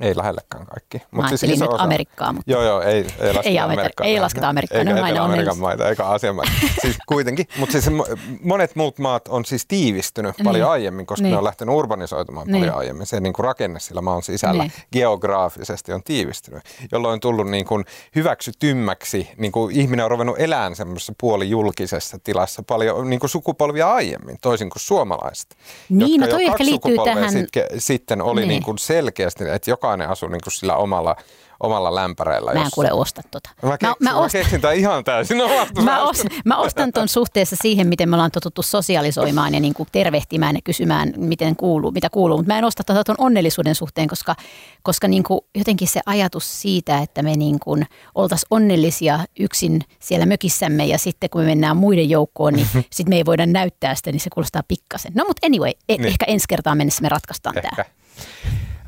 [0.00, 1.02] Ei lähellekään kaikki.
[1.10, 4.06] Mä ajattelin nyt Amerikkaa, mutta Joo, joo, ei, ei lasketa Ei Ameri- Amerikkaa.
[4.06, 5.60] ei lasketa Amerikkaa, ne eikä on aina Etelä-Amerikan onnellisia.
[5.62, 6.52] maita, eikä Aasian maita.
[6.82, 10.44] siis kuitenkin, mutta siis mo- monet muut maat on siis tiivistynyt Niin.
[10.44, 11.30] paljon aiemmin, koska Niin.
[11.32, 12.60] ne on lähtenyt urbanisoitumaan Niin.
[12.62, 13.06] paljon aiemmin.
[13.06, 14.72] Se niin kuin rakenne sillä maan sisällä Niin.
[14.92, 16.62] geograafisesti on tiivistynyt,
[16.92, 17.84] jolloin on tullut niin kuin
[18.16, 19.30] hyväksytymmäksi.
[19.36, 24.70] Niin kuin ihminen on ruvennut elämään semmoisessa puolijulkisessa tilassa paljon niin kuin sukupolvia aiemmin, toisin
[24.70, 25.56] kuin suomalaiset.
[25.88, 28.40] Niin, jotka no toi jo ehkä liittyy tähän- Sitten, sitten oli.
[28.40, 28.48] Niin.
[28.48, 31.16] Niin kuin selkeästi, että jokainen asui niin kuin sillä omalla,
[31.60, 32.52] omalla lämpäreillä.
[32.52, 33.50] mä en jossa- kuule osta tota.
[33.62, 36.04] Mä, keksin, mä, mä, ostan, keksin tämän ihan täysin omasta Mä, päästä.
[36.10, 40.54] os, mä ostan ton suhteessa siihen, miten me ollaan totuttu sosialisoimaan ja niin kuin tervehtimään
[40.56, 42.36] ja kysymään, miten kuuluu, mitä kuuluu.
[42.36, 44.34] Mutta mä en osta tota ton onnellisuuden suhteen, koska,
[44.82, 50.26] koska niin kuin jotenkin se ajatus siitä, että me niin kuin oltaisiin onnellisia yksin siellä
[50.26, 54.12] mökissämme ja sitten kun me mennään muiden joukkoon, niin sitten me ei voida näyttää sitä,
[54.12, 55.12] niin se kuulostaa pikkasen.
[55.14, 56.04] No mutta anyway, e- Niin.
[56.06, 57.68] ehkä ensi kertaa mennessä me ratkaistaan Ehkä.
[57.76, 57.84] tämä.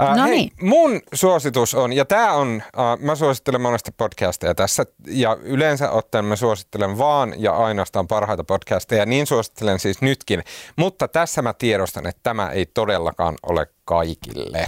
[0.01, 0.53] Äh, No hei, niin.
[0.61, 6.25] mun suositus on, ja tämä on, äh, mä suosittelen monesti podcasteja tässä, ja yleensä ottaen
[6.25, 10.43] mä suosittelen vaan ja ainoastaan parhaita podcasteja, niin suosittelen siis nytkin,
[10.77, 14.59] mutta tässä mä tiedostan, että tämä ei todellakaan ole kaikille.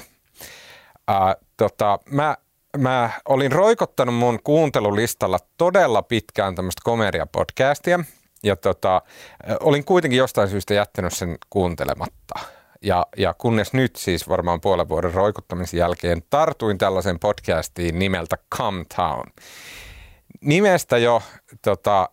[1.10, 2.36] Äh, tota, mä,
[2.76, 8.04] mä olin roikottanut mun kuuntelulistalla todella pitkään tämmöistä komediapodcastia,
[8.42, 9.02] ja tota,
[9.60, 12.34] olin kuitenkin jostain syystä jättänyt sen kuuntelematta.
[12.84, 18.84] Ja, ja kunnes nyt siis varmaan puolen vuoden roikuttamisen jälkeen tartuin tällaisen podcastiin nimeltä Come
[18.96, 19.24] Town.
[20.40, 21.22] Nimestä jo
[21.62, 22.08] tota,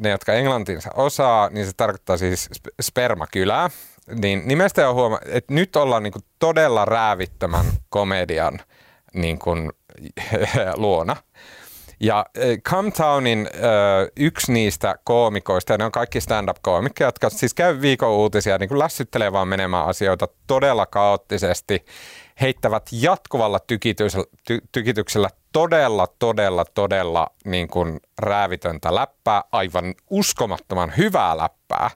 [0.00, 3.70] ne, jotka englantinsa osaa, niin se tarkoittaa siis sp- spermakylää.
[4.14, 8.60] Niin nimestä jo huomaa, että nyt ollaan niinku todella räävittömän komedian
[9.14, 9.72] niin kuin,
[10.76, 11.16] luona.
[12.02, 13.62] Ja äh, Comtownin äh,
[14.16, 18.78] yksi niistä koomikoista, ja ne on kaikki stand-up-koomikkoja, jotka siis käy viikon uutisia, niin kuin
[18.78, 21.84] lässyttelee vaan menemään asioita todella kaoottisesti,
[22.40, 31.36] heittävät jatkuvalla tykityksellä, ty, tykityksellä todella, todella, todella niin kuin räävitöntä läppää, aivan uskomattoman hyvää
[31.36, 31.90] läppää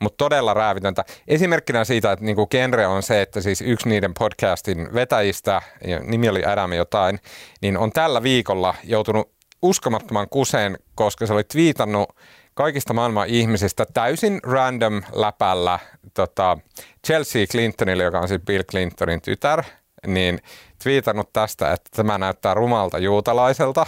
[0.00, 1.04] mutta todella räävitöntä.
[1.28, 5.62] Esimerkkinä siitä, että niinku genre on se, että siis yksi niiden podcastin vetäjistä,
[6.02, 7.18] nimi oli Adam jotain,
[7.60, 12.08] niin on tällä viikolla joutunut uskomattoman kuseen, koska se oli twiitannut
[12.54, 15.78] kaikista maailman ihmisistä täysin random läpällä
[16.14, 16.58] tota,
[17.06, 19.62] Chelsea Clintonille, joka on siis Bill Clintonin tytär,
[20.06, 20.38] niin
[20.82, 23.86] twiitannut tästä, että tämä näyttää rumalta juutalaiselta,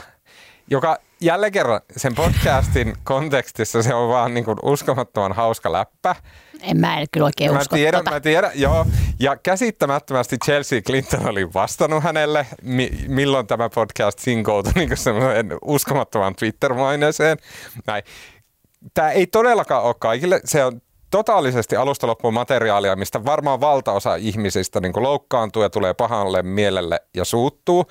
[0.70, 6.16] joka jälleen kerran sen podcastin kontekstissa se on vaan niin kuin uskomattoman hauska läppä.
[6.62, 8.10] En mä en kyllä oikein Mä usko tiedän, tota.
[8.10, 8.86] mä tiedän, joo.
[9.20, 16.35] Ja käsittämättömästi Chelsea Clinton oli vastannut hänelle, mi- milloin tämä podcast sinkoutui niin semmoisen uskomattoman
[16.35, 17.39] Twitter-maineeseen.
[17.86, 18.02] Näin.
[18.94, 20.40] Tämä ei todellakaan ole kaikille.
[20.44, 20.80] Se on
[21.10, 27.24] totaalisesti alusta loppuun materiaalia, mistä varmaan valtaosa ihmisistä niin loukkaantuu ja tulee pahalle mielelle ja
[27.24, 27.85] suuttuu.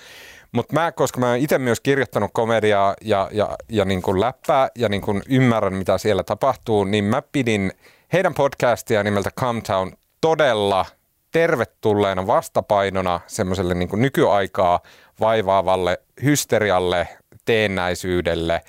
[0.51, 4.69] Mutta mä, koska mä oon itse myös kirjoittanut komediaa ja, ja, ja niin kuin läppää
[4.77, 7.71] ja niin kuin ymmärrän, mitä siellä tapahtuu, niin mä pidin
[8.13, 10.85] heidän podcastia nimeltä Cometown todella
[11.31, 14.79] tervetulleena vastapainona semmoiselle niin nykyaikaa
[15.19, 17.07] vaivaavalle hysterialle,
[17.45, 18.61] teennäisyydelle,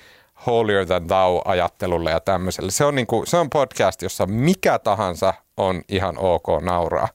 [0.45, 2.71] holier than thou-ajattelulle ja tämmöiselle.
[2.71, 7.07] Se on, niin kuin, se on podcast, jossa mikä tahansa on ihan ok nauraa.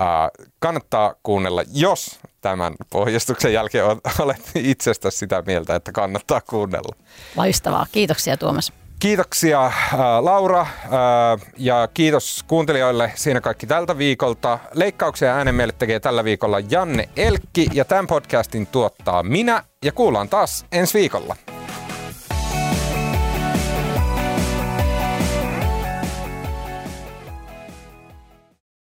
[0.00, 3.84] Uh, kannattaa kuunnella, jos tämän pohjastuksen jälkeen
[4.18, 6.96] olet itsestä sitä mieltä, että kannattaa kuunnella.
[7.36, 7.86] Loistavaa.
[7.92, 8.81] Kiitoksia Tuomas.
[9.02, 9.72] Kiitoksia äh,
[10.20, 10.68] Laura äh,
[11.58, 14.58] ja kiitos kuuntelijoille siinä kaikki tältä viikolta.
[14.74, 20.28] Leikkauksia äänen meille tekee tällä viikolla Janne Elkki ja tämän podcastin tuottaa minä ja kuullaan
[20.28, 21.36] taas ensi viikolla.